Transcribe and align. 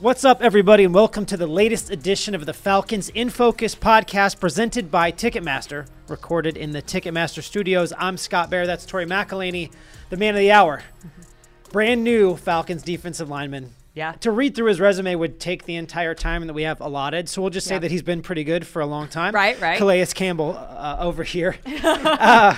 What's 0.00 0.24
up, 0.24 0.42
everybody, 0.42 0.84
and 0.84 0.94
welcome 0.94 1.26
to 1.26 1.36
the 1.36 1.48
latest 1.48 1.90
edition 1.90 2.32
of 2.36 2.46
the 2.46 2.52
Falcons 2.52 3.08
in 3.08 3.30
Focus 3.30 3.74
podcast 3.74 4.38
presented 4.38 4.92
by 4.92 5.10
Ticketmaster, 5.10 5.88
recorded 6.06 6.56
in 6.56 6.70
the 6.70 6.80
Ticketmaster 6.80 7.42
studios. 7.42 7.92
I'm 7.98 8.16
Scott 8.16 8.48
Bair, 8.48 8.64
that's 8.64 8.86
Tori 8.86 9.06
McElhaney, 9.06 9.72
the 10.08 10.16
man 10.16 10.36
of 10.36 10.38
the 10.38 10.52
hour. 10.52 10.84
Mm-hmm. 11.00 11.72
Brand 11.72 12.04
new 12.04 12.36
Falcons 12.36 12.84
defensive 12.84 13.28
lineman. 13.28 13.74
Yeah. 13.98 14.12
To 14.20 14.30
read 14.30 14.54
through 14.54 14.66
his 14.68 14.78
resume 14.78 15.16
would 15.16 15.40
take 15.40 15.64
the 15.64 15.74
entire 15.74 16.14
time 16.14 16.46
that 16.46 16.54
we 16.54 16.62
have 16.62 16.80
allotted, 16.80 17.28
so 17.28 17.42
we'll 17.42 17.50
just 17.50 17.66
say 17.66 17.74
Yeah. 17.74 17.80
that 17.80 17.90
he's 17.90 18.02
been 18.02 18.22
pretty 18.22 18.44
good 18.44 18.64
for 18.64 18.80
a 18.80 18.86
long 18.86 19.08
time. 19.08 19.34
Right, 19.34 19.60
right. 19.60 19.76
Calais 19.76 20.06
Campbell 20.14 20.56
uh, 20.56 20.98
over 21.00 21.24
here. 21.24 21.56
uh, 21.66 22.54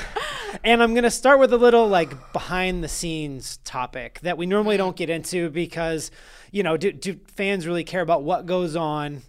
and 0.63 0.83
I'm 0.83 0.93
going 0.93 1.05
to 1.05 1.11
start 1.11 1.39
with 1.39 1.51
a 1.55 1.57
little 1.57 1.89
like 1.89 2.33
behind 2.35 2.85
the 2.85 2.89
scenes 2.89 3.57
topic 3.65 4.21
that 4.21 4.37
we 4.37 4.45
normally 4.45 4.77
don't 4.77 4.95
get 4.97 5.09
into 5.09 5.49
because, 5.49 6.11
you 6.53 6.63
know, 6.63 6.77
do, 6.77 6.93
do 6.93 7.19
fans 7.29 7.67
really 7.67 7.85
care 7.85 8.03
about 8.03 8.23
what 8.23 8.45
goes 8.45 8.77
on 8.77 9.23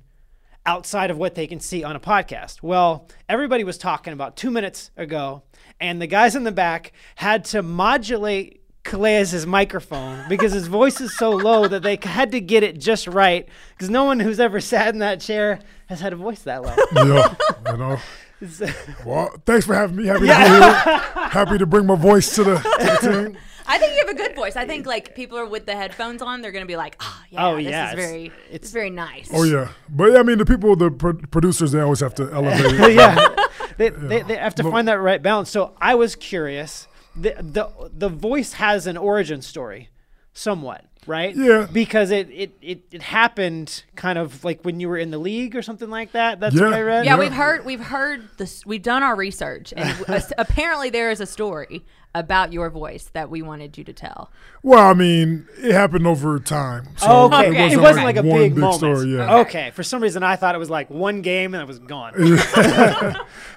outside 0.66 1.12
of 1.12 1.18
what 1.18 1.36
they 1.36 1.48
can 1.48 1.62
see 1.62 1.82
on 1.82 1.96
a 1.96 2.00
podcast? 2.02 2.62
Well, 2.62 3.08
everybody 3.30 3.64
was 3.64 3.78
talking 3.78 4.12
about 4.12 4.36
two 4.36 4.52
minutes 4.52 4.92
ago, 4.98 5.44
and 5.80 6.02
the 6.02 6.08
guys 6.08 6.36
in 6.36 6.44
the 6.44 6.52
back 6.52 6.92
had 7.16 7.46
to 7.46 7.64
modulate 7.64 8.61
Calais' 8.84 9.46
microphone 9.46 10.28
because 10.28 10.52
his 10.54 10.68
voice 10.68 11.00
is 11.02 11.16
so 11.18 11.30
low 11.30 11.68
that 11.68 11.84
they 11.84 12.00
had 12.02 12.32
to 12.32 12.42
get 12.42 12.64
it 12.64 12.80
just 12.80 13.08
right 13.08 13.48
because 13.76 13.90
no 13.90 14.04
one 14.06 14.20
who's 14.20 14.40
ever 14.40 14.60
sat 14.60 14.90
in 14.94 15.00
that 15.00 15.20
chair 15.22 15.60
has 15.88 16.00
had 16.02 16.14
a 16.14 16.16
voice 16.16 16.42
that 16.44 16.62
low. 16.64 16.76
yeah, 16.96 17.36
you 17.72 17.78
know. 17.78 17.98
Well, 19.06 19.30
thanks 19.46 19.68
for 19.68 19.76
having 19.76 19.98
me. 19.98 20.08
Happy 20.08 20.22
to 20.22 20.26
be 20.26 20.34
here. 20.34 20.98
Happy 21.30 21.58
to 21.60 21.68
bring 21.68 21.86
my 21.86 21.94
voice 21.96 22.34
to 22.36 22.44
the, 22.44 22.56
to 22.58 22.62
the 23.08 23.24
team. 23.28 23.38
I 23.68 23.78
think 23.78 23.94
you 23.94 24.00
have 24.08 24.10
a 24.10 24.18
good 24.18 24.36
voice. 24.36 24.56
I 24.56 24.66
think 24.66 24.88
like 24.88 25.14
people 25.16 25.38
are 25.38 25.46
with 25.46 25.68
the 25.68 25.76
headphones 25.76 26.24
on, 26.24 26.42
they're 26.42 26.52
gonna 26.52 26.66
be 26.66 26.76
like, 26.76 26.96
oh 27.00 27.22
yeah, 27.30 27.48
Oh, 27.48 27.56
this 27.58 27.66
yeah, 27.66 27.88
is 27.90 27.94
it's- 27.94 28.08
very, 28.10 28.26
it's- 28.26 28.50
it's, 28.52 28.72
very 28.72 28.90
nice. 28.90 29.30
Oh 29.32 29.44
yeah, 29.44 29.70
but 29.90 30.12
yeah, 30.12 30.20
I 30.20 30.24
mean 30.24 30.40
the 30.40 30.46
people, 30.46 30.76
the 30.76 30.90
pro- 30.90 31.14
producers, 31.14 31.72
they 31.72 31.82
always 31.82 32.00
have 32.00 32.16
to 32.16 32.34
elevate. 32.34 32.66
it. 32.80 32.94
yeah, 32.96 33.36
they, 33.78 33.90
they, 33.90 34.24
they 34.24 34.36
have 34.38 34.56
to 34.56 34.64
Look- 34.64 34.72
find 34.74 34.88
that 34.88 35.00
right 35.00 35.22
balance. 35.22 35.52
So 35.52 35.76
I 35.80 35.94
was 35.94 36.16
curious. 36.16 36.88
The, 37.16 37.36
the 37.40 37.70
the 37.94 38.10
voice 38.10 38.54
has 38.54 38.88
an 38.88 38.96
origin 38.98 39.42
story, 39.42 39.90
somewhat, 40.34 40.86
right? 41.06 41.36
Yeah. 41.36 41.68
Because 41.72 42.10
it, 42.12 42.30
it, 42.30 42.52
it, 42.62 42.84
it 42.92 43.02
happened 43.02 43.84
kind 43.96 44.18
of 44.18 44.44
like 44.46 44.62
when 44.64 44.80
you 44.80 44.88
were 44.88 44.98
in 44.98 45.12
the 45.12 45.18
league 45.18 45.56
or 45.56 45.62
something 45.62 45.90
like 45.90 46.14
that. 46.14 46.40
That's 46.40 46.56
Yeah. 46.56 46.62
what 46.66 46.74
I 46.74 46.82
read. 46.82 47.06
Yeah, 47.06 47.16
Yeah. 47.16 47.20
we've 47.20 47.34
heard 47.34 47.66
we've 47.66 47.82
heard 47.82 48.30
this. 48.38 48.66
We've 48.66 48.82
done 48.82 49.04
our 49.04 49.16
research, 49.16 49.74
and 49.76 50.06
apparently 50.38 50.90
there 50.90 51.12
is 51.12 51.20
a 51.20 51.26
story 51.26 51.84
about 52.14 52.52
your 52.52 52.70
voice 52.70 53.10
that 53.14 53.30
we 53.30 53.42
wanted 53.42 53.78
you 53.78 53.84
to 53.86 53.94
tell. 53.94 54.30
Well, 54.64 54.86
I 54.86 54.94
mean, 54.94 55.48
it 55.58 55.72
happened 55.72 56.06
over 56.06 56.40
time. 56.40 56.90
So 56.98 57.08
Oh, 57.10 57.26
okay. 57.28 57.50
Okay. 57.50 57.72
It 57.74 57.80
wasn't 57.80 58.04
like 58.06 58.18
a 58.18 58.22
one 58.22 58.40
big, 58.40 58.56
big 58.56 58.62
moment. 58.62 58.78
story. 58.80 59.16
Yeah. 59.16 59.38
Okay. 59.40 59.72
For 59.72 59.82
some 59.82 60.04
reason, 60.04 60.22
I 60.22 60.36
thought 60.36 60.54
it 60.54 60.58
was 60.58 60.70
like 60.70 60.90
one 60.90 61.22
game 61.22 61.54
and 61.54 61.62
it 61.62 61.68
was 61.68 61.80
gone. 61.80 62.14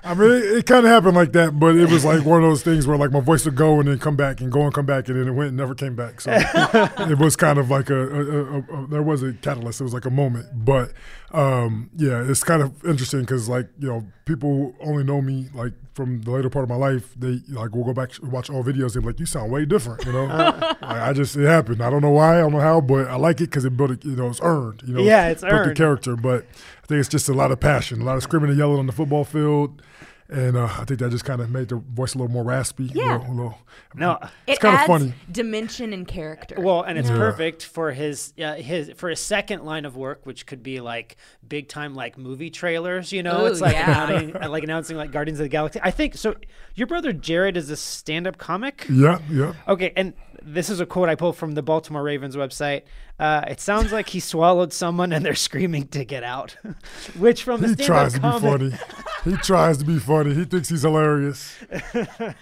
I 0.05 0.15
mean, 0.17 0.31
it, 0.31 0.45
it 0.59 0.67
kind 0.67 0.87
of 0.87 0.93
happened 0.93 1.17
like 1.17 1.33
that, 1.33 1.59
but 1.59 1.75
it 1.77 1.91
was 1.91 2.05
like 2.05 2.25
one 2.25 2.43
of 2.45 2.49
those 2.49 2.63
things 2.63 2.87
where 2.87 2.97
like 2.97 3.11
my 3.11 3.21
voice 3.21 3.45
would 3.45 3.57
go 3.57 3.81
and 3.81 3.89
then 3.89 3.99
come 3.99 4.17
back 4.17 4.41
and 4.41 4.53
go 4.53 4.63
and 4.63 4.73
come 4.73 4.87
back, 4.87 5.09
and 5.09 5.19
then 5.21 5.29
it 5.29 5.33
went 5.33 5.49
and 5.49 5.57
never 5.57 5.75
came 5.75 5.97
back. 5.97 6.21
So 6.21 6.31
it 6.35 7.19
was 7.19 7.37
kind 7.37 7.59
of 7.59 7.71
like 7.71 7.91
a, 7.91 7.97
a, 7.97 8.25
a, 8.25 8.59
a 8.59 8.87
there 8.89 9.03
was 9.03 9.23
a 9.23 9.33
catalyst. 9.33 9.81
It 9.81 9.85
was 9.85 9.95
like 9.95 10.05
a 10.05 10.11
moment, 10.11 10.65
but 10.65 10.93
um, 11.33 11.91
yeah, 11.97 12.23
it's 12.29 12.45
kind 12.45 12.63
of 12.63 12.73
interesting 12.85 13.21
because 13.21 13.49
like 13.49 13.69
you 13.81 13.89
know 13.89 14.07
people 14.25 14.49
who 14.51 14.75
only 14.81 15.05
know 15.05 15.21
me 15.21 15.49
like 15.55 15.73
from 15.95 16.23
the 16.23 16.31
later 16.31 16.51
part 16.51 16.65
of 16.65 16.69
my 16.69 16.77
life, 16.77 17.15
they 17.17 17.41
like 17.49 17.75
will 17.75 17.85
go 17.85 17.93
back 17.93 18.11
watch 18.23 18.51
all 18.51 18.65
videos. 18.65 18.95
They're 18.95 19.03
like, 19.03 19.21
you 19.21 19.27
sound 19.27 19.53
way 19.53 19.65
different, 19.65 20.05
you 20.05 20.13
know. 20.13 20.25
like, 20.27 20.83
I 20.83 21.13
just 21.13 21.37
it 21.37 21.47
happened. 21.47 21.83
I 21.83 21.91
don't 21.91 22.03
know 22.03 22.11
why. 22.11 22.39
I 22.39 22.41
don't 22.41 22.53
know 22.53 22.61
how, 22.61 22.81
but 22.81 23.07
I 23.09 23.17
like 23.17 23.41
it 23.41 23.51
because 23.51 23.65
it 23.65 23.77
built 23.77 23.91
it. 23.91 24.05
You 24.05 24.17
know, 24.17 24.29
it's 24.29 24.41
earned. 24.43 24.83
You 24.85 24.95
know, 24.95 25.03
Yeah, 25.03 25.29
it's 25.29 25.43
built 25.43 25.53
the 25.69 25.75
character. 25.75 26.17
But 26.17 26.47
I 26.83 26.87
think 26.87 27.01
it's 27.01 27.09
just 27.09 27.29
a 27.29 27.35
lot 27.35 27.53
of 27.53 27.61
passion, 27.61 28.01
a 28.01 28.05
lot 28.05 28.17
of 28.17 28.23
screaming 28.23 28.51
and 28.51 28.59
yelling 28.59 28.79
on 28.79 28.87
the 28.87 28.93
football 28.93 29.25
field. 29.25 29.83
And 30.31 30.57
uh, 30.57 30.65
I 30.65 30.85
think 30.87 31.01
that 31.01 31.11
just 31.11 31.27
kind 31.27 31.43
of 31.43 31.51
made 31.51 31.69
the 31.69 31.77
voice 31.77 32.15
a 32.15 32.19
little 32.19 32.33
more 32.33 32.43
raspy. 32.45 32.85
a 32.85 32.93
Yeah. 32.95 33.19
little- 33.19 33.27
a 33.27 33.35
little- 33.35 33.59
No. 33.95 34.19
It's 34.47 34.59
it 34.59 34.61
kinda 34.63 34.87
funny. 34.87 35.15
dimension 35.31 35.93
and 35.93 36.09
character. 36.09 36.57
Well, 36.59 36.81
and 36.83 36.97
it's 36.99 37.11
Yeah. 37.11 37.17
perfect 37.19 37.63
for 37.65 37.93
his 37.93 38.33
uh, 38.43 38.55
his 38.55 38.91
for 38.97 39.11
his 39.11 39.21
second 39.21 39.65
line 39.65 39.85
of 39.85 39.97
work, 39.97 40.25
which 40.25 40.47
could 40.47 40.63
be 40.63 40.81
like 40.81 41.17
big 41.47 41.69
time 41.69 41.95
like 41.95 42.17
movie 42.17 42.49
trailers. 42.51 43.13
You 43.13 43.23
know, 43.23 43.43
Ooh, 43.43 43.47
it's 43.47 43.61
like 43.61 43.75
yeah. 43.75 44.07
announcing, 44.09 44.33
like 44.51 44.63
announcing 44.65 44.97
like 44.97 45.13
Guardians 45.13 45.41
of 45.41 45.45
the 45.45 45.49
Galaxy. 45.51 45.79
I 45.83 45.91
think 45.91 46.17
so. 46.17 46.35
Your 46.75 46.87
brother 46.87 47.13
Jared 47.13 47.57
is 47.59 47.69
a 47.69 47.77
stand 47.77 48.27
up 48.27 48.39
comic. 48.39 48.87
Yeah, 48.91 49.19
yeah. 49.31 49.53
Okay, 49.69 49.93
and 49.95 50.15
this 50.45 50.69
is 50.69 50.81
a 50.81 50.87
quote 50.87 51.09
I 51.09 51.15
pulled 51.15 51.37
from 51.37 51.53
the 51.53 51.63
Baltimore 51.63 52.03
Ravens 52.03 52.37
website. 52.37 52.83
Uh, 53.19 53.45
it 53.49 53.61
sounds 53.61 53.93
like 53.93 54.09
he 54.11 54.21
swallowed 54.21 54.73
someone 54.73 55.13
and 55.13 55.25
they're 55.25 55.35
screaming 55.35 55.89
to 55.89 56.05
get 56.05 56.23
out, 56.23 56.57
which 57.19 57.43
from 57.43 57.61
the 57.61 57.69
He 57.69 57.77
tries 57.77 58.15
to 58.15 58.27
up 58.27 58.43
be 58.43 58.49
funny. 58.49 58.73
He 59.25 59.37
tries 59.39 59.79
to 59.79 59.85
be 59.85 59.99
funny. 59.99 60.35
He 60.35 60.45
thinks 60.45 60.69
he's 60.69 60.83
hilarious. 60.83 61.57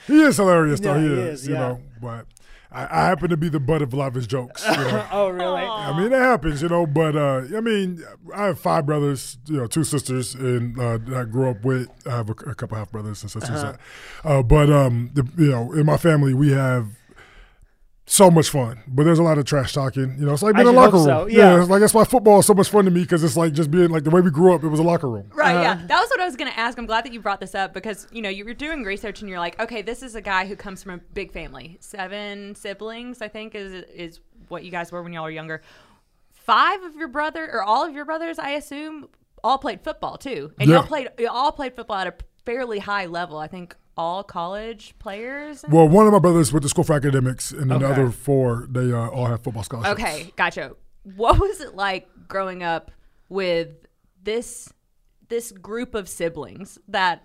He 0.07 0.21
is 0.21 0.37
hilarious, 0.37 0.81
though. 0.81 0.99
He, 0.99 1.07
he 1.07 1.13
is, 1.13 1.43
is, 1.43 1.49
you 1.49 1.55
yeah. 1.55 1.61
know. 1.61 1.81
But 2.01 2.27
I, 2.71 2.85
I 2.85 3.07
happen 3.07 3.29
to 3.31 3.37
be 3.37 3.49
the 3.49 3.61
butt 3.61 3.83
of 3.83 3.93
a 3.93 3.97
lot 3.97 4.09
of 4.09 4.15
his 4.15 4.27
jokes. 4.27 4.65
You 4.67 4.77
know? 4.77 5.07
Oh, 5.13 5.29
really? 5.29 5.63
I 5.63 5.97
mean, 5.97 6.13
it 6.13 6.19
happens, 6.19 6.63
you 6.63 6.69
know. 6.69 6.87
But 6.87 7.17
uh, 7.17 7.43
I 7.57 7.61
mean, 7.61 8.03
I 8.34 8.47
have 8.47 8.59
five 8.59 8.87
brothers, 8.87 9.39
you 9.47 9.59
know, 9.59 9.67
two 9.67 9.84
sisters, 9.84 10.34
and 10.34 10.79
uh, 10.79 10.99
that 10.99 11.15
I 11.15 11.25
grew 11.25 11.51
up 11.51 11.65
with. 11.65 11.89
I 12.07 12.11
have 12.11 12.31
a, 12.31 12.33
a 12.33 12.55
couple 12.55 12.77
half 12.79 12.91
brothers 12.91 13.23
and 13.23 13.31
sisters. 13.31 13.63
uh 13.63 13.77
Uh, 14.25 14.43
but 14.43 14.71
um, 14.71 15.11
the, 15.15 15.29
you 15.37 15.51
know, 15.51 15.73
in 15.73 15.87
my 15.87 15.97
family, 15.97 16.34
we 16.34 16.53
have 16.53 16.87
so 18.07 18.31
much 18.31 18.49
fun. 18.51 18.83
But 18.89 19.05
there's 19.05 19.19
a 19.21 19.23
lot 19.23 19.39
of 19.39 19.45
trash 19.45 19.73
talking. 19.73 20.17
You 20.19 20.27
know, 20.27 20.33
it's 20.33 20.43
like 20.43 20.55
being 20.57 20.67
in 20.67 20.75
a 20.75 20.77
locker 20.77 20.97
room. 20.97 21.05
so, 21.05 21.27
yeah. 21.27 21.61
it's 21.61 21.71
like 21.71 21.81
that's 21.81 21.95
why 21.95 22.05
football 22.05 22.41
is 22.41 22.47
so 22.47 22.53
much 22.55 22.69
fun 22.69 22.85
to 22.85 22.91
me 22.91 23.03
because 23.03 23.23
it's 23.23 23.37
like 23.37 23.53
just 23.53 23.71
being 23.71 23.91
like 23.91 24.03
the 24.05 24.11
way 24.11 24.21
we 24.21 24.31
grew 24.31 24.53
up. 24.55 24.65
It 24.65 24.69
was 24.69 24.81
a 24.81 24.83
locker 24.83 25.09
room. 25.09 25.31
Right, 25.35 25.55
Uh-huh. 25.55 25.63
yeah. 25.63 25.87
That 25.87 26.01
was 26.01 26.11
what 26.11 26.21
I 26.21 26.25
was 26.27 26.37
going 26.37 26.51
to 26.51 26.59
ask. 26.59 26.77
I'm 26.79 26.87
glad 26.87 27.05
that 27.05 27.13
you 27.13 27.21
brought 27.21 27.41
this 27.41 27.55
up 27.55 27.73
because, 27.73 28.09
you 28.11 28.21
know, 28.21 28.29
you 28.29 28.45
were 28.45 28.55
doing 28.55 28.83
research 28.83 29.21
and 29.21 29.31
you're 29.31 29.39
like, 29.39 29.59
okay, 29.61 29.83
this 29.83 30.03
is 30.03 30.15
a 30.17 30.21
guy 30.21 30.47
who 30.47 30.57
comes 30.57 30.83
from 30.83 30.93
a 30.93 30.99
big 31.15 31.33
family. 31.33 31.79
Seven 31.81 32.55
siblings, 32.57 33.23
I 33.23 33.29
think, 33.29 33.55
is 33.55 33.73
is 33.95 34.21
what 34.49 34.65
you 34.65 34.71
guys 34.71 34.91
were 34.93 35.03
when 35.03 35.13
y'all 35.13 35.23
were 35.25 35.31
younger. 35.31 35.63
Five 36.33 36.83
of 36.83 36.97
your 36.97 37.09
brother, 37.09 37.49
or 37.53 37.63
all 37.63 37.84
of 37.87 37.95
your 37.95 38.05
brothers, 38.05 38.39
I 38.39 38.51
assume, 38.51 39.09
all 39.45 39.59
played 39.59 39.81
football 39.83 40.19
too. 40.19 40.53
And 40.59 40.69
Yeah. 40.69 40.79
y'all 40.79 40.87
played, 40.87 41.09
you 41.19 41.29
all 41.29 41.53
played 41.53 41.77
football 41.77 41.99
at 41.99 42.09
a 42.09 42.15
fairly 42.45 42.81
high 42.81 43.07
level. 43.07 43.39
I 43.39 43.47
think 43.47 43.77
all 43.97 44.22
college 44.22 44.94
players. 44.98 45.64
Well, 45.69 45.88
one 45.88 46.06
of 46.06 46.12
my 46.12 46.19
brothers 46.19 46.53
went 46.53 46.62
to 46.62 46.69
school 46.69 46.84
for 46.84 46.94
academics, 46.94 47.50
and 47.50 47.70
then 47.70 47.80
the 47.80 47.88
other 47.88 48.10
four 48.10 48.66
they 48.70 48.92
uh, 48.92 49.08
all 49.08 49.26
have 49.26 49.42
football 49.42 49.62
scholarships. 49.62 50.00
Okay, 50.00 50.32
gotcha. 50.36 50.72
What 51.03 51.38
was 51.38 51.60
it 51.60 51.75
like 51.75 52.08
growing 52.28 52.62
up 52.62 52.91
with 53.28 53.86
this 54.22 54.72
this 55.28 55.53
group 55.53 55.94
of 55.94 56.08
siblings 56.08 56.78
that 56.88 57.25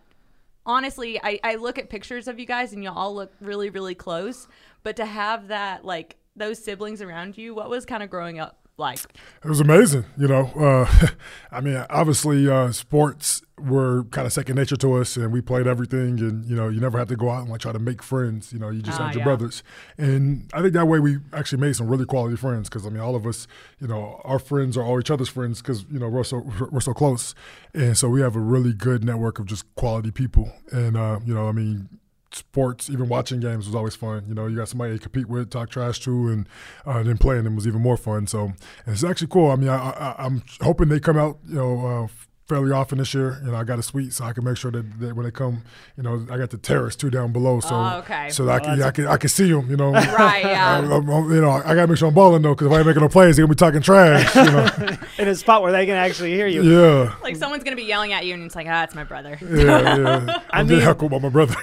honestly 0.65 1.19
I, 1.21 1.39
I 1.43 1.55
look 1.55 1.77
at 1.77 1.89
pictures 1.89 2.27
of 2.27 2.39
you 2.39 2.45
guys 2.45 2.71
and 2.73 2.83
you 2.83 2.89
all 2.89 3.13
look 3.13 3.33
really, 3.41 3.69
really 3.69 3.95
close. 3.95 4.47
But 4.83 4.95
to 4.97 5.05
have 5.05 5.49
that 5.49 5.83
like 5.83 6.17
those 6.35 6.63
siblings 6.63 7.01
around 7.01 7.37
you, 7.37 7.53
what 7.53 7.69
was 7.69 7.85
kind 7.85 8.01
of 8.01 8.09
growing 8.09 8.39
up 8.39 8.66
like? 8.77 8.99
It 9.43 9.47
was 9.49 9.59
amazing, 9.59 10.05
you 10.17 10.27
know. 10.27 10.45
Uh, 10.55 11.07
I 11.51 11.61
mean, 11.61 11.83
obviously, 11.89 12.49
uh, 12.49 12.71
sports 12.71 13.41
were 13.59 14.03
kind 14.11 14.27
of 14.27 14.33
second 14.33 14.55
nature 14.55 14.75
to 14.77 14.93
us, 14.93 15.17
and 15.17 15.31
we 15.31 15.41
played 15.41 15.65
everything. 15.67 16.19
And 16.19 16.45
you 16.45 16.55
know, 16.55 16.69
you 16.69 16.79
never 16.79 16.97
had 16.99 17.07
to 17.09 17.15
go 17.15 17.29
out 17.29 17.41
and 17.41 17.49
like 17.49 17.61
try 17.61 17.71
to 17.71 17.79
make 17.79 18.03
friends. 18.03 18.53
You 18.53 18.59
know, 18.59 18.69
you 18.69 18.81
just 18.81 18.99
Ah, 18.99 19.05
had 19.07 19.15
your 19.15 19.21
yeah. 19.21 19.25
brothers, 19.25 19.63
and 19.97 20.49
I 20.53 20.61
think 20.61 20.73
that 20.73 20.87
way 20.87 20.99
we 20.99 21.17
actually 21.33 21.61
made 21.61 21.75
some 21.75 21.87
really 21.87 22.05
quality 22.05 22.35
friends. 22.35 22.69
Because 22.69 22.85
I 22.85 22.89
mean, 22.89 23.01
all 23.01 23.15
of 23.15 23.25
us, 23.25 23.47
you 23.79 23.87
know, 23.87 24.21
our 24.23 24.39
friends 24.39 24.77
are 24.77 24.83
all 24.83 24.99
each 24.99 25.11
other's 25.11 25.29
friends 25.29 25.61
because 25.61 25.85
you 25.91 25.99
know 25.99 26.09
we're 26.09 26.23
so 26.23 26.47
we're 26.71 26.79
so 26.81 26.93
close, 26.93 27.33
and 27.73 27.97
so 27.97 28.09
we 28.09 28.21
have 28.21 28.35
a 28.35 28.39
really 28.41 28.73
good 28.73 29.03
network 29.03 29.39
of 29.39 29.45
just 29.47 29.65
quality 29.75 30.11
people. 30.11 30.51
And 30.71 30.95
uh, 30.95 31.19
you 31.25 31.33
know, 31.33 31.47
I 31.47 31.51
mean, 31.51 31.89
sports, 32.37 32.89
even 32.89 33.09
watching 33.09 33.39
games 33.39 33.65
was 33.65 33.75
always 33.75 33.95
fun. 33.95 34.23
You 34.27 34.33
know, 34.35 34.47
you 34.47 34.55
got 34.55 34.69
somebody 34.69 34.93
to 34.93 34.99
compete 34.99 35.27
with, 35.27 35.49
talk 35.49 35.69
trash 35.69 35.99
to, 36.01 36.27
and 36.29 36.47
uh, 36.85 37.03
then 37.03 37.17
playing 37.17 37.43
them 37.43 37.55
was 37.55 37.67
even 37.67 37.81
more 37.81 37.97
fun. 37.97 38.27
So 38.27 38.45
and 38.45 38.55
it's 38.87 39.03
actually 39.03 39.27
cool. 39.27 39.51
I 39.51 39.55
mean, 39.55 39.69
I, 39.69 39.75
I, 39.91 40.15
I'm 40.25 40.43
hoping 40.61 40.89
they 40.89 40.99
come 40.99 41.17
out, 41.17 41.37
you 41.47 41.55
know, 41.55 41.85
uh, 41.85 42.07
fairly 42.47 42.71
often 42.71 42.97
this 42.97 43.13
year. 43.13 43.41
You 43.43 43.51
know, 43.51 43.57
I 43.57 43.65
got 43.65 43.77
a 43.77 43.83
suite, 43.83 44.13
so 44.13 44.23
I 44.23 44.31
can 44.31 44.45
make 44.45 44.55
sure 44.55 44.71
that, 44.71 44.99
that 45.01 45.13
when 45.17 45.25
they 45.25 45.31
come, 45.31 45.63
you 45.97 46.03
know, 46.03 46.25
I 46.31 46.37
got 46.37 46.49
the 46.49 46.57
terrace 46.57 46.95
too 46.95 47.09
down 47.09 47.33
below, 47.33 47.59
so 47.59 47.75
Oh, 47.75 47.97
okay. 47.99 48.29
so 48.29 48.45
that 48.45 48.53
I 48.53 48.59
can, 48.65 48.81
I 48.83 48.91
can 48.91 49.07
I 49.07 49.17
can 49.17 49.27
see 49.29 49.51
them. 49.51 49.69
You 49.69 49.75
know, 49.75 49.91
Right, 49.91 50.45
yeah. 50.45 50.75
I, 50.89 50.93
I'm- 50.93 51.09
I'm- 51.09 51.29
you 51.29 51.41
know, 51.41 51.49
I 51.49 51.75
gotta 51.75 51.87
make 51.87 51.97
sure 51.97 52.07
I'm 52.07 52.13
balling 52.13 52.41
though, 52.43 52.55
because 52.55 52.67
if 52.67 52.73
I 52.73 52.77
ain't 52.77 52.87
making 52.87 53.01
no 53.01 53.09
plays, 53.09 53.35
they're 53.35 53.45
gonna 53.45 53.53
be 53.53 53.57
talking 53.57 53.81
trash. 53.81 54.33
You 54.33 54.43
know, 54.45 54.97
In 55.17 55.27
a 55.27 55.35
spot 55.35 55.61
where 55.61 55.73
they 55.73 55.85
can 55.85 55.95
actually 55.95 56.31
hear 56.35 56.47
you. 56.47 56.63
yeah. 56.63 57.15
Like 57.21 57.35
someone's 57.35 57.65
gonna 57.65 57.75
be 57.75 57.83
yelling 57.83 58.13
at 58.13 58.25
you 58.25 58.33
and 58.33 58.43
it's 58.43 58.55
like, 58.55 58.67
ah, 58.69 58.83
it's 58.83 58.95
my 58.95 59.03
brother. 59.03 59.37
Yeah, 59.41 59.97
yeah. 59.97 60.41
I'm 60.51 60.67
mean- 60.67 60.77
getting 60.77 60.85
heckled 60.85 61.11
by 61.11 61.19
my 61.19 61.27
brother. 61.29 61.55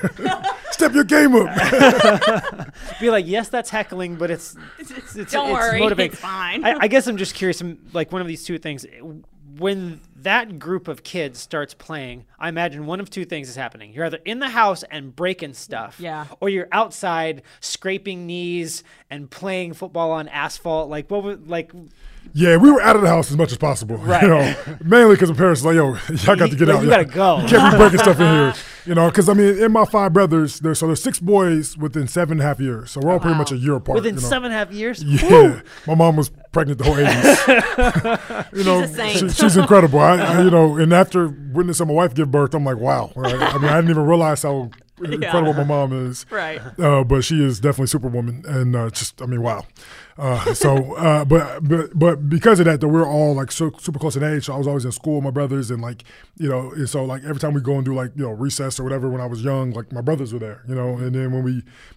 Step 0.74 0.92
your 0.92 1.04
game 1.04 1.34
up. 1.36 1.48
Be 3.00 3.10
like, 3.10 3.26
yes, 3.26 3.48
that's 3.48 3.70
heckling, 3.70 4.16
but 4.16 4.30
it's, 4.30 4.56
it's, 4.78 4.90
it's 5.16 5.32
Don't 5.32 5.50
it's 5.50 5.54
worry, 5.58 5.78
motivating. 5.80 6.12
it's 6.12 6.20
fine. 6.20 6.64
I, 6.64 6.76
I 6.80 6.88
guess 6.88 7.06
I'm 7.06 7.16
just 7.16 7.34
curious. 7.34 7.62
um, 7.62 7.78
Like 7.92 8.10
one 8.12 8.20
of 8.20 8.26
these 8.26 8.44
two 8.44 8.58
things, 8.58 8.84
when 9.56 10.00
that 10.16 10.58
group 10.58 10.88
of 10.88 11.04
kids 11.04 11.38
starts 11.38 11.74
playing, 11.74 12.24
I 12.40 12.48
imagine 12.48 12.86
one 12.86 12.98
of 12.98 13.08
two 13.08 13.24
things 13.24 13.48
is 13.48 13.54
happening. 13.54 13.92
You're 13.92 14.06
either 14.06 14.18
in 14.24 14.40
the 14.40 14.48
house 14.48 14.82
and 14.90 15.14
breaking 15.14 15.54
stuff, 15.54 16.00
Yeah. 16.00 16.26
or 16.40 16.48
you're 16.48 16.66
outside 16.72 17.42
scraping 17.60 18.26
knees 18.26 18.82
and 19.10 19.30
playing 19.30 19.74
football 19.74 20.10
on 20.10 20.26
asphalt. 20.28 20.90
Like 20.90 21.08
what 21.08 21.22
would 21.22 21.48
like 21.48 21.70
Yeah, 22.32 22.56
we 22.56 22.68
were 22.72 22.82
out 22.82 22.96
of 22.96 23.02
the 23.02 23.08
house 23.08 23.30
as 23.30 23.36
much 23.36 23.52
as 23.52 23.58
possible. 23.58 23.96
Right. 24.04 24.22
You 24.22 24.28
know, 24.28 24.54
mainly 24.84 25.14
because 25.14 25.30
my 25.30 25.36
parents 25.36 25.62
were 25.62 25.72
like, 25.72 25.76
"Yo, 26.10 26.14
y'all 26.26 26.36
got 26.36 26.50
to 26.50 26.56
get 26.56 26.66
You- 26.66 26.74
out. 26.74 26.82
you 26.82 26.90
Y'all- 26.90 27.04
gotta 27.04 27.04
go." 27.04 27.40
You 27.42 27.48
can't 27.48 27.72
be 27.74 27.78
breaking 27.78 27.98
stuff 28.00 28.18
in 28.18 28.26
here." 28.26 28.54
You 28.86 28.94
know, 28.94 29.08
because 29.08 29.28
I 29.28 29.34
mean, 29.34 29.58
in 29.62 29.72
my 29.72 29.84
five 29.86 30.12
brothers, 30.12 30.60
there's 30.60 30.78
so 30.78 30.86
there's 30.86 31.02
six 31.02 31.18
boys 31.18 31.76
within 31.78 32.06
seven 32.06 32.32
and 32.32 32.40
a 32.42 32.44
half 32.44 32.60
years. 32.60 32.90
So 32.90 33.00
we're 33.00 33.12
all 33.12 33.18
pretty 33.20 33.38
much 33.38 33.50
a 33.50 33.56
year 33.56 33.76
apart. 33.76 33.96
Within 33.96 34.16
you 34.16 34.20
know? 34.20 34.28
seven 34.28 34.46
and 34.46 34.54
a 34.54 34.58
half 34.58 34.72
years. 34.72 35.02
Yeah, 35.02 35.60
my 35.86 35.94
mom 35.94 36.16
was 36.16 36.30
pregnant 36.52 36.78
the 36.78 36.84
whole 36.84 36.98
eighties. 36.98 38.52
you 38.52 38.64
know, 38.64 38.86
saint. 38.86 39.18
she- 39.18 39.28
she's 39.30 39.56
incredible. 39.56 39.98
I, 40.00 40.16
I- 40.18 40.42
you 40.42 40.50
know, 40.50 40.76
and 40.76 40.92
after 40.92 41.28
witnessing 41.28 41.86
my 41.88 41.94
wife 41.94 42.14
give 42.14 42.30
birth, 42.30 42.54
I'm 42.54 42.64
like, 42.64 42.76
wow. 42.76 43.10
Like, 43.16 43.34
I 43.34 43.56
mean, 43.58 43.70
I 43.70 43.76
didn't 43.76 43.90
even 43.90 44.04
realize 44.06 44.42
how 44.42 44.70
incredible 45.02 45.54
my 45.54 45.64
mom 45.64 46.06
is. 46.10 46.26
Right. 46.30 46.60
Uh, 46.78 47.04
but 47.04 47.24
she 47.24 47.42
is 47.42 47.60
definitely 47.60 47.86
superwoman, 47.86 48.44
and 48.46 48.76
uh, 48.76 48.90
just 48.90 49.22
I 49.22 49.26
mean, 49.26 49.40
wow. 49.42 49.64
Uh, 50.16 50.54
so, 50.54 50.94
uh, 50.94 51.24
but 51.24 51.60
but 51.66 51.98
but 51.98 52.28
because 52.28 52.60
of 52.60 52.66
that, 52.66 52.80
though, 52.80 52.88
we're 52.88 53.06
all 53.06 53.34
like 53.34 53.50
so, 53.50 53.72
super 53.78 53.98
close 53.98 54.14
in 54.16 54.22
age. 54.22 54.44
So 54.44 54.54
I 54.54 54.58
was 54.58 54.66
always 54.66 54.84
in 54.84 54.92
school 54.92 55.16
with 55.16 55.24
my 55.24 55.30
brothers, 55.30 55.70
and 55.70 55.82
like 55.82 56.04
you 56.36 56.48
know, 56.48 56.70
and 56.70 56.88
so 56.88 57.04
like 57.04 57.24
every 57.24 57.38
time 57.40 57.52
we 57.54 57.60
go 57.60 57.74
and 57.74 57.84
do 57.84 57.94
like 57.94 58.12
you 58.14 58.22
know 58.22 58.30
recess 58.30 58.78
or 58.78 58.84
whatever 58.84 59.08
when 59.10 59.20
I 59.20 59.26
was 59.26 59.42
young, 59.42 59.72
like 59.72 59.92
my 59.92 60.00
brothers 60.00 60.32
were 60.32 60.38
there, 60.38 60.62
you 60.68 60.74
know. 60.76 60.96
And 60.98 61.14
then 61.14 61.32
when 61.32 61.42
we, 61.42 61.52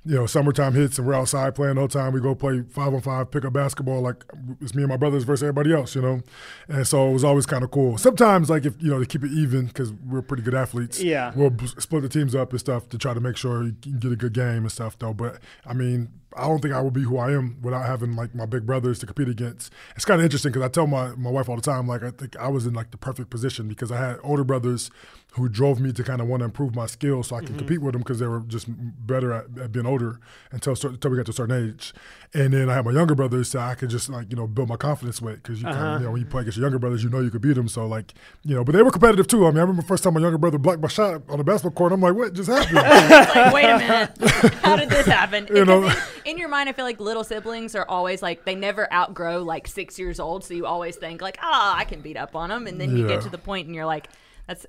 you 0.05 0.15
know, 0.15 0.25
summertime 0.25 0.73
hits 0.73 0.97
and 0.97 1.07
we're 1.07 1.13
outside 1.13 1.53
playing 1.53 1.77
all 1.77 1.87
the 1.87 1.99
whole 1.99 2.05
time, 2.05 2.13
we 2.13 2.19
go 2.19 2.33
play 2.33 2.63
five 2.69 2.93
on 2.93 3.01
five, 3.01 3.29
pick 3.29 3.45
up 3.45 3.53
basketball. 3.53 4.01
Like 4.01 4.23
it's 4.61 4.73
me 4.73 4.81
and 4.83 4.89
my 4.89 4.97
brothers 4.97 5.23
versus 5.23 5.43
everybody 5.43 5.73
else, 5.73 5.93
you 5.95 6.01
know. 6.01 6.21
And 6.67 6.87
so 6.87 7.09
it 7.09 7.13
was 7.13 7.23
always 7.23 7.45
kind 7.45 7.63
of 7.63 7.69
cool. 7.71 7.97
Sometimes 7.99 8.49
like 8.49 8.65
if 8.65 8.81
you 8.81 8.89
know 8.89 8.99
to 8.99 9.05
keep 9.05 9.23
it 9.23 9.31
even 9.31 9.67
because 9.67 9.93
we're 9.93 10.23
pretty 10.23 10.41
good 10.43 10.55
athletes, 10.55 10.99
Yeah. 11.01 11.33
we'll 11.35 11.51
b- 11.51 11.67
split 11.77 12.01
the 12.01 12.09
teams 12.09 12.33
up 12.33 12.49
and 12.51 12.59
stuff 12.59 12.89
to 12.89 12.97
try 12.97 13.13
to 13.13 13.19
make 13.19 13.37
sure 13.37 13.63
you 13.63 13.75
can 13.81 13.99
get 13.99 14.11
a 14.11 14.15
good 14.15 14.33
game 14.33 14.63
and 14.63 14.71
stuff 14.71 14.97
though. 14.97 15.13
But 15.13 15.37
I 15.67 15.73
mean, 15.73 16.09
I 16.37 16.47
don't 16.47 16.59
think 16.61 16.73
I 16.73 16.81
would 16.81 16.93
be 16.93 17.03
who 17.03 17.17
I 17.17 17.31
am 17.31 17.57
without 17.61 17.85
having 17.85 18.15
like 18.15 18.35
my 18.35 18.45
big 18.45 18.65
brothers 18.65 18.99
to 18.99 19.05
compete 19.05 19.29
against. 19.29 19.73
It's 19.95 20.05
kind 20.05 20.19
of 20.19 20.25
interesting 20.25 20.51
because 20.51 20.65
I 20.65 20.69
tell 20.69 20.87
my, 20.87 21.09
my 21.15 21.29
wife 21.29 21.49
all 21.49 21.55
the 21.55 21.61
time, 21.61 21.87
like 21.87 22.03
I 22.03 22.11
think 22.11 22.35
I 22.37 22.47
was 22.47 22.65
in 22.65 22.73
like 22.73 22.91
the 22.91 22.97
perfect 22.97 23.29
position 23.29 23.67
because 23.67 23.91
I 23.91 23.97
had 23.97 24.17
older 24.23 24.43
brothers 24.43 24.91
who 25.37 25.47
drove 25.47 25.79
me 25.79 25.91
to 25.91 26.03
kind 26.03 26.19
of 26.19 26.27
want 26.27 26.41
to 26.41 26.45
improve 26.45 26.75
my 26.75 26.87
skills 26.87 27.27
so 27.27 27.35
I 27.35 27.39
can 27.39 27.49
mm-hmm. 27.49 27.57
compete 27.59 27.81
with 27.81 27.93
them 27.93 28.01
because 28.01 28.19
they 28.19 28.25
were 28.25 28.39
just 28.41 28.65
better 28.69 29.31
at, 29.33 29.45
at 29.61 29.71
being 29.71 29.85
older 29.85 30.19
until 30.51 30.73
until 30.73 31.11
we 31.11 31.17
got 31.17 31.25
to 31.27 31.31
a 31.31 31.33
certain 31.33 31.69
age. 31.69 31.93
And 32.33 32.53
then 32.53 32.69
I 32.69 32.75
had 32.75 32.85
my 32.85 32.91
younger 32.91 33.13
brothers 33.13 33.49
so 33.49 33.59
I 33.59 33.75
could 33.75 33.89
just 33.89 34.09
like 34.09 34.31
you 34.31 34.35
know 34.35 34.47
build 34.47 34.69
my 34.69 34.77
confidence 34.77 35.21
with 35.21 35.43
because 35.43 35.59
you 35.59 35.65
kind 35.65 35.77
of 35.77 35.83
uh-huh. 35.83 35.97
you 35.99 36.05
know 36.05 36.11
when 36.11 36.21
you 36.21 36.27
play 36.27 36.41
against 36.41 36.57
your 36.57 36.65
younger 36.65 36.79
brothers 36.79 37.03
you 37.03 37.09
know 37.09 37.19
you 37.19 37.29
could 37.29 37.41
beat 37.41 37.53
them. 37.53 37.67
So 37.67 37.85
like 37.85 38.13
you 38.43 38.55
know, 38.55 38.63
but 38.63 38.73
they 38.73 38.81
were 38.81 38.91
competitive 38.91 39.27
too. 39.27 39.45
I 39.45 39.49
mean, 39.49 39.59
I 39.59 39.61
remember 39.61 39.83
the 39.83 39.87
first 39.87 40.03
time 40.03 40.15
my 40.15 40.21
younger 40.21 40.39
brother 40.39 40.57
blocked 40.57 40.81
my 40.81 40.87
shot 40.87 41.21
on 41.29 41.37
the 41.37 41.43
basketball 41.43 41.71
court. 41.71 41.91
I'm 41.91 42.01
like, 42.01 42.15
what 42.15 42.33
just 42.33 42.49
happened? 42.49 42.77
Like, 43.37 43.53
wait 43.53 43.65
a 43.65 43.77
minute, 43.77 44.53
how 44.63 44.75
did 44.75 44.89
this 44.89 45.05
happen? 45.05 45.47
You 45.53 45.65
know- 45.65 45.91
in, 46.27 46.31
in 46.33 46.37
your 46.37 46.49
mind, 46.49 46.69
I 46.69 46.73
feel 46.73 46.85
like 46.85 46.99
little 46.99 47.23
siblings 47.23 47.73
are 47.75 47.85
always 47.87 48.21
like 48.21 48.45
they 48.45 48.55
never 48.55 48.91
outgrow 48.93 49.41
like 49.43 49.67
six 49.67 49.97
years 49.97 50.19
old, 50.19 50.43
so 50.43 50.53
you 50.53 50.65
always 50.65 50.95
think 50.95 51.21
like, 51.21 51.37
ah, 51.41 51.75
I 51.77 51.85
can 51.85 52.01
beat 52.01 52.17
up 52.17 52.35
on 52.35 52.49
them, 52.49 52.67
and 52.67 52.79
then 52.79 52.95
you 52.95 53.03
Yeah. 53.03 53.15
get 53.15 53.21
to 53.23 53.29
the 53.29 53.37
point 53.37 53.67
and 53.67 53.75
you're 53.75 53.85
like, 53.85 54.09
that's 54.47 54.65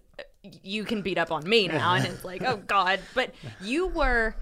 you 0.63 0.85
can 0.85 1.03
beat 1.03 1.19
up 1.19 1.31
on 1.33 1.49
me 1.49 1.69
now, 1.69 1.95
and 1.95 2.07
it's 2.07 2.25
like, 2.25 2.43
oh 2.43 2.57
god. 2.67 3.01
But 3.15 3.35
you 3.61 3.87
were, 3.89 4.35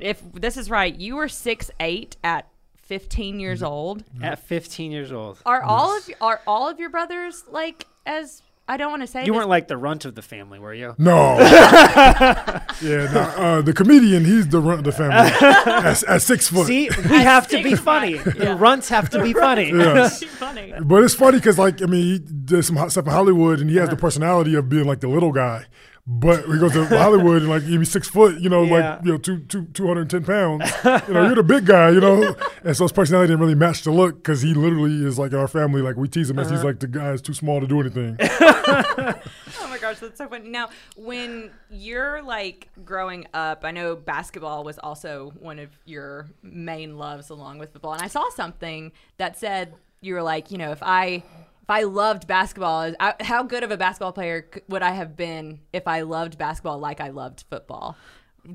if 0.00 0.20
this 0.32 0.56
is 0.56 0.68
right, 0.70 0.94
you 0.94 1.16
were 1.16 1.28
six 1.28 1.70
eight 1.80 2.16
at 2.24 2.48
15 2.76 3.40
years 3.40 3.62
old. 3.62 4.04
At 4.20 4.38
15 4.40 4.92
years 4.92 5.12
old. 5.12 5.38
Are 5.46 5.62
all 5.62 5.96
of 5.96 6.10
are 6.20 6.40
all 6.46 6.68
of 6.68 6.78
your 6.78 6.90
brothers 6.90 7.44
like 7.50 7.86
as 8.04 8.42
I 8.68 8.76
don't 8.76 8.90
want 8.90 9.02
to 9.02 9.06
say 9.08 9.24
You 9.24 9.34
weren't 9.34 9.48
like 9.48 9.66
the 9.68 9.76
runt 9.76 10.04
of 10.04 10.14
the 10.14 10.22
family, 10.22 10.58
were 10.58 10.72
you? 10.72 10.94
No. 10.96 11.38
yeah, 11.40 12.62
no, 12.80 13.20
uh, 13.36 13.60
the 13.62 13.72
comedian, 13.72 14.24
he's 14.24 14.48
the 14.48 14.60
runt 14.60 14.78
of 14.78 14.84
the 14.84 14.92
family 14.92 15.16
at, 15.86 16.02
at 16.04 16.22
six 16.22 16.48
foot. 16.48 16.68
See, 16.68 16.88
we 16.88 17.16
have 17.16 17.48
to 17.48 17.62
be 17.62 17.74
funny. 17.74 18.18
five. 18.18 18.38
The 18.38 18.54
runts 18.54 18.88
have 18.88 19.10
to 19.10 19.22
be 19.22 19.32
funny. 19.46 19.70
Yes. 19.70 20.22
funny. 20.24 20.72
But 20.80 21.02
it's 21.02 21.14
funny 21.14 21.38
because, 21.38 21.58
like, 21.58 21.82
I 21.82 21.86
mean, 21.86 22.02
he 22.04 22.18
did 22.20 22.64
some 22.64 22.76
hot 22.76 22.92
stuff 22.92 23.06
in 23.06 23.12
Hollywood, 23.12 23.60
and 23.60 23.68
he 23.68 23.76
has 23.76 23.88
the 23.88 23.96
personality 23.96 24.54
of 24.54 24.68
being 24.68 24.84
like 24.86 25.00
the 25.00 25.08
little 25.08 25.32
guy. 25.32 25.66
But 26.04 26.48
we 26.48 26.58
go 26.58 26.68
to 26.68 26.84
Hollywood 26.86 27.42
and 27.42 27.48
like 27.48 27.62
he's 27.62 27.90
six 27.92 28.08
foot, 28.08 28.40
you 28.40 28.48
know, 28.48 28.64
Yeah. 28.64 28.96
like 28.96 29.04
you 29.04 29.12
know, 29.12 29.18
two 29.18 29.38
two 29.44 29.66
two 29.66 29.86
hundred 29.86 30.00
and 30.02 30.10
ten 30.10 30.24
pounds. 30.24 30.68
You 31.08 31.14
know, 31.14 31.26
you're 31.26 31.36
the 31.36 31.44
big 31.44 31.66
guy, 31.66 31.90
you 31.90 32.00
know, 32.00 32.34
and 32.64 32.76
so 32.76 32.84
his 32.84 32.92
personality 32.92 33.28
didn't 33.28 33.40
really 33.40 33.54
match 33.54 33.82
the 33.82 33.92
look 33.92 34.16
because 34.16 34.42
he 34.42 34.52
literally 34.52 35.04
is 35.06 35.18
like 35.18 35.32
in 35.32 35.38
our 35.38 35.46
family, 35.46 35.80
like 35.80 35.96
we 35.96 36.08
tease 36.08 36.28
him 36.28 36.38
as 36.38 36.50
he's 36.50 36.58
uh-huh. 36.58 36.68
like 36.68 36.80
the 36.80 36.88
guy 36.88 37.10
is 37.10 37.22
too 37.22 37.34
small 37.34 37.60
to 37.60 37.66
do 37.66 37.80
anything. 37.80 38.18
Oh 39.60 39.68
my 39.68 39.78
gosh, 39.78 39.98
that's 39.98 40.18
so 40.18 40.28
funny. 40.28 40.48
Now, 40.48 40.70
when 40.96 41.50
you're 41.70 42.22
like 42.22 42.68
growing 42.84 43.26
up, 43.34 43.64
I 43.64 43.70
know 43.70 43.96
basketball 43.96 44.64
was 44.64 44.78
also 44.78 45.32
one 45.40 45.58
of 45.58 45.70
your 45.84 46.28
main 46.42 46.98
loves 46.98 47.30
along 47.30 47.58
with 47.58 47.72
football. 47.72 47.94
And 47.94 48.02
I 48.02 48.08
saw 48.08 48.28
something 48.30 48.92
that 49.16 49.38
said 49.38 49.74
you 50.00 50.14
were 50.14 50.22
like, 50.22 50.50
you 50.50 50.58
know, 50.58 50.70
if 50.72 50.82
I 50.82 51.22
if 51.62 51.70
I 51.70 51.84
loved 51.84 52.26
basketball, 52.26 52.92
I, 52.98 53.14
how 53.20 53.44
good 53.44 53.62
of 53.62 53.70
a 53.70 53.76
basketball 53.76 54.12
player 54.12 54.48
would 54.68 54.82
I 54.82 54.90
have 54.90 55.16
been 55.16 55.60
if 55.72 55.86
I 55.86 56.00
loved 56.02 56.36
basketball 56.36 56.78
like 56.78 57.00
I 57.00 57.10
loved 57.10 57.44
football? 57.48 57.96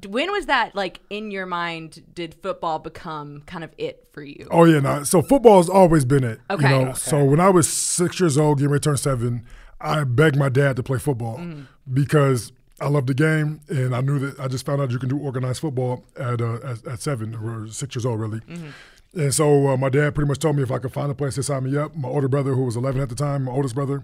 When 0.06 0.30
was 0.34 0.48
that 0.48 0.76
like 0.76 1.00
in 1.10 1.32
your 1.32 1.46
mind? 1.46 2.04
Did 2.14 2.36
football 2.36 2.80
become 2.80 3.44
kind 3.46 3.64
of 3.64 3.72
it 3.78 4.10
for 4.12 4.22
you? 4.22 4.48
Oh 4.52 4.66
yeah, 4.66 4.80
no. 4.80 5.04
So 5.04 5.22
football's 5.22 5.70
always 5.70 6.04
been 6.04 6.26
it. 6.26 6.42
Okay. 6.50 6.80
You 6.80 6.86
know, 6.88 6.94
so 6.94 7.24
when 7.24 7.40
I 7.40 7.50
was 7.50 7.70
six 7.70 8.20
years 8.20 8.38
old, 8.38 8.58
getting 8.58 8.72
ready 8.72 8.82
to 8.82 8.90
turn 8.90 8.98
seven, 8.98 9.46
I 9.80 10.04
begged 10.04 10.36
my 10.36 10.50
dad 10.50 10.76
to 10.76 10.84
play 10.84 11.00
football 11.00 11.42
because 11.92 12.52
I 12.82 12.90
loved 12.90 13.08
the 13.08 13.14
game, 13.14 13.62
and 13.70 13.96
I 13.96 14.02
knew 14.02 14.20
that 14.20 14.40
I 14.40 14.48
just 14.48 14.66
found 14.66 14.82
out 14.82 14.92
you 14.92 15.00
can 15.00 15.10
do 15.10 15.18
organized 15.18 15.62
football 15.62 16.04
at 16.18 16.42
uh, 16.42 16.56
at, 16.64 16.86
at 16.86 17.02
seven 17.02 17.34
or 17.36 17.70
six 17.70 17.96
years 17.96 18.06
old, 18.06 18.20
really. 18.20 18.42
And 19.18 19.34
so 19.34 19.70
uh, 19.70 19.78
my 19.78 19.90
dad 19.90 20.14
pretty 20.14 20.28
much 20.28 20.40
told 20.40 20.56
me 20.56 20.64
if 20.64 20.72
I 20.72 20.78
could 20.78 20.94
find 20.94 21.12
a 21.12 21.16
place 21.16 21.36
to 21.36 21.44
sign 21.44 21.64
me 21.64 21.76
up. 21.76 21.96
My 21.96 22.08
older 22.08 22.28
brother, 22.28 22.54
who 22.54 22.64
was 22.64 22.76
11 22.76 23.02
at 23.02 23.10
the 23.10 23.16
time, 23.16 23.46
my 23.46 23.52
oldest 23.52 23.74
brother, 23.74 24.04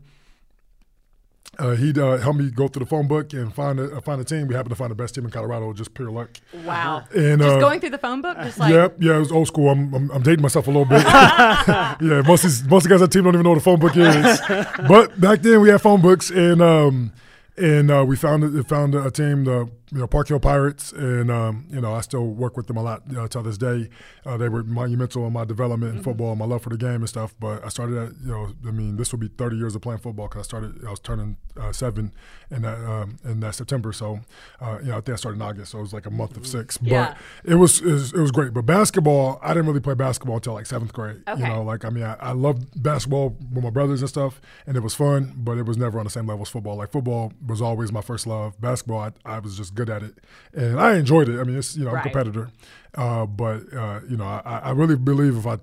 uh, 1.59 1.75
he'd 1.75 1.99
uh, 1.99 2.17
help 2.17 2.35
me 2.35 2.49
go 2.49 2.67
through 2.67 2.79
the 2.79 2.89
phone 2.89 3.07
book 3.07 3.31
and 3.33 3.53
find 3.53 3.79
a 3.79 4.01
find 4.01 4.19
a 4.19 4.23
team. 4.23 4.47
We 4.47 4.55
happened 4.55 4.71
to 4.71 4.75
find 4.75 4.89
the 4.89 4.95
best 4.95 5.13
team 5.13 5.23
in 5.23 5.29
Colorado, 5.29 5.71
just 5.73 5.93
pure 5.93 6.09
luck. 6.09 6.31
Wow. 6.65 7.03
And 7.15 7.41
Just 7.41 7.57
uh, 7.57 7.59
going 7.59 7.79
through 7.79 7.91
the 7.91 7.99
phone 7.99 8.21
book, 8.23 8.37
just 8.39 8.57
like 8.57 8.73
yep, 8.73 8.95
yeah, 8.99 9.17
it 9.17 9.19
was 9.19 9.31
old 9.31 9.47
school. 9.47 9.69
I'm, 9.69 9.93
I'm, 9.93 10.09
I'm 10.09 10.23
dating 10.23 10.41
myself 10.41 10.65
a 10.65 10.71
little 10.71 10.85
bit. 10.85 11.03
yeah, 11.05 12.23
most 12.25 12.43
of 12.43 12.49
these, 12.49 12.63
most 12.63 12.85
of 12.85 12.89
the 12.89 12.95
guys 12.95 13.01
on 13.03 13.09
the 13.09 13.13
team 13.13 13.23
don't 13.25 13.35
even 13.35 13.43
know 13.43 13.51
what 13.51 13.59
a 13.59 13.61
phone 13.61 13.79
book 13.79 13.95
is. 13.95 14.41
but 14.87 15.21
back 15.21 15.43
then 15.43 15.61
we 15.61 15.69
had 15.69 15.79
phone 15.79 16.01
books, 16.01 16.31
and 16.31 16.59
um, 16.59 17.13
and 17.55 17.91
uh, 17.91 18.03
we 18.07 18.15
found 18.15 18.67
found 18.67 18.95
a 18.95 19.11
team, 19.11 19.43
the 19.43 19.69
you 19.93 19.99
know 19.99 20.07
Park 20.07 20.27
Hill 20.27 20.39
Pirates, 20.39 20.91
and 20.91 21.29
um, 21.29 21.67
you 21.69 21.79
know 21.79 21.93
I 21.93 22.01
still 22.01 22.25
work 22.27 22.57
with 22.57 22.67
them 22.67 22.77
a 22.77 22.81
lot 22.83 23.03
uh, 23.15 23.27
till 23.27 23.43
this 23.43 23.57
day. 23.57 23.89
Uh, 24.25 24.37
they 24.37 24.49
were 24.49 24.63
monumental 24.63 25.27
in 25.27 25.33
my 25.33 25.45
development 25.45 25.97
in 25.97 26.03
football, 26.03 26.35
my 26.35 26.45
love 26.45 26.63
for 26.63 26.69
the 26.69 26.77
game 26.77 26.95
and 26.95 27.09
stuff. 27.09 27.35
But 27.39 27.63
I 27.63 27.69
started 27.69 27.97
at 27.97 28.09
you 28.23 28.31
know 28.31 28.49
I 28.67 28.71
mean 28.71 28.97
this 28.97 29.11
will 29.11 29.19
be 29.19 29.27
30 29.27 29.55
years 29.57 29.75
of 29.75 29.81
playing 29.81 29.99
football 29.99 30.27
because 30.27 30.39
I 30.39 30.43
started 30.43 30.85
I 30.85 30.89
was 30.89 30.99
turning 30.99 31.37
uh, 31.59 31.71
seven 31.71 32.11
in 32.49 32.63
that 32.63 32.77
um, 32.79 33.19
in 33.23 33.39
that 33.41 33.55
September. 33.55 33.93
So 33.93 34.21
uh, 34.59 34.79
you 34.81 34.87
know 34.89 34.97
I 34.97 35.01
think 35.01 35.09
I 35.09 35.15
started 35.17 35.37
in 35.37 35.41
August, 35.43 35.71
so 35.71 35.77
it 35.77 35.81
was 35.81 35.93
like 35.93 36.05
a 36.07 36.11
month 36.11 36.37
of 36.37 36.47
six. 36.47 36.77
But 36.77 36.89
Yeah. 36.89 37.15
it 37.43 37.55
was, 37.55 37.79
it 37.81 37.91
was 37.91 38.13
it 38.13 38.19
was 38.19 38.31
great. 38.31 38.53
But 38.53 38.65
basketball, 38.65 39.39
I 39.43 39.49
didn't 39.53 39.67
really 39.67 39.79
play 39.79 39.93
basketball 39.93 40.35
until 40.37 40.53
like 40.53 40.65
seventh 40.65 40.93
grade. 40.93 41.21
Okay. 41.27 41.41
You 41.41 41.47
know, 41.47 41.61
like 41.63 41.85
I 41.85 41.89
mean, 41.89 42.03
I, 42.03 42.15
I 42.19 42.31
loved 42.31 42.81
basketball 42.81 43.37
with 43.53 43.63
my 43.63 43.69
brothers 43.69 44.01
and 44.01 44.09
stuff, 44.09 44.41
and 44.65 44.75
it 44.75 44.81
was 44.81 44.95
fun. 44.95 45.33
But 45.37 45.57
it 45.57 45.65
was 45.65 45.77
never 45.77 45.99
on 45.99 46.05
the 46.05 46.09
same 46.11 46.25
level 46.27 46.41
as 46.41 46.49
football. 46.49 46.77
Like 46.77 46.91
football 46.91 47.31
was 47.45 47.61
always 47.61 47.91
my 47.91 48.01
first 48.01 48.25
love. 48.25 48.59
Basketball, 48.59 48.99
I, 48.99 49.11
I 49.25 49.39
was 49.39 49.57
just 49.57 49.75
good 49.75 49.82
at 49.89 50.03
it, 50.03 50.15
and 50.53 50.79
I 50.79 50.95
enjoyed 50.97 51.29
it. 51.29 51.39
I 51.39 51.43
mean, 51.43 51.57
it's 51.57 51.75
you 51.75 51.85
know, 51.85 51.91
I'm 51.91 51.97
a 51.97 52.03
competitor, 52.03 52.49
uh, 52.95 53.25
but 53.25 53.73
uh, 53.73 54.01
you 54.09 54.17
know, 54.17 54.25
I, 54.25 54.59
I 54.63 54.71
really 54.71 54.95
believe 54.95 55.37
if 55.37 55.47
I 55.47 55.57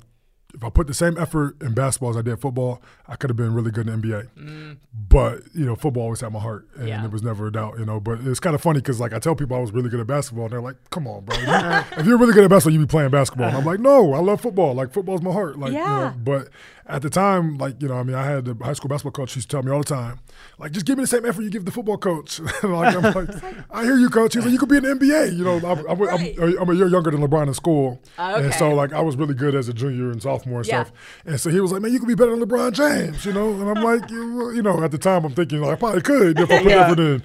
if 0.54 0.64
I 0.64 0.70
put 0.70 0.86
the 0.86 0.94
same 0.94 1.16
effort 1.18 1.60
in 1.62 1.74
basketball 1.74 2.10
as 2.10 2.16
I 2.16 2.22
did 2.22 2.40
football, 2.40 2.82
I 3.10 3.16
could 3.16 3.28
have 3.28 3.36
been 3.36 3.52
really 3.52 3.72
good 3.72 3.88
in 3.88 4.00
the 4.00 4.08
NBA. 4.08 4.76
But 5.08 5.42
you 5.52 5.66
know, 5.66 5.74
football 5.74 6.04
always 6.04 6.20
had 6.20 6.32
my 6.32 6.38
heart, 6.38 6.66
and 6.76 6.84
Mm. 6.84 6.88
Yeah. 6.88 7.04
it 7.04 7.10
was 7.10 7.22
never 7.22 7.48
a 7.48 7.52
doubt. 7.52 7.78
You 7.78 7.84
know, 7.84 7.98
but 8.00 8.20
it's 8.24 8.38
kind 8.40 8.54
of 8.54 8.60
funny 8.62 8.78
because 8.80 9.00
like 9.00 9.12
I 9.12 9.18
tell 9.18 9.34
people 9.34 9.56
I 9.56 9.60
was 9.60 9.72
really 9.72 9.88
good 9.90 10.00
at 10.00 10.06
basketball, 10.06 10.44
and 10.44 10.52
they're 10.52 10.60
like, 10.60 10.76
"Come 10.90 11.06
on, 11.08 11.24
bro! 11.24 11.36
If 11.98 12.06
you're 12.06 12.16
really 12.18 12.32
good 12.32 12.44
at 12.44 12.50
basketball, 12.50 12.78
you'd 12.78 12.86
be 12.86 12.90
playing 12.90 13.10
basketball." 13.10 13.48
And 13.48 13.56
I'm 13.56 13.64
like, 13.64 13.80
"No, 13.80 14.14
I 14.14 14.20
love 14.20 14.40
football. 14.40 14.74
Like 14.74 14.92
football's 14.92 15.22
my 15.22 15.32
heart." 15.32 15.58
Like, 15.58 15.72
you 15.72 15.78
Yeah. 15.78 15.86
know, 15.88 16.14
but 16.22 16.48
at 16.86 17.02
the 17.02 17.10
time, 17.10 17.58
like 17.58 17.82
you 17.82 17.88
know, 17.88 17.94
I 17.96 18.02
mean, 18.04 18.14
I 18.16 18.24
had 18.24 18.46
a 18.48 18.54
high 18.64 18.72
school 18.74 18.88
basketball 18.88 19.12
coach. 19.12 19.34
Used 19.36 19.50
to 19.50 19.56
tell 19.56 19.62
me 19.64 19.72
all 19.72 19.78
the 19.80 19.84
time, 19.84 20.20
like, 20.58 20.70
just 20.72 20.86
give 20.86 20.96
me 20.96 21.02
the 21.04 21.08
same 21.08 21.24
effort 21.26 21.42
you 21.42 21.50
give 21.50 21.64
the 21.64 21.72
football 21.72 21.98
coach. 21.98 22.40
Like, 22.62 22.94
I'm 22.94 23.02
like, 23.02 23.30
I 23.70 23.84
hear 23.84 23.96
you, 23.98 24.08
coach. 24.10 24.34
He's 24.34 24.44
like, 24.44 24.52
you 24.52 24.58
could 24.58 24.68
be 24.68 24.76
in 24.76 24.82
the 24.84 24.94
NBA. 24.94 25.36
You 25.36 25.44
know, 25.44 25.56
I'm, 25.58 25.86
I'm, 25.88 25.98
Right. 25.98 26.36
I'm, 26.38 26.58
I'm 26.58 26.70
a 26.70 26.74
year 26.74 26.86
younger 26.88 27.10
than 27.10 27.20
LeBron 27.20 27.48
in 27.48 27.54
school, 27.54 28.00
and 28.18 28.52
so 28.54 28.72
like 28.74 28.92
I 28.92 29.00
was 29.00 29.16
really 29.16 29.34
good 29.34 29.54
as 29.54 29.68
a 29.68 29.72
junior 29.72 30.10
and 30.12 30.22
sophomore 30.22 30.58
and 30.60 30.66
Yeah. 30.68 30.84
stuff. 30.84 30.92
And 31.26 31.40
so 31.40 31.50
he 31.50 31.60
was 31.60 31.72
like, 31.72 31.82
man, 31.82 31.92
you 31.92 31.98
could 31.98 32.08
be 32.08 32.14
better 32.14 32.30
than 32.36 32.46
LeBron 32.46 32.72
James. 32.72 32.99
You 33.24 33.32
know, 33.32 33.52
and 33.52 33.68
I'm 33.70 33.82
like, 33.84 34.10
you, 34.10 34.52
you 34.52 34.62
know, 34.62 34.82
at 34.82 34.90
the 34.90 34.98
time 34.98 35.24
I'm 35.24 35.34
thinking 35.34 35.60
like 35.60 35.72
I 35.72 35.76
probably 35.76 36.02
could 36.02 36.38
if 36.38 36.50
I 36.50 36.62
put 36.62 36.66
Yeah. 36.72 36.86
effort 36.86 37.00
in. 37.00 37.22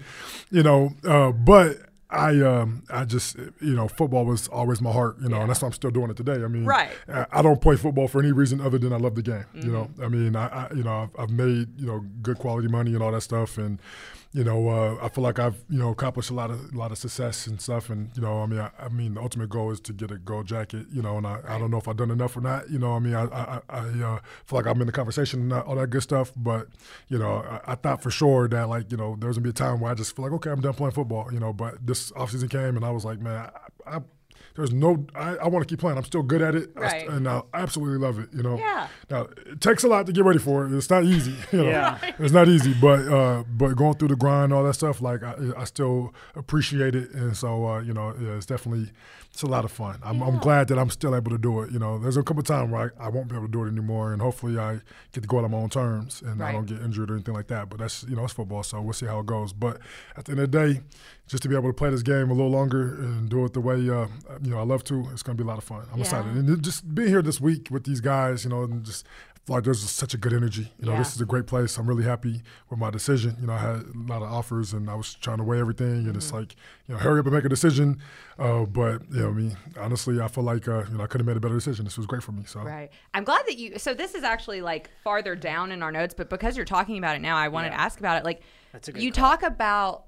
You 0.52 0.64
know, 0.64 0.94
uh, 1.08 1.32
but. 1.32 1.78
I 2.08 2.40
um 2.42 2.84
I 2.90 3.04
just 3.04 3.36
you 3.36 3.74
know 3.76 3.88
football 3.88 4.26
was 4.26 4.48
always 4.48 4.80
my 4.80 4.92
heart 4.92 5.18
you 5.22 5.28
know 5.28 5.42
and 5.42 5.50
that's 5.50 5.62
why 5.64 5.68
I'm 5.68 5.74
still 5.74 5.90
doing 5.90 6.12
it 6.12 6.16
today 6.16 6.36
I 6.46 6.48
mean 6.48 6.64
Right. 6.64 6.92
I, 7.12 7.26
I 7.32 7.42
don't 7.42 7.60
play 7.60 7.76
football 7.78 8.08
for 8.08 8.20
any 8.22 8.32
reason 8.32 8.62
other 8.62 8.78
than 8.78 8.94
I 8.94 8.98
love 8.98 9.16
the 9.16 9.24
game 9.24 9.44
you 9.56 9.72
know 9.72 9.86
Mm-hmm. 9.86 10.04
I 10.04 10.08
mean 10.08 10.36
I, 10.36 10.48
I 10.48 10.74
you 10.76 10.84
know 10.84 10.96
I've, 11.18 11.20
I've 11.24 11.30
made 11.32 11.78
you 11.82 11.88
know 11.88 12.06
good 12.22 12.38
quality 12.38 12.68
money 12.68 12.94
and 12.94 13.02
all 13.02 13.12
that 13.12 13.22
stuff 13.22 13.58
and 13.58 13.80
you 14.36 14.44
know, 14.44 14.68
uh, 14.68 14.98
I 15.02 15.08
feel 15.08 15.24
like 15.24 15.40
I've 15.40 15.64
you 15.70 15.80
know 15.80 15.92
accomplished 15.92 16.30
a 16.30 16.34
lot 16.34 16.52
of 16.52 16.74
a 16.74 16.78
lot 16.78 16.92
of 16.92 16.98
success 16.98 17.48
and 17.48 17.62
stuff, 17.62 17.90
and 17.90 18.12
you 18.18 18.22
know, 18.22 18.42
I 18.42 18.46
mean, 18.48 18.60
I, 18.60 18.70
I 18.78 18.90
mean, 18.90 19.14
the 19.14 19.22
ultimate 19.22 19.50
goal 19.50 19.72
is 19.72 19.80
to 19.80 19.94
get 19.94 20.12
a 20.12 20.18
gold 20.18 20.46
jacket, 20.46 20.88
you 20.92 21.02
know, 21.02 21.16
and 21.18 21.26
I, 21.26 21.40
I 21.48 21.58
don't 21.58 21.72
know 21.72 21.78
if 21.78 21.88
I've 21.88 21.96
done 21.96 22.12
enough 22.12 22.36
or 22.36 22.42
not, 22.42 22.70
you 22.70 22.78
know, 22.78 22.92
I 22.92 23.00
mean, 23.00 23.16
I 23.16 23.24
I, 23.28 23.62
I 23.70 23.78
uh, 23.78 24.20
feel 24.44 24.60
like 24.60 24.68
I'm 24.68 24.82
in 24.82 24.88
the 24.88 24.92
conversation 24.92 25.40
and 25.40 25.54
all 25.54 25.76
that 25.76 25.90
good 25.90 26.04
stuff, 26.04 26.34
but 26.36 26.68
you 27.08 27.18
know, 27.18 27.46
I, 27.50 27.72
I, 27.72 27.76
thought 27.76 28.04
for 28.04 28.12
sure 28.12 28.50
that 28.50 28.68
like 28.68 28.92
you 28.92 28.98
know 28.98 29.16
there 29.18 29.30
was 29.30 29.38
gonna 29.38 29.46
be 29.46 29.52
a 29.52 29.54
time 29.54 29.80
where 29.80 29.94
I 29.94 29.96
just 29.96 30.14
feel 30.14 30.24
like 30.24 30.34
okay, 30.34 30.50
I'm 30.50 30.60
done 30.60 30.74
playing 30.74 30.92
football, 30.92 31.32
you 31.32 31.40
know, 31.40 31.54
but 31.54 31.88
this 31.88 32.12
offseason 32.12 32.50
came 32.50 32.76
and 32.76 32.84
I 32.84 32.90
was 32.90 33.06
like, 33.06 33.22
man, 33.22 33.50
I, 33.88 33.96
I 33.96 34.02
there's 34.56 34.74
no 34.74 35.06
I, 35.14 35.36
I 35.36 35.48
want 35.48 35.68
to 35.68 35.72
keep 35.72 35.80
playing. 35.80 35.98
I'm 35.98 36.04
still 36.04 36.24
good 36.24 36.42
at 36.42 36.56
it, 36.56 36.72
right. 36.76 37.10
I, 37.10 37.14
and 37.14 37.28
I 37.28 37.42
absolutely 37.54 38.00
love 38.00 38.20
it. 38.20 38.30
You 38.34 38.44
know. 38.44 38.58
Yeah. 38.58 38.88
Now 39.10 39.28
it 39.46 39.62
takes 39.62 39.84
a 39.84 39.88
lot 39.88 40.06
to 40.08 40.14
get 40.14 40.24
ready 40.24 40.40
for 40.40 40.66
it. 40.66 40.74
It's 40.74 40.90
not 40.90 41.04
easy. 41.04 41.36
You 41.52 41.64
know? 41.64 41.70
Yeah. 41.70 41.98
It's 42.20 42.34
not 42.34 42.48
easy, 42.50 42.74
but 42.74 43.08
uh, 43.08 43.44
but 43.48 43.76
going 43.76 43.94
through 43.96 44.10
the 44.10 44.16
grind, 44.16 44.52
all 44.52 44.64
that 44.64 44.74
stuff, 44.74 45.02
like 45.02 45.24
I, 45.24 45.36
I 45.56 45.64
still 45.64 46.14
appreciate 46.36 46.96
it, 46.96 47.12
and 47.12 47.38
so 47.38 47.68
uh, 47.68 47.80
you 47.80 47.94
know, 47.94 48.14
yeah, 48.20 48.36
it's 48.36 48.46
definitely 48.46 48.92
it's 49.36 49.44
a 49.44 49.48
lot 49.48 49.66
of 49.66 49.72
fun. 49.72 50.00
I'm, 50.02 50.20
yeah. 50.20 50.28
I'm, 50.28 50.38
glad 50.38 50.70
that 50.70 50.80
I'm 50.80 50.90
still 50.90 51.14
able 51.14 51.30
to 51.32 51.38
do 51.38 51.60
it. 51.60 51.70
You 51.70 51.78
know, 51.78 52.00
there's 52.00 52.16
a 52.16 52.24
couple 52.24 52.40
of 52.40 52.48
times 52.48 52.72
where 52.72 52.94
I, 52.98 53.08
I, 53.08 53.10
won't 53.10 53.28
be 53.28 53.36
able 53.36 53.48
to 53.48 53.52
do 53.52 53.66
it 53.66 53.68
anymore, 53.68 54.14
and 54.14 54.22
hopefully 54.22 54.58
I 54.58 54.80
get 55.12 55.24
to 55.24 55.28
go 55.28 55.40
out 55.40 55.44
on 55.44 55.52
my 55.52 55.58
own 55.58 55.70
terms 55.70 56.22
and 56.22 56.40
right. 56.40 56.48
I 56.48 56.52
don't 56.54 56.66
get 56.66 56.80
injured 56.80 57.12
or 57.12 57.16
anything 57.16 57.34
like 57.34 57.48
that. 57.48 57.70
But 57.70 57.80
that's 57.80 58.06
you 58.08 58.16
know 58.16 58.24
it's 58.24 58.32
football, 58.32 58.64
so 58.64 58.80
we'll 58.80 58.94
see 58.94 59.08
how 59.08 59.20
it 59.20 59.26
goes. 59.26 59.52
But 59.52 59.82
at 60.16 60.24
the 60.24 60.32
end 60.32 60.40
of 60.40 60.52
the 60.52 60.58
day, 60.58 60.82
just 61.28 61.44
to 61.44 61.50
be 61.50 61.56
able 61.56 61.68
to 61.68 61.74
play 61.74 61.90
this 61.90 62.02
game 62.02 62.32
a 62.32 62.34
little 62.34 62.50
longer 62.50 62.96
and 62.96 63.28
do 63.28 63.44
it 63.44 63.52
the 63.52 63.60
way 63.60 63.76
uh, 63.76 64.08
you 64.42 64.52
know 64.52 64.60
I 64.60 64.64
love 64.64 64.86
to, 64.86 65.06
it's 65.12 65.22
going 65.22 65.36
to 65.38 65.44
be 65.44 65.46
a 65.46 65.52
lot 65.52 65.58
of 65.58 65.66
fun. 65.66 65.86
I'm 65.92 65.98
yeah. 65.98 66.06
excited, 66.06 66.32
and 66.34 66.64
just 66.64 66.96
being 66.96 67.10
here 67.10 67.22
this 67.22 67.42
week 67.42 67.68
with 67.70 67.84
these 67.84 68.00
guys, 68.00 68.46
you 68.46 68.52
know, 68.52 68.64
and 68.64 68.86
just 68.86 69.06
like 69.48 69.64
there's 69.64 69.88
such 69.90 70.14
a 70.14 70.18
good 70.18 70.34
energy. 70.34 70.72
You 70.80 70.88
know, 70.88 70.94
yeah. 70.94 71.00
this 71.00 71.14
is 71.14 71.22
a 71.22 71.26
great 71.26 71.46
place. 71.46 71.78
I'm 71.78 71.88
really 71.88 72.04
happy 72.04 72.42
with 72.70 72.80
my 72.80 72.90
decision. 72.90 73.38
You 73.40 73.48
know, 73.48 73.54
I 73.54 73.58
had 73.60 73.76
a 73.76 73.86
lot 73.96 74.22
of 74.22 74.32
offers 74.32 74.74
and 74.74 74.90
I 74.90 74.96
was 74.96 75.14
trying 75.14 75.38
to 75.38 75.44
weigh 75.44 75.60
everything, 75.60 75.88
and 75.88 76.08
mm-hmm. 76.08 76.18
it's 76.18 76.34
like, 76.34 76.56
you 76.88 76.96
know, 76.96 77.00
hurry 77.00 77.20
up 77.20 77.26
and 77.26 77.36
make 77.36 77.46
a 77.46 77.50
decision. 77.50 78.02
Uh, 78.40 78.66
but 78.66 79.02
you 79.12 79.22
know, 79.22 79.30
I 79.30 79.32
mean, 79.32 79.58
honestly, 79.80 80.20
I 80.20 80.28
feel 80.28 80.44
like 80.44 80.68
uh, 80.68 80.84
you 80.90 80.98
know 80.98 81.04
I 81.04 81.08
could 81.08 81.22
have 81.22 81.28
made 81.28 81.38
a 81.38 81.40
better 81.40 81.56
decision. 81.56 81.86
This 81.86 81.98
was 81.98 82.08
great 82.08 82.24
for 82.24 82.32
me. 82.32 82.44
So 82.46 82.62
right, 82.62 82.90
I'm 83.14 83.24
glad 83.24 83.46
that 83.48 83.58
you. 83.58 83.78
So 83.78 83.94
this 83.94 84.16
is 84.16 84.24
actually 84.24 84.62
like 84.62 84.90
farther 85.04 85.36
down 85.36 85.72
in 85.72 85.84
our 85.84 85.92
notes, 85.92 86.14
but 86.16 86.30
because 86.30 86.56
you're 86.56 86.66
talking 86.66 86.98
about 86.98 87.16
it 87.16 87.22
now, 87.22 87.38
I 87.38 87.48
wanted 87.48 87.68
yeah. 87.68 87.78
to 87.78 87.82
ask 87.82 88.00
about 88.00 88.18
it. 88.18 88.26
Like, 88.26 88.42
that's 88.74 88.88
a 88.88 88.94
good. 88.94 89.04
you 89.04 89.12
call. 89.12 89.30
talk 89.30 89.44
about 89.44 90.06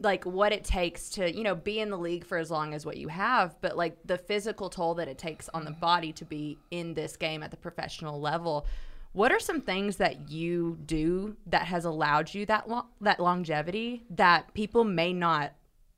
like 0.00 0.24
what 0.24 0.52
it 0.52 0.64
takes 0.64 1.10
to 1.10 1.34
you 1.34 1.42
know 1.42 1.54
be 1.54 1.78
in 1.78 1.90
the 1.90 1.98
league 1.98 2.24
for 2.24 2.38
as 2.38 2.50
long 2.50 2.74
as 2.74 2.84
what 2.86 2.96
you 2.96 3.08
have 3.08 3.54
but 3.60 3.76
like 3.76 3.96
the 4.04 4.18
physical 4.18 4.68
toll 4.70 4.94
that 4.94 5.08
it 5.08 5.18
takes 5.18 5.48
on 5.50 5.64
the 5.64 5.70
body 5.70 6.12
to 6.12 6.24
be 6.24 6.58
in 6.70 6.94
this 6.94 7.16
game 7.16 7.42
at 7.42 7.50
the 7.50 7.56
professional 7.56 8.20
level 8.20 8.66
what 9.12 9.32
are 9.32 9.40
some 9.40 9.60
things 9.60 9.96
that 9.96 10.30
you 10.30 10.78
do 10.86 11.36
that 11.46 11.62
has 11.62 11.84
allowed 11.84 12.32
you 12.32 12.46
that 12.46 12.68
lo- 12.68 12.86
that 13.00 13.20
longevity 13.20 14.04
that 14.10 14.52
people 14.54 14.84
may 14.84 15.12
not 15.12 15.52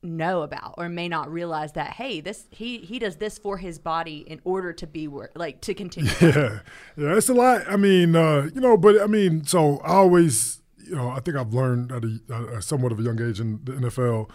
know 0.04 0.42
about 0.42 0.74
or 0.78 0.88
may 0.88 1.08
not 1.08 1.30
realize 1.30 1.72
that 1.72 1.92
hey 1.92 2.20
this 2.20 2.46
he 2.50 2.78
he 2.78 2.98
does 2.98 3.16
this 3.16 3.38
for 3.38 3.58
his 3.58 3.78
body 3.78 4.24
in 4.26 4.40
order 4.42 4.72
to 4.72 4.86
be 4.86 5.06
wor- 5.06 5.30
like 5.36 5.60
to 5.60 5.74
continue. 5.74 6.10
Yeah 6.20 6.60
yeah 6.96 7.16
it's 7.16 7.28
a 7.28 7.34
lot 7.34 7.62
i 7.68 7.76
mean 7.76 8.16
uh 8.16 8.48
you 8.52 8.60
know 8.60 8.76
but 8.76 9.00
i 9.00 9.06
mean 9.06 9.44
so 9.44 9.78
i 9.78 9.92
always 9.92 10.61
you 10.92 10.98
know, 10.98 11.08
I 11.08 11.20
think 11.20 11.38
I've 11.38 11.54
learned 11.54 11.90
at 11.90 12.04
a, 12.04 12.56
a 12.56 12.62
somewhat 12.62 12.92
of 12.92 13.00
a 13.00 13.02
young 13.02 13.20
age 13.20 13.40
in 13.40 13.60
the 13.64 13.72
NFL. 13.72 14.30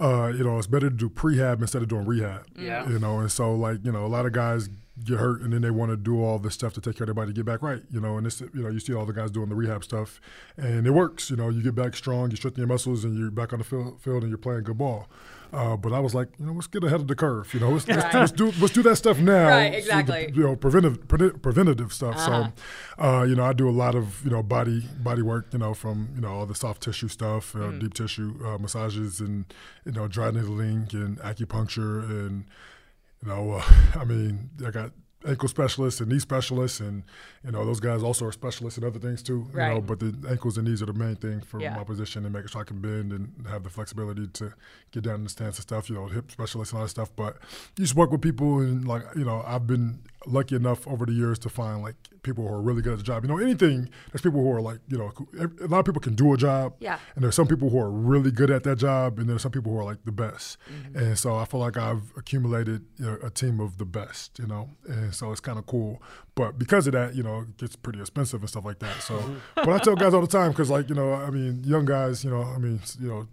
Uh, 0.00 0.32
you 0.36 0.42
know, 0.42 0.58
it's 0.58 0.66
better 0.66 0.90
to 0.90 0.96
do 0.96 1.08
prehab 1.08 1.60
instead 1.60 1.82
of 1.82 1.88
doing 1.88 2.04
rehab. 2.04 2.46
Yeah. 2.58 2.88
You 2.88 2.98
know, 2.98 3.20
and 3.20 3.30
so 3.30 3.54
like 3.54 3.84
you 3.84 3.92
know, 3.92 4.04
a 4.04 4.08
lot 4.08 4.26
of 4.26 4.32
guys 4.32 4.68
get 5.04 5.18
hurt 5.18 5.40
and 5.40 5.52
then 5.52 5.62
they 5.62 5.70
want 5.70 5.90
to 5.92 5.96
do 5.96 6.22
all 6.22 6.38
this 6.38 6.52
stuff 6.54 6.74
to 6.74 6.80
take 6.80 6.96
care 6.96 7.04
of 7.04 7.06
their 7.06 7.14
body 7.14 7.28
to 7.28 7.32
get 7.32 7.46
back 7.46 7.62
right. 7.62 7.82
You 7.92 8.00
know, 8.00 8.16
and 8.16 8.26
this 8.26 8.40
you 8.40 8.50
know 8.54 8.70
you 8.70 8.80
see 8.80 8.92
all 8.92 9.06
the 9.06 9.12
guys 9.12 9.30
doing 9.30 9.50
the 9.50 9.54
rehab 9.54 9.84
stuff, 9.84 10.20
and 10.56 10.84
it 10.84 10.90
works. 10.90 11.30
You 11.30 11.36
know, 11.36 11.48
you 11.48 11.62
get 11.62 11.76
back 11.76 11.94
strong, 11.94 12.30
you 12.32 12.36
strengthen 12.36 12.60
your 12.60 12.68
muscles, 12.68 13.04
and 13.04 13.16
you're 13.16 13.30
back 13.30 13.52
on 13.52 13.60
the 13.60 13.64
field, 13.64 14.00
field 14.00 14.22
and 14.22 14.30
you're 14.30 14.38
playing 14.38 14.64
good 14.64 14.78
ball. 14.78 15.06
Uh, 15.52 15.76
but 15.76 15.92
I 15.92 15.98
was 15.98 16.14
like, 16.14 16.28
you 16.38 16.46
know, 16.46 16.52
let's 16.52 16.66
get 16.66 16.84
ahead 16.84 17.00
of 17.00 17.08
the 17.08 17.14
curve. 17.14 17.52
You 17.52 17.60
know, 17.60 17.70
let's, 17.70 17.88
let's, 17.88 18.14
let's, 18.14 18.32
do 18.32 18.52
let's 18.60 18.72
do 18.72 18.82
that 18.84 18.96
stuff 18.96 19.18
now. 19.20 19.48
Right, 19.48 19.74
exactly. 19.74 20.26
So 20.26 20.30
the, 20.30 20.36
you 20.36 20.42
know, 20.44 20.56
preventive 20.56 21.08
pre- 21.08 21.30
preventative 21.30 21.92
stuff. 21.92 22.16
Uh-huh. 22.16 22.50
So, 22.98 23.04
uh, 23.04 23.22
you 23.24 23.34
know, 23.34 23.44
I 23.44 23.52
do 23.52 23.68
a 23.68 23.72
lot 23.72 23.94
of 23.94 24.24
you 24.24 24.30
know 24.30 24.42
body 24.42 24.82
body 24.98 25.22
work. 25.22 25.46
You 25.52 25.58
know, 25.58 25.74
from 25.74 26.10
you 26.14 26.20
know 26.20 26.28
all 26.28 26.46
the 26.46 26.54
soft 26.54 26.82
tissue 26.82 27.08
stuff, 27.08 27.54
uh, 27.54 27.58
mm. 27.58 27.80
deep 27.80 27.94
tissue 27.94 28.34
uh, 28.44 28.58
massages, 28.58 29.20
and 29.20 29.44
you 29.84 29.92
know 29.92 30.06
dry 30.06 30.30
needling 30.30 30.88
and 30.92 31.18
acupuncture, 31.18 32.08
and 32.08 32.44
you 33.22 33.28
know, 33.28 33.52
uh, 33.52 33.64
I 33.98 34.04
mean, 34.04 34.50
I 34.64 34.70
got 34.70 34.92
ankle 35.26 35.48
specialists 35.48 36.00
and 36.00 36.10
knee 36.10 36.18
specialists, 36.18 36.80
and 36.80 37.02
you 37.44 37.52
know 37.52 37.64
those 37.64 37.80
guys 37.80 38.02
also 38.02 38.26
are 38.26 38.32
specialists 38.32 38.78
in 38.78 38.84
other 38.84 38.98
things 38.98 39.22
too. 39.22 39.46
Right. 39.52 39.68
You 39.68 39.74
know, 39.74 39.80
but 39.80 40.00
the 40.00 40.14
ankles 40.28 40.56
and 40.56 40.66
knees 40.66 40.82
are 40.82 40.86
the 40.86 40.94
main 40.94 41.16
thing 41.16 41.40
for 41.40 41.60
yeah. 41.60 41.76
my 41.76 41.84
position 41.84 42.24
and 42.24 42.32
making 42.32 42.48
sure 42.48 42.62
I 42.62 42.64
can 42.64 42.80
bend 42.80 43.12
and 43.12 43.46
have 43.48 43.64
the 43.64 43.70
flexibility 43.70 44.26
to 44.28 44.52
get 44.92 45.04
down 45.04 45.16
in 45.16 45.24
the 45.24 45.30
stance 45.30 45.56
and 45.56 45.62
stuff. 45.62 45.88
You 45.88 45.96
know, 45.96 46.06
hip 46.06 46.30
specialists 46.30 46.72
and 46.72 46.78
all 46.78 46.84
that 46.84 46.90
stuff. 46.90 47.10
But 47.14 47.36
you 47.76 47.84
just 47.84 47.94
work 47.94 48.10
with 48.10 48.22
people 48.22 48.60
and 48.60 48.86
like 48.86 49.02
you 49.16 49.24
know 49.24 49.42
I've 49.46 49.66
been 49.66 50.00
lucky 50.26 50.54
enough 50.54 50.86
over 50.86 51.06
the 51.06 51.12
years 51.12 51.38
to 51.40 51.48
find 51.48 51.82
like 51.82 51.94
people 52.22 52.46
who 52.46 52.52
are 52.52 52.60
really 52.60 52.82
good 52.82 52.92
at 52.92 52.98
the 52.98 53.04
job. 53.04 53.24
You 53.24 53.28
know, 53.28 53.38
anything 53.38 53.88
there's 54.12 54.22
people 54.22 54.42
who 54.42 54.52
are 54.52 54.60
like 54.60 54.80
you 54.88 54.98
know 54.98 55.12
a 55.38 55.66
lot 55.66 55.80
of 55.80 55.84
people 55.84 56.00
can 56.00 56.14
do 56.14 56.32
a 56.32 56.36
job. 56.36 56.74
Yeah. 56.80 56.98
And 57.14 57.24
there's 57.24 57.34
some 57.34 57.46
people 57.46 57.70
who 57.70 57.78
are 57.78 57.90
really 57.90 58.30
good 58.30 58.50
at 58.50 58.64
that 58.64 58.76
job, 58.76 59.18
and 59.18 59.28
there's 59.28 59.42
some 59.42 59.52
people 59.52 59.72
who 59.72 59.78
are 59.78 59.84
like 59.84 60.04
the 60.04 60.12
best. 60.12 60.58
Mm-hmm. 60.70 60.98
And 60.98 61.18
so 61.18 61.36
I 61.36 61.44
feel 61.44 61.60
like 61.60 61.76
I've 61.76 62.12
accumulated 62.16 62.84
you 62.98 63.06
know, 63.06 63.18
a 63.22 63.30
team 63.30 63.60
of 63.60 63.78
the 63.78 63.84
best. 63.84 64.38
You 64.38 64.46
know, 64.46 64.70
and 64.88 65.14
so 65.14 65.32
it's 65.32 65.40
kind 65.40 65.58
of 65.58 65.66
cool. 65.66 66.02
But 66.34 66.58
because 66.58 66.86
of 66.86 66.92
that, 66.92 67.14
you 67.14 67.22
know, 67.22 67.40
it 67.40 67.56
gets 67.56 67.76
pretty 67.76 68.00
expensive 68.00 68.40
and 68.40 68.48
stuff 68.48 68.64
like 68.64 68.78
that. 68.80 69.02
So, 69.02 69.22
but 69.54 69.68
I 69.68 69.78
tell 69.78 69.96
guys 69.96 70.14
all 70.14 70.20
the 70.20 70.26
time 70.38 70.50
because 70.52 70.70
like 70.70 70.88
you 70.88 70.94
know, 70.94 71.12
I 71.12 71.30
mean, 71.30 71.62
young 71.64 71.84
guys, 71.84 72.24
you 72.24 72.30
know, 72.30 72.42
I 72.42 72.58
mean, 72.58 72.80
you 72.98 73.08
know 73.08 73.28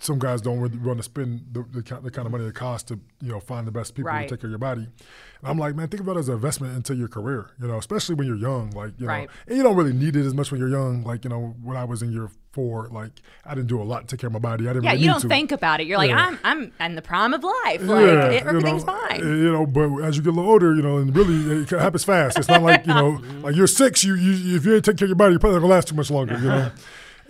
some 0.00 0.18
guys 0.18 0.40
don't 0.40 0.60
really 0.60 0.78
want 0.78 0.98
to 0.98 1.02
spend 1.02 1.44
the, 1.52 1.62
the, 1.62 1.82
the, 2.00 2.10
kind 2.10 2.26
of 2.26 2.32
money 2.32 2.46
it 2.46 2.54
costs 2.54 2.88
to 2.88 2.98
you 3.20 3.30
know 3.30 3.38
find 3.38 3.66
the 3.66 3.70
best 3.70 3.94
people 3.94 4.10
right. 4.10 4.28
to 4.28 4.34
take 4.34 4.40
care 4.40 4.48
of 4.48 4.52
your 4.52 4.58
body. 4.58 4.82
And 4.82 5.50
I'm 5.50 5.58
like, 5.58 5.74
man, 5.74 5.88
think 5.88 6.02
about 6.02 6.16
it 6.16 6.20
as 6.20 6.28
an 6.28 6.34
investment 6.34 6.74
into 6.74 6.94
your 6.94 7.08
career. 7.08 7.50
You 7.60 7.68
know, 7.68 7.78
especially 7.78 8.14
when 8.14 8.26
you're 8.26 8.36
young. 8.36 8.70
Like 8.70 8.92
you 8.98 9.06
right. 9.06 9.28
know, 9.28 9.34
and 9.46 9.56
you 9.58 9.62
don't 9.62 9.76
really 9.76 9.92
need 9.92 10.16
it 10.16 10.24
as 10.24 10.34
much 10.34 10.50
when 10.50 10.58
you're 10.58 10.70
young. 10.70 11.04
Like 11.04 11.24
you 11.24 11.30
know, 11.30 11.54
when 11.62 11.76
I 11.76 11.84
was 11.84 12.02
in 12.02 12.12
year 12.12 12.30
four, 12.52 12.88
like 12.90 13.12
I 13.44 13.54
didn't 13.54 13.68
do 13.68 13.80
a 13.80 13.84
lot 13.84 14.00
to 14.00 14.06
take 14.06 14.20
care 14.20 14.28
of 14.28 14.32
my 14.32 14.38
body. 14.38 14.68
I 14.68 14.72
didn't. 14.72 14.84
Yeah, 14.84 14.92
really 14.92 15.02
you 15.02 15.10
don't 15.10 15.20
to. 15.20 15.28
think 15.28 15.52
about 15.52 15.80
it. 15.80 15.86
You're 15.86 15.98
like, 15.98 16.10
yeah. 16.10 16.36
I'm 16.42 16.72
I'm 16.80 16.90
in 16.90 16.94
the 16.94 17.02
prime 17.02 17.34
of 17.34 17.44
life. 17.44 17.82
Like 17.82 18.06
yeah, 18.06 18.40
everything's 18.44 18.82
you 18.82 18.86
know, 18.86 19.00
fine. 19.08 19.20
Eh, 19.20 19.24
you 19.24 19.52
know, 19.52 19.66
but 19.66 20.02
as 20.02 20.16
you 20.16 20.22
get 20.22 20.30
a 20.30 20.36
little 20.36 20.50
older, 20.50 20.74
you 20.74 20.82
know, 20.82 20.96
and 20.96 21.14
really 21.14 21.60
eh, 21.60 21.62
it 21.62 21.70
happens 21.70 22.04
fast. 22.04 22.38
It's 22.38 22.48
not 22.48 22.62
like 22.62 22.86
you 22.86 22.94
know, 22.94 23.18
mm-hmm. 23.18 23.42
like 23.42 23.54
you're 23.54 23.66
six. 23.66 24.02
You, 24.02 24.14
you 24.14 24.56
if 24.56 24.64
you 24.64 24.74
ain't 24.74 24.84
taking 24.84 24.96
care 24.98 25.06
of 25.06 25.10
your 25.10 25.16
body, 25.16 25.32
you're 25.32 25.40
probably 25.40 25.56
not 25.56 25.60
gonna 25.60 25.74
last 25.74 25.88
too 25.88 25.94
much 25.94 26.10
longer. 26.10 26.38
You 26.38 26.48
know. 26.48 26.70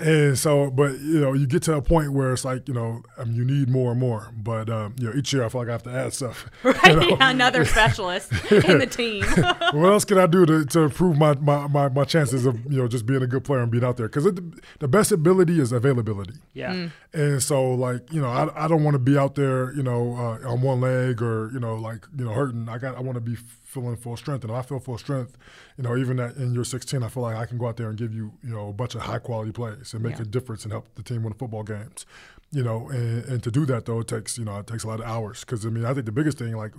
And 0.00 0.38
so, 0.38 0.70
but 0.70 0.98
you 1.00 1.20
know, 1.20 1.34
you 1.34 1.46
get 1.46 1.62
to 1.64 1.74
a 1.74 1.82
point 1.82 2.12
where 2.12 2.32
it's 2.32 2.44
like, 2.44 2.66
you 2.66 2.74
know, 2.74 3.02
um, 3.18 3.32
you 3.32 3.44
need 3.44 3.68
more 3.68 3.90
and 3.90 4.00
more. 4.00 4.30
But 4.34 4.70
um, 4.70 4.94
you 4.98 5.08
know, 5.08 5.14
each 5.14 5.32
year 5.32 5.44
I 5.44 5.48
feel 5.50 5.60
like 5.60 5.68
I 5.68 5.72
have 5.72 5.82
to 5.84 5.90
add 5.90 6.14
stuff. 6.14 6.48
Right, 6.62 6.84
you 6.86 6.96
know? 6.96 7.08
yeah, 7.08 7.30
another 7.30 7.64
specialist 7.64 8.32
in 8.50 8.78
the 8.78 8.86
team. 8.86 9.24
what 9.72 9.92
else 9.92 10.04
can 10.04 10.18
I 10.18 10.26
do 10.26 10.46
to, 10.46 10.64
to 10.64 10.80
improve 10.80 11.18
my, 11.18 11.34
my, 11.34 11.66
my, 11.66 11.88
my, 11.88 12.04
chances 12.04 12.46
of 12.46 12.64
you 12.72 12.78
know 12.78 12.88
just 12.88 13.06
being 13.06 13.22
a 13.22 13.26
good 13.26 13.44
player 13.44 13.60
and 13.60 13.70
being 13.70 13.84
out 13.84 13.96
there? 13.96 14.08
Because 14.08 14.24
the 14.24 14.88
best 14.88 15.12
ability 15.12 15.60
is 15.60 15.72
availability. 15.72 16.34
Yeah. 16.54 16.72
Mm. 16.72 16.92
And 17.12 17.42
so, 17.42 17.70
like, 17.72 18.10
you 18.12 18.20
know, 18.20 18.28
I, 18.28 18.64
I 18.64 18.68
don't 18.68 18.84
want 18.84 18.94
to 18.94 18.98
be 18.98 19.18
out 19.18 19.34
there, 19.34 19.72
you 19.74 19.82
know, 19.82 20.14
uh, 20.14 20.48
on 20.48 20.62
one 20.62 20.80
leg 20.80 21.20
or 21.20 21.50
you 21.52 21.60
know, 21.60 21.74
like, 21.74 22.06
you 22.16 22.24
know, 22.24 22.32
hurting. 22.32 22.68
I 22.68 22.78
got 22.78 22.96
I 22.96 23.00
want 23.00 23.16
to 23.16 23.20
be 23.20 23.36
feeling 23.70 23.96
full 23.96 24.16
strength. 24.16 24.44
And 24.44 24.52
I 24.52 24.62
feel 24.62 24.80
full 24.80 24.98
strength, 24.98 25.38
you 25.76 25.84
know, 25.84 25.96
even 25.96 26.18
at, 26.18 26.36
in 26.36 26.52
year 26.52 26.64
16, 26.64 27.02
I 27.02 27.08
feel 27.08 27.22
like 27.22 27.36
I 27.36 27.46
can 27.46 27.56
go 27.56 27.68
out 27.68 27.76
there 27.76 27.88
and 27.88 27.96
give 27.96 28.12
you, 28.12 28.32
you 28.42 28.50
know, 28.50 28.68
a 28.68 28.72
bunch 28.72 28.94
of 28.94 29.02
high 29.02 29.18
quality 29.18 29.52
plays 29.52 29.89
and 29.94 30.02
make 30.02 30.16
yeah. 30.16 30.22
a 30.22 30.24
difference 30.24 30.64
and 30.64 30.72
help 30.72 30.94
the 30.94 31.02
team 31.02 31.22
win 31.22 31.32
football 31.34 31.62
games. 31.62 32.06
You 32.52 32.64
know, 32.64 32.88
and, 32.88 33.24
and 33.26 33.42
to 33.44 33.50
do 33.52 33.64
that 33.66 33.86
though, 33.86 34.00
it 34.00 34.08
takes 34.08 34.36
you 34.36 34.44
know 34.44 34.58
it 34.58 34.66
takes 34.66 34.82
a 34.82 34.88
lot 34.88 34.98
of 34.98 35.06
hours. 35.06 35.40
Because 35.40 35.64
I 35.64 35.68
mean, 35.68 35.84
I 35.84 35.94
think 35.94 36.06
the 36.06 36.12
biggest 36.12 36.36
thing, 36.36 36.56
like 36.56 36.72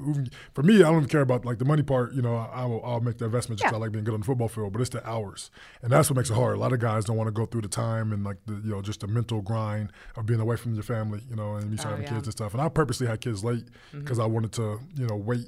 for 0.54 0.64
me, 0.64 0.78
I 0.78 0.90
don't 0.90 0.98
even 0.98 1.08
care 1.08 1.22
about 1.22 1.46
like 1.46 1.60
the 1.60 1.66
money 1.66 1.82
part. 1.82 2.14
You 2.14 2.22
know, 2.22 2.36
I 2.36 2.66
will 2.66 2.84
I'll 2.84 3.00
make 3.00 3.20
the 3.20 3.26
investment 3.26 3.62
just 3.62 3.72
yeah. 3.72 3.78
I 3.78 3.80
like 3.80 3.94
being 3.94 4.04
good 4.04 4.14
on 4.14 4.20
the 4.20 4.26
football 4.26 4.50
field, 4.50 4.74
but 4.74 4.82
it's 4.82 4.90
the 4.90 5.08
hours, 5.08 5.50
and 5.82 5.90
that's 5.90 6.10
what 6.10 6.18
makes 6.18 6.30
it 6.30 6.34
hard. 6.34 6.58
A 6.58 6.60
lot 6.60 6.74
of 6.74 6.80
guys 6.80 7.06
don't 7.06 7.16
want 7.16 7.30
to 7.30 7.32
go 7.32 7.46
through 7.46 7.62
the 7.62 7.70
time 7.70 8.12
and 8.12 8.26
like 8.26 8.38
the 8.48 8.56
you 8.56 8.72
know 8.72 8.82
just 8.82 9.00
the 9.00 9.08
mental 9.08 9.42
grind 9.42 9.94
of 10.18 10.26
being 10.26 10.42
away 10.42 10.58
from 10.58 10.74
your 10.74 10.84
family. 10.84 11.22
You 11.30 11.38
know, 11.38 11.56
and 11.56 11.72
you 11.72 11.78
start 11.78 11.94
oh, 11.94 11.96
having 11.98 12.12
yeah. 12.12 12.18
kids 12.18 12.28
and 12.28 12.34
stuff. 12.34 12.52
And 12.52 12.62
I 12.62 12.68
purposely 12.68 13.08
had 13.08 13.22
kids 13.22 13.42
late 13.42 13.64
because 13.94 14.18
mm-hmm. 14.18 14.24
I 14.24 14.26
wanted 14.26 14.52
to 14.54 14.78
you 14.98 15.08
know 15.08 15.16
wait 15.16 15.48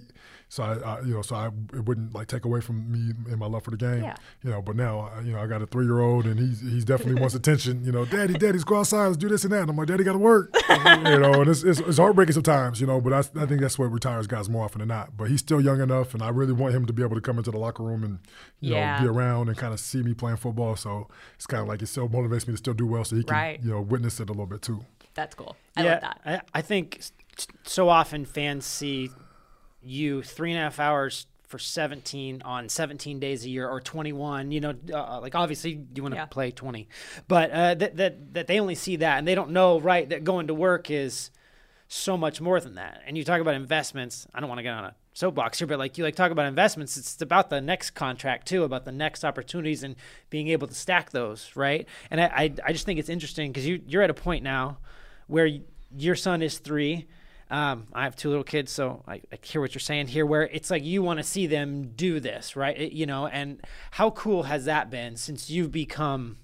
so 0.53 0.61
I, 0.61 0.73
I, 0.75 1.01
you 1.01 1.15
know, 1.15 1.23
so 1.23 1.35
I 1.35 1.47
it 1.47 1.83
wouldn't 1.83 2.13
like 2.13 2.27
take 2.27 2.45
away 2.45 2.61
from 2.61 2.91
me 2.91 3.11
and 3.27 3.39
my 3.39 3.47
love 3.47 3.63
for 3.63 3.71
the 3.71 3.77
game. 3.77 4.03
Yeah. 4.03 4.15
You 4.43 4.51
know, 4.51 4.61
but 4.61 4.75
now, 4.75 5.09
you 5.23 5.31
know, 5.31 5.39
I 5.39 5.47
got 5.47 5.63
a 5.63 5.65
three 5.65 5.85
year 5.85 5.99
old 5.99 6.27
and 6.27 6.39
he's 6.39 6.61
he's 6.61 6.85
definitely 6.85 7.19
wants 7.19 7.33
attention. 7.43 7.83
You 7.83 7.91
know, 7.91 8.05
daddy, 8.05 8.35
daddy's 8.35 8.63
go 8.63 8.77
outside, 8.77 9.07
let's 9.07 9.17
do 9.17 9.27
this 9.27 9.43
and 9.45 9.51
that. 9.51 9.61
And 9.61 9.71
I'm 9.71 9.77
like, 9.77 9.87
daddy 9.87 10.03
got 10.03 10.13
to 10.13 10.19
work. 10.19 10.55
you 10.69 10.75
know, 11.17 11.41
and 11.41 11.49
it's, 11.49 11.63
it's, 11.63 11.79
it's 11.79 11.97
heartbreaking 11.97 12.33
sometimes. 12.33 12.79
You 12.79 12.85
know, 12.85 13.01
but 13.01 13.13
I, 13.13 13.19
I 13.41 13.47
think 13.47 13.61
that's 13.61 13.79
what 13.79 13.91
retires 13.91 14.27
guys 14.27 14.47
more 14.47 14.63
often 14.63 14.77
than 14.77 14.89
not. 14.89 15.17
But 15.17 15.31
he's 15.31 15.39
still 15.39 15.59
young 15.59 15.81
enough, 15.81 16.13
and 16.13 16.21
I 16.21 16.29
really 16.29 16.53
want 16.53 16.75
him 16.75 16.85
to 16.85 16.93
be 16.93 17.01
able 17.01 17.15
to 17.15 17.21
come 17.21 17.39
into 17.39 17.49
the 17.49 17.57
locker 17.57 17.81
room 17.81 18.03
and 18.03 18.19
you 18.59 18.75
yeah. 18.75 18.97
know 18.97 19.01
be 19.01 19.07
around 19.07 19.47
and 19.47 19.57
kind 19.57 19.73
of 19.73 19.79
see 19.79 20.03
me 20.03 20.13
playing 20.13 20.37
football. 20.37 20.75
So 20.75 21.07
it's 21.33 21.47
kind 21.47 21.61
of 21.61 21.67
like 21.67 21.81
it 21.81 21.87
still 21.87 22.07
motivates 22.07 22.47
me 22.47 22.53
to 22.53 22.57
still 22.57 22.75
do 22.75 22.85
well, 22.85 23.03
so 23.03 23.15
he 23.15 23.23
can 23.23 23.35
right. 23.35 23.59
you 23.63 23.71
know 23.71 23.81
witness 23.81 24.19
it 24.19 24.29
a 24.29 24.33
little 24.33 24.45
bit 24.45 24.61
too. 24.61 24.85
That's 25.15 25.33
cool. 25.33 25.55
I 25.75 25.83
yeah, 25.83 25.91
love 25.93 26.01
that. 26.01 26.21
I, 26.53 26.59
I 26.59 26.61
think 26.61 27.01
so 27.65 27.89
often 27.89 28.25
fans 28.25 28.67
see 28.67 29.09
you 29.83 30.21
three 30.23 30.51
and 30.51 30.59
a 30.59 30.63
half 30.63 30.79
hours 30.79 31.27
for 31.47 31.59
17 31.59 32.41
on 32.43 32.67
17 32.67 33.19
days 33.19 33.45
a 33.45 33.49
year 33.49 33.67
or 33.69 33.79
21 33.79 34.51
you 34.51 34.59
know 34.59 34.73
uh, 34.91 35.19
like 35.21 35.35
obviously 35.35 35.85
you 35.93 36.01
want 36.01 36.13
to 36.15 36.19
Yeah. 36.19 36.25
play 36.25 36.49
20 36.51 36.87
but 37.27 37.51
uh, 37.51 37.75
that, 37.75 37.95
that 37.97 38.33
that 38.33 38.47
they 38.47 38.59
only 38.59 38.73
see 38.75 38.95
that 38.95 39.19
and 39.19 39.27
they 39.27 39.35
don't 39.35 39.51
know 39.51 39.79
right 39.79 40.09
that 40.09 40.23
going 40.23 40.47
to 40.47 40.53
work 40.53 40.89
is 40.89 41.29
so 41.87 42.17
much 42.17 42.41
more 42.41 42.59
than 42.59 42.73
that. 42.75 43.01
And 43.05 43.15
you 43.17 43.23
talk 43.23 43.39
about 43.39 43.53
investments 43.53 44.25
i 44.33 44.39
don't 44.39 44.49
want 44.49 44.59
to 44.59 44.63
get 44.63 44.73
on 44.73 44.85
a 44.85 44.95
soapbox 45.13 45.59
here 45.59 45.67
but 45.67 45.77
like 45.77 45.95
you 45.99 46.03
like 46.03 46.15
talk 46.15 46.31
about 46.31 46.47
investments 46.47 46.97
it's 46.97 47.21
about 47.21 47.51
the 47.51 47.61
next 47.61 47.91
contract 47.91 48.47
too 48.47 48.63
about 48.63 48.83
the 48.83 48.91
next 48.91 49.23
opportunities 49.23 49.83
and 49.83 49.95
being 50.31 50.47
able 50.47 50.67
to 50.67 50.73
stack 50.73 51.11
those 51.11 51.51
right? 51.55 51.87
And 52.09 52.19
i 52.19 52.25
i, 52.25 52.53
I 52.65 52.71
just 52.71 52.85
think 52.87 52.99
it's 52.99 53.09
interesting 53.09 53.51
because 53.51 53.67
you 53.67 53.79
you're 53.85 54.01
at 54.01 54.09
a 54.09 54.15
point 54.15 54.43
now 54.43 54.79
where 55.27 55.47
your 55.95 56.15
son 56.15 56.41
is 56.41 56.57
three 56.57 57.05
um, 57.53 57.85
I 57.93 58.03
have 58.05 58.15
two 58.15 58.29
little 58.29 58.43
kids, 58.43 58.71
so 58.71 59.03
I, 59.07 59.21
I 59.31 59.37
hear 59.43 59.61
what 59.61 59.75
you're 59.75 59.79
saying 59.79 60.07
here. 60.07 60.25
Where 60.25 60.43
it's 60.47 60.71
like 60.71 60.83
you 60.83 61.03
want 61.03 61.19
to 61.19 61.23
see 61.23 61.45
them 61.45 61.91
do 61.95 62.19
this, 62.19 62.55
right? 62.55 62.75
It- 62.77 62.93
you 62.93 63.05
know, 63.05 63.27
and 63.27 63.61
how 63.91 64.09
cool 64.09 64.43
has 64.43 64.65
that 64.65 64.89
been 64.89 65.15
since 65.17 65.49
you've 65.51 65.71
become 65.71 66.37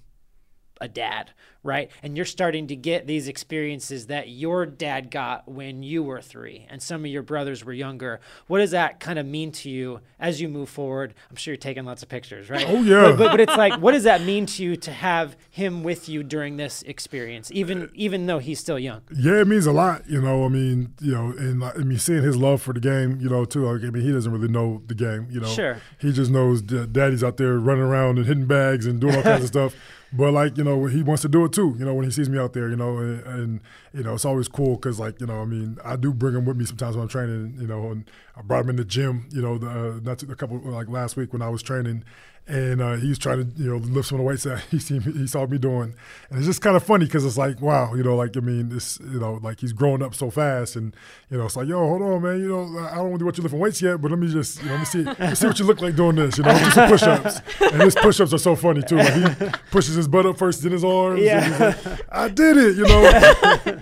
a 0.80 0.88
dad, 0.88 1.32
right? 1.62 1.90
And 2.02 2.16
you're 2.16 2.26
starting 2.26 2.66
to 2.68 2.76
get 2.76 3.06
these 3.06 3.28
experiences 3.28 4.06
that 4.06 4.28
your 4.28 4.64
dad 4.64 5.10
got 5.10 5.46
when 5.46 5.82
you 5.82 6.02
were 6.02 6.20
three 6.20 6.66
and 6.70 6.82
some 6.82 7.04
of 7.04 7.10
your 7.10 7.22
brothers 7.22 7.64
were 7.64 7.72
younger. 7.72 8.20
What 8.46 8.58
does 8.58 8.70
that 8.70 8.98
kind 8.98 9.18
of 9.18 9.26
mean 9.26 9.52
to 9.52 9.70
you 9.70 10.00
as 10.18 10.40
you 10.40 10.48
move 10.48 10.70
forward? 10.70 11.14
I'm 11.28 11.36
sure 11.36 11.52
you're 11.52 11.58
taking 11.58 11.84
lots 11.84 12.02
of 12.02 12.08
pictures, 12.08 12.48
right? 12.48 12.64
Oh, 12.66 12.82
yeah. 12.82 13.10
But, 13.10 13.18
but, 13.18 13.30
but 13.32 13.40
it's 13.40 13.56
like, 13.56 13.74
what 13.80 13.92
does 13.92 14.04
that 14.04 14.22
mean 14.22 14.46
to 14.46 14.64
you 14.64 14.76
to 14.76 14.92
have 14.92 15.36
him 15.50 15.82
with 15.82 16.08
you 16.08 16.22
during 16.22 16.56
this 16.56 16.82
experience, 16.82 17.50
even 17.52 17.82
uh, 17.82 17.88
even 17.94 18.26
though 18.26 18.38
he's 18.38 18.58
still 18.58 18.78
young? 18.78 19.02
Yeah, 19.14 19.40
it 19.40 19.46
means 19.46 19.66
a 19.66 19.72
lot, 19.72 20.08
you 20.08 20.20
know. 20.20 20.44
I 20.44 20.48
mean, 20.48 20.94
you 21.00 21.12
know, 21.12 21.34
and 21.36 21.62
I 21.62 21.74
mean, 21.78 21.98
seeing 21.98 22.22
his 22.22 22.36
love 22.36 22.62
for 22.62 22.72
the 22.72 22.80
game, 22.80 23.20
you 23.20 23.28
know, 23.28 23.44
too. 23.44 23.70
Like, 23.70 23.84
I 23.84 23.90
mean, 23.90 24.02
he 24.02 24.12
doesn't 24.12 24.32
really 24.32 24.48
know 24.48 24.82
the 24.86 24.94
game, 24.94 25.28
you 25.30 25.40
know. 25.40 25.48
Sure. 25.48 25.80
He 25.98 26.12
just 26.12 26.30
knows 26.30 26.62
that 26.64 26.92
daddy's 26.92 27.22
out 27.22 27.36
there 27.36 27.58
running 27.58 27.84
around 27.84 28.18
and 28.18 28.26
hitting 28.26 28.46
bags 28.46 28.86
and 28.86 29.00
doing 29.00 29.16
all 29.16 29.22
kinds 29.22 29.42
of 29.42 29.48
stuff. 29.48 29.74
But 30.12 30.32
like, 30.32 30.56
you 30.58 30.64
know, 30.64 30.86
he 30.86 31.04
wants 31.04 31.22
to 31.22 31.28
do 31.28 31.44
it 31.44 31.52
too. 31.52 31.76
You 31.78 31.84
know, 31.84 31.94
when 31.94 32.04
he 32.04 32.10
sees 32.10 32.28
me 32.28 32.36
out 32.38 32.52
there, 32.52 32.68
you 32.68 32.74
know, 32.76 32.98
and, 32.98 33.22
and 33.26 33.60
you 33.94 34.02
know, 34.02 34.14
it's 34.14 34.24
always 34.24 34.48
cool 34.48 34.74
because, 34.74 34.98
like, 34.98 35.20
you 35.20 35.26
know, 35.26 35.40
I 35.40 35.44
mean, 35.44 35.78
I 35.84 35.94
do 35.94 36.12
bring 36.12 36.34
him 36.34 36.44
with 36.46 36.56
me 36.56 36.64
sometimes 36.64 36.96
when 36.96 37.04
I'm 37.04 37.08
training. 37.08 37.56
You 37.60 37.68
know, 37.68 37.92
and 37.92 38.10
I 38.36 38.42
brought 38.42 38.64
him 38.64 38.70
in 38.70 38.76
the 38.76 38.84
gym. 38.84 39.28
You 39.30 39.40
know, 39.42 39.56
the, 39.58 39.68
uh, 39.68 40.00
not 40.02 40.18
too- 40.18 40.30
a 40.30 40.34
couple 40.34 40.58
like 40.64 40.88
last 40.88 41.16
week 41.16 41.32
when 41.32 41.42
I 41.42 41.48
was 41.48 41.62
training. 41.62 42.02
And 42.50 42.82
uh, 42.82 42.94
he's 42.96 43.16
trying 43.16 43.44
to, 43.44 43.62
you 43.62 43.70
know, 43.70 43.76
lift 43.76 44.08
some 44.08 44.16
of 44.16 44.24
the 44.24 44.26
weights 44.26 44.42
that 44.42 44.58
he 44.72 44.80
seen 44.80 45.00
he 45.02 45.28
saw 45.28 45.46
me 45.46 45.56
doing, 45.56 45.94
and 46.30 46.38
it's 46.38 46.46
just 46.46 46.60
kind 46.60 46.74
of 46.74 46.82
funny 46.82 47.04
because 47.04 47.24
it's 47.24 47.38
like, 47.38 47.60
wow, 47.60 47.94
you 47.94 48.02
know, 48.02 48.16
like 48.16 48.36
I 48.36 48.40
mean, 48.40 48.70
this, 48.70 48.98
you 49.00 49.20
know, 49.20 49.34
like 49.40 49.60
he's 49.60 49.72
growing 49.72 50.02
up 50.02 50.16
so 50.16 50.30
fast, 50.30 50.74
and 50.74 50.92
you 51.30 51.38
know, 51.38 51.44
it's 51.46 51.54
like, 51.54 51.68
yo, 51.68 51.78
hold 51.78 52.02
on, 52.02 52.22
man, 52.22 52.40
you 52.40 52.48
know, 52.48 52.78
I 52.88 52.96
don't 52.96 53.10
want 53.10 53.20
to 53.20 53.24
want 53.24 53.36
you 53.38 53.42
lifting 53.44 53.60
weights 53.60 53.80
yet, 53.80 54.00
but 54.02 54.10
let 54.10 54.18
me 54.18 54.26
just, 54.26 54.60
you 54.62 54.66
know, 54.68 54.72
let 54.72 54.80
me 54.80 54.84
see, 54.84 55.04
let 55.04 55.20
me 55.20 55.34
see 55.36 55.46
what 55.46 55.58
you 55.60 55.64
look 55.64 55.80
like 55.80 55.94
doing 55.94 56.16
this, 56.16 56.38
you 56.38 56.42
know, 56.42 56.58
do 56.58 56.70
some 56.72 56.88
push-ups, 56.88 57.40
and 57.60 57.82
his 57.82 57.94
push-ups 57.94 58.34
are 58.34 58.38
so 58.38 58.56
funny 58.56 58.82
too. 58.82 58.96
Like 58.96 59.14
he 59.38 59.46
pushes 59.70 59.94
his 59.94 60.08
butt 60.08 60.26
up 60.26 60.36
first, 60.36 60.62
then 60.64 60.72
his 60.72 60.82
arms. 60.84 61.22
Yeah. 61.22 61.76
like, 61.84 62.00
I 62.10 62.28
did 62.28 62.56
it, 62.56 62.76
you 62.78 62.84
know. 62.88 63.04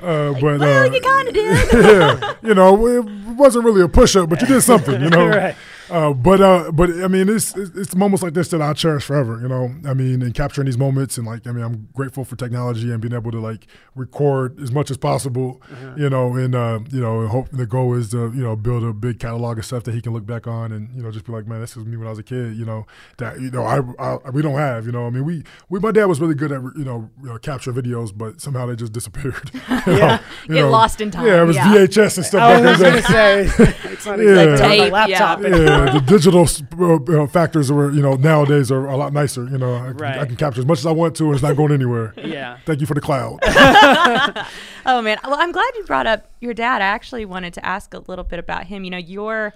Uh, 0.08 0.32
but 0.34 0.60
Well, 0.60 0.62
uh, 0.62 0.90
you 0.92 1.00
kind 1.00 1.28
of 1.28 1.32
did. 1.34 1.72
yeah, 1.72 2.34
you 2.42 2.54
know, 2.54 2.86
it 2.86 3.04
wasn't 3.34 3.64
really 3.64 3.80
a 3.80 3.88
push-up, 3.88 4.28
but 4.28 4.42
you 4.42 4.46
did 4.46 4.60
something, 4.60 5.00
you 5.00 5.08
know. 5.08 5.28
Right. 5.38 5.56
Uh, 5.90 6.12
but 6.12 6.40
uh, 6.40 6.70
but 6.72 6.90
I 7.02 7.08
mean, 7.08 7.28
it's, 7.28 7.56
it's 7.56 7.70
it's 7.76 7.94
moments 7.94 8.22
like 8.22 8.34
this 8.34 8.48
that 8.48 8.60
I 8.60 8.72
cherish 8.72 9.04
forever. 9.04 9.38
You 9.40 9.48
know, 9.48 9.74
I 9.86 9.94
mean, 9.94 10.22
and 10.22 10.34
capturing 10.34 10.66
these 10.66 10.78
moments, 10.78 11.16
and 11.18 11.26
like, 11.26 11.46
I 11.46 11.52
mean, 11.52 11.64
I'm 11.64 11.88
grateful 11.94 12.24
for 12.24 12.36
technology 12.36 12.90
and 12.92 13.00
being 13.00 13.14
able 13.14 13.30
to 13.30 13.40
like 13.40 13.66
record 13.94 14.60
as 14.60 14.70
much 14.72 14.90
as 14.90 14.96
possible. 14.96 15.60
You 15.96 16.10
know, 16.10 16.34
and 16.36 16.54
uh, 16.54 16.80
you 16.90 17.00
know, 17.00 17.20
and 17.20 17.28
hope 17.30 17.48
the 17.50 17.66
goal 17.66 17.94
is 17.94 18.10
to 18.10 18.32
you 18.34 18.42
know 18.42 18.56
build 18.56 18.84
a 18.84 18.92
big 18.92 19.18
catalog 19.18 19.58
of 19.58 19.64
stuff 19.64 19.84
that 19.84 19.94
he 19.94 20.00
can 20.00 20.12
look 20.12 20.26
back 20.26 20.46
on 20.46 20.72
and 20.72 20.94
you 20.94 21.02
know 21.02 21.10
just 21.10 21.24
be 21.24 21.32
like, 21.32 21.46
man, 21.46 21.60
this 21.60 21.74
was 21.76 21.84
me 21.86 21.96
when 21.96 22.06
I 22.06 22.10
was 22.10 22.18
a 22.18 22.22
kid. 22.24 22.56
You 22.56 22.64
know, 22.64 22.86
that 23.18 23.40
you 23.40 23.50
know 23.50 23.64
I, 23.64 23.78
I 24.26 24.30
we 24.30 24.42
don't 24.42 24.56
have. 24.58 24.86
You 24.86 24.92
know, 24.92 25.06
I 25.06 25.10
mean, 25.10 25.24
we 25.24 25.42
we 25.68 25.80
my 25.80 25.90
dad 25.92 26.06
was 26.06 26.20
really 26.20 26.34
good 26.34 26.52
at 26.52 26.60
you 26.76 26.84
know, 26.84 27.08
you 27.22 27.28
know 27.28 27.38
capture 27.38 27.72
videos, 27.72 28.16
but 28.16 28.40
somehow 28.40 28.66
they 28.66 28.76
just 28.76 28.92
disappeared. 28.92 29.50
Yeah. 29.88 30.20
know, 30.48 30.54
Get 30.54 30.60
know. 30.62 30.70
lost 30.70 31.00
in 31.00 31.10
time, 31.10 31.26
Yeah, 31.26 31.42
it 31.42 31.46
was 31.46 31.56
yeah. 31.56 31.64
VHS 31.74 32.16
and 32.18 32.26
stuff 32.26 32.42
I 32.42 32.60
was 32.60 32.80
in 32.80 32.84
the 32.84 32.90
gonna 32.90 33.02
say 33.02 33.40
it's 33.92 34.06
not 34.06 34.18
Yeah. 34.18 34.42
exactly 34.42 34.50
on 34.52 34.58
Tape, 34.58 34.84
the 34.84 34.90
laptop. 34.90 35.40
yeah. 35.42 35.77
Anymore. 35.86 36.00
the 36.00 36.06
digital 36.06 36.46
uh, 36.80 37.22
uh, 37.22 37.26
factors 37.26 37.70
are 37.70 37.90
you 37.90 38.02
know 38.02 38.14
nowadays 38.14 38.70
are 38.70 38.86
a 38.86 38.96
lot 38.96 39.12
nicer. 39.12 39.44
You 39.48 39.58
know, 39.58 39.74
I, 39.74 39.92
can- 39.92 40.02
I 40.04 40.24
can 40.26 40.36
capture 40.36 40.60
as 40.60 40.66
much 40.66 40.78
as 40.78 40.86
I 40.86 40.90
want 40.92 41.14
to, 41.16 41.24
and 41.26 41.34
it's 41.34 41.42
not 41.42 41.56
going 41.56 41.72
anywhere. 41.72 42.14
Yeah. 42.16 42.58
Thank 42.66 42.80
you 42.80 42.86
for 42.86 42.94
the 42.94 43.00
cloud. 43.00 43.38
Oh 44.86 45.02
man, 45.02 45.18
well, 45.22 45.34
I'm 45.38 45.52
glad 45.52 45.70
you 45.76 45.84
brought 45.84 46.06
up 46.06 46.30
your 46.40 46.54
dad. 46.54 46.80
I 46.80 46.86
actually 46.86 47.26
wanted 47.26 47.52
to 47.54 47.66
ask 47.66 47.92
a 47.92 47.98
little 48.08 48.24
bit 48.24 48.38
about 48.38 48.64
him. 48.64 48.84
You 48.84 48.90
know, 48.90 48.96
your 48.96 49.52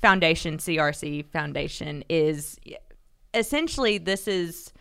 foundation, 0.00 0.58
CRC 0.58 1.24
Foundation, 1.26 2.02
is 2.08 2.58
essentially 3.32 3.98
this 3.98 4.26
is 4.26 4.72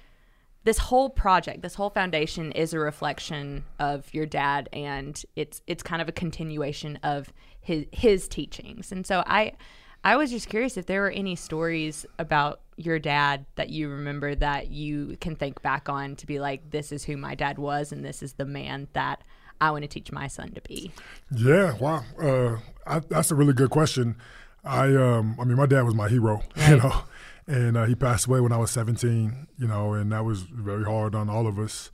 this 0.63 0.77
whole 0.79 1.09
project, 1.09 1.61
this 1.61 1.75
whole 1.75 1.89
foundation 1.91 2.51
is 2.51 2.73
a 2.73 2.79
reflection 2.79 3.63
of 3.79 4.11
your 4.11 4.25
dad, 4.25 4.69
and 4.73 5.23
it's 5.35 5.61
it's 5.67 5.83
kind 5.83 6.01
of 6.01 6.09
a 6.09 6.11
continuation 6.11 6.97
of 7.03 7.31
his 7.59 7.85
his 7.91 8.27
teachings. 8.27 8.91
And 8.91 9.05
so 9.05 9.23
I 9.27 9.53
I 10.03 10.15
was 10.15 10.31
just 10.31 10.49
curious 10.49 10.77
if 10.77 10.85
there 10.87 11.01
were 11.01 11.11
any 11.11 11.35
stories 11.35 12.05
about 12.17 12.61
your 12.75 12.97
dad 12.97 13.45
that 13.55 13.69
you 13.69 13.89
remember 13.89 14.33
that 14.35 14.71
you 14.71 15.17
can 15.21 15.35
think 15.35 15.61
back 15.61 15.89
on 15.89 16.15
to 16.15 16.25
be 16.25 16.39
like, 16.39 16.71
this 16.71 16.91
is 16.91 17.03
who 17.03 17.17
my 17.17 17.35
dad 17.35 17.59
was, 17.59 17.91
and 17.91 18.03
this 18.03 18.23
is 18.23 18.33
the 18.33 18.45
man 18.45 18.87
that 18.93 19.21
I 19.59 19.69
want 19.69 19.83
to 19.83 19.87
teach 19.87 20.11
my 20.11 20.27
son 20.27 20.51
to 20.53 20.61
be. 20.61 20.91
yeah, 21.29 21.77
wow, 21.77 22.03
uh, 22.19 22.57
I, 22.87 22.99
that's 22.99 23.29
a 23.29 23.35
really 23.35 23.53
good 23.53 23.69
question. 23.69 24.15
I 24.63 24.95
um, 24.95 25.37
I 25.39 25.43
mean, 25.43 25.57
my 25.57 25.65
dad 25.67 25.83
was 25.83 25.95
my 25.95 26.09
hero, 26.09 26.41
you 26.67 26.77
know, 26.77 27.03
and 27.45 27.77
uh, 27.77 27.85
he 27.85 27.95
passed 27.95 28.25
away 28.25 28.39
when 28.39 28.51
I 28.51 28.57
was 28.57 28.71
17, 28.71 29.47
you 29.57 29.67
know, 29.67 29.93
and 29.93 30.11
that 30.11 30.25
was 30.25 30.41
very 30.41 30.83
hard 30.83 31.13
on 31.13 31.29
all 31.29 31.45
of 31.45 31.59
us. 31.59 31.91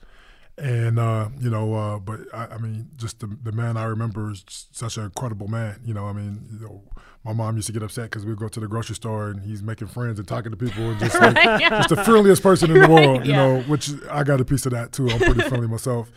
And 0.58 0.98
uh, 0.98 1.30
you 1.40 1.52
know, 1.52 1.74
uh, 1.76 2.00
but 2.00 2.22
I, 2.34 2.48
I 2.48 2.58
mean, 2.58 2.90
just 2.96 3.20
the, 3.20 3.28
the 3.44 3.52
man 3.52 3.78
I 3.78 3.84
remember 3.84 4.32
is 4.32 4.44
such 4.72 4.98
an 4.98 5.04
incredible 5.04 5.48
man. 5.48 5.82
You 5.86 5.94
know, 5.94 6.08
I 6.08 6.14
mean, 6.14 6.48
you 6.52 6.66
know, 6.66 6.84
my 7.24 7.32
mom 7.32 7.58
used 7.58 7.68
to 7.68 7.74
get 7.74 7.84
upset 7.84 8.06
because 8.06 8.26
we'd 8.26 8.38
go 8.38 8.48
to 8.48 8.60
the 8.60 8.68
grocery 8.68 8.96
store 8.96 9.30
and 9.30 9.42
he's 9.42 9.62
making 9.62 9.90
friends 9.90 10.18
and 10.18 10.28
talking 10.28 10.50
to 10.50 10.58
people 10.58 10.90
and 10.90 11.00
just 11.00 11.20
like, 11.22 11.36
just 11.60 11.90
the 11.90 12.04
friendliest 12.04 12.42
person 12.42 12.72
in 12.72 12.82
the 12.82 12.90
world. 12.92 13.24
You 13.24 13.34
yeah. 13.34 13.38
know, 13.38 13.62
which 13.64 13.92
I 14.10 14.24
got 14.24 14.42
a 14.42 14.46
piece 14.46 14.66
of 14.66 14.72
that 14.72 14.94
too. 14.94 15.08
I'm 15.10 15.20
pretty 15.20 15.42
friendly 15.42 15.68
myself. 15.68 16.12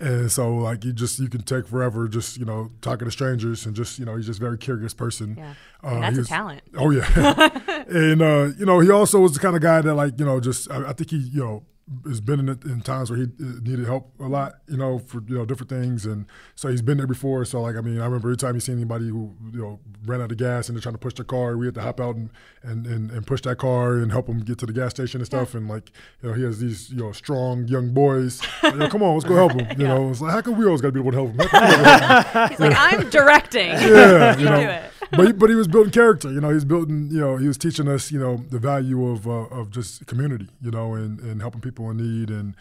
And 0.00 0.30
so, 0.30 0.56
like, 0.56 0.84
you 0.84 0.92
just 0.92 1.20
you 1.20 1.28
can 1.28 1.42
take 1.42 1.68
forever 1.68 2.08
just 2.08 2.36
you 2.36 2.44
know 2.44 2.72
talking 2.80 3.04
to 3.04 3.12
strangers 3.12 3.64
and 3.64 3.76
just 3.76 4.00
you 4.00 4.04
know 4.04 4.16
he's 4.16 4.26
just 4.26 4.40
a 4.40 4.42
very 4.42 4.58
curious 4.58 4.92
person. 4.92 5.36
Yeah. 5.38 5.54
Uh, 5.84 6.00
that's 6.00 6.18
a 6.18 6.24
talent. 6.24 6.62
Oh 6.76 6.90
yeah, 6.90 7.06
and 7.88 8.20
uh, 8.20 8.48
you 8.58 8.66
know 8.66 8.80
he 8.80 8.90
also 8.90 9.20
was 9.20 9.34
the 9.34 9.38
kind 9.38 9.54
of 9.54 9.62
guy 9.62 9.80
that 9.82 9.94
like 9.94 10.18
you 10.18 10.24
know 10.24 10.40
just 10.40 10.68
I, 10.68 10.88
I 10.88 10.92
think 10.94 11.10
he 11.10 11.18
you 11.18 11.44
know 11.44 11.62
has 12.06 12.20
been 12.20 12.40
in, 12.40 12.48
in 12.64 12.80
times 12.80 13.10
where 13.10 13.18
he 13.18 13.24
uh, 13.24 13.60
needed 13.62 13.84
help 13.84 14.10
a 14.18 14.24
lot 14.26 14.54
you 14.68 14.76
know 14.78 14.98
for 14.98 15.22
you 15.28 15.36
know 15.36 15.44
different 15.44 15.68
things 15.68 16.06
and 16.06 16.24
so 16.54 16.68
he's 16.68 16.80
been 16.80 16.96
there 16.96 17.06
before 17.06 17.44
so 17.44 17.60
like 17.60 17.76
I 17.76 17.82
mean 17.82 18.00
I 18.00 18.04
remember 18.06 18.28
every 18.28 18.38
time 18.38 18.54
you 18.54 18.60
see 18.60 18.72
anybody 18.72 19.08
who 19.08 19.34
you 19.52 19.60
know 19.60 19.80
ran 20.06 20.22
out 20.22 20.32
of 20.32 20.38
gas 20.38 20.68
and 20.68 20.76
they're 20.76 20.82
trying 20.82 20.94
to 20.94 20.98
push 20.98 21.12
their 21.14 21.26
car 21.26 21.58
we 21.58 21.66
had 21.66 21.74
to 21.74 21.82
hop 21.82 22.00
out 22.00 22.16
and 22.16 22.30
and, 22.62 22.86
and, 22.86 23.10
and 23.10 23.26
push 23.26 23.42
that 23.42 23.58
car 23.58 23.94
and 23.98 24.12
help 24.12 24.26
them 24.26 24.40
get 24.40 24.56
to 24.58 24.66
the 24.66 24.72
gas 24.72 24.92
station 24.92 25.20
and 25.20 25.26
stuff 25.26 25.54
and 25.54 25.68
like 25.68 25.92
you 26.22 26.28
know 26.30 26.34
he 26.34 26.42
has 26.42 26.58
these 26.58 26.88
you 26.90 26.96
know 26.96 27.12
strong 27.12 27.68
young 27.68 27.92
boys 27.92 28.40
you 28.62 28.72
know, 28.76 28.88
come 28.88 29.02
on 29.02 29.12
let's 29.14 29.24
go 29.26 29.34
help 29.36 29.52
him 29.52 29.66
you 29.78 29.86
know 29.86 30.08
it's 30.08 30.22
like 30.22 30.32
how 30.32 30.40
come 30.40 30.56
we 30.56 30.64
always 30.64 30.80
got 30.80 30.88
to 30.88 30.92
be 30.92 31.00
one 31.00 31.12
to 31.12 31.18
help 31.18 31.30
him 31.32 31.38
How 31.38 31.48
come 31.48 31.78
we 31.78 31.84
gotta 31.84 32.22
help 32.22 32.34
him? 32.34 32.48
He's 32.50 32.60
like, 32.60 32.76
I'm 32.78 33.10
directing. 33.10 33.68
yeah, 33.68 34.36
you 34.38 34.44
You 34.44 34.50
know. 34.50 34.60
do 34.62 34.68
it. 34.68 34.90
but 35.10 35.26
he, 35.26 35.32
but 35.32 35.50
he 35.50 35.56
was 35.56 35.68
building 35.68 35.92
character. 35.92 36.30
You 36.30 36.40
know, 36.40 36.48
he 36.48 36.54
was 36.54 36.64
building. 36.64 37.08
You 37.10 37.20
know, 37.20 37.36
he 37.36 37.46
was 37.46 37.58
teaching 37.58 37.88
us. 37.88 38.10
You 38.10 38.18
know, 38.18 38.36
the 38.36 38.58
value 38.58 39.06
of 39.10 39.26
uh, 39.26 39.46
of 39.50 39.70
just 39.70 40.06
community. 40.06 40.48
You 40.62 40.70
know, 40.70 40.94
and, 40.94 41.20
and 41.20 41.40
helping 41.40 41.60
people 41.60 41.90
in 41.90 41.96
need 41.96 42.30
and 42.30 42.54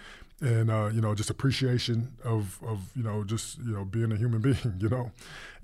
and 0.44 0.70
uh, 0.70 0.90
you 0.94 1.00
know 1.02 1.16
just 1.16 1.30
appreciation 1.30 2.12
of 2.24 2.60
of 2.68 2.80
you 2.96 3.04
know 3.04 3.24
just 3.24 3.58
you 3.60 3.74
know 3.74 3.86
being 3.86 4.12
a 4.12 4.16
human 4.18 4.42
being. 4.42 4.58
You 4.80 4.90
know, 4.90 5.12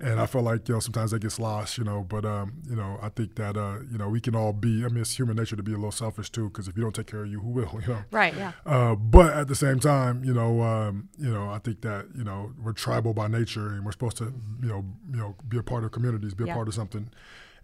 and 0.00 0.18
I 0.18 0.26
feel 0.26 0.42
like 0.42 0.66
you 0.68 0.74
know 0.74 0.80
sometimes 0.80 1.10
that 1.10 1.20
gets 1.20 1.38
lost. 1.38 1.76
You 1.78 1.84
know, 1.84 2.02
but 2.08 2.24
um, 2.24 2.54
you 2.68 2.76
know 2.76 2.98
I 3.02 3.10
think 3.10 3.34
that 3.36 3.56
uh, 3.56 3.78
you 3.92 3.98
know 3.98 4.08
we 4.08 4.20
can 4.20 4.34
all 4.34 4.52
be. 4.52 4.84
I 4.84 4.88
mean, 4.88 5.02
it's 5.02 5.18
human 5.18 5.36
nature 5.36 5.56
to 5.56 5.62
be 5.62 5.72
a 5.72 5.76
little 5.76 5.92
selfish 5.92 6.30
too. 6.30 6.48
Because 6.48 6.66
if 6.68 6.76
you 6.76 6.82
don't 6.82 6.94
take 6.94 7.06
care 7.06 7.22
of 7.24 7.30
you, 7.30 7.40
who 7.40 7.50
will? 7.50 7.70
You 7.82 7.88
know. 7.94 8.02
Right, 8.10 8.34
yeah. 8.34 8.52
Uh, 8.64 8.94
but 8.94 9.32
at 9.34 9.48
the 9.48 9.54
same 9.54 9.78
time, 9.80 10.24
you 10.24 10.32
know, 10.34 10.62
um, 10.62 11.08
you 11.18 11.30
know, 11.32 11.50
I 11.50 11.58
think 11.58 11.82
that 11.82 12.06
you 12.16 12.24
know 12.24 12.52
we're 12.62 12.72
tribal 12.72 13.12
by 13.14 13.28
nature, 13.28 13.68
and 13.68 13.84
we're 13.84 13.92
supposed 13.92 14.16
to, 14.18 14.32
you 14.62 14.68
know, 14.68 14.84
you 15.12 15.16
know, 15.18 15.34
be 15.48 15.58
a 15.58 15.62
part 15.62 15.84
of 15.84 15.92
communities, 15.92 16.32
be 16.34 16.44
a 16.44 16.46
Yeah. 16.48 16.54
part 16.54 16.68
of 16.68 16.74
something. 16.74 17.10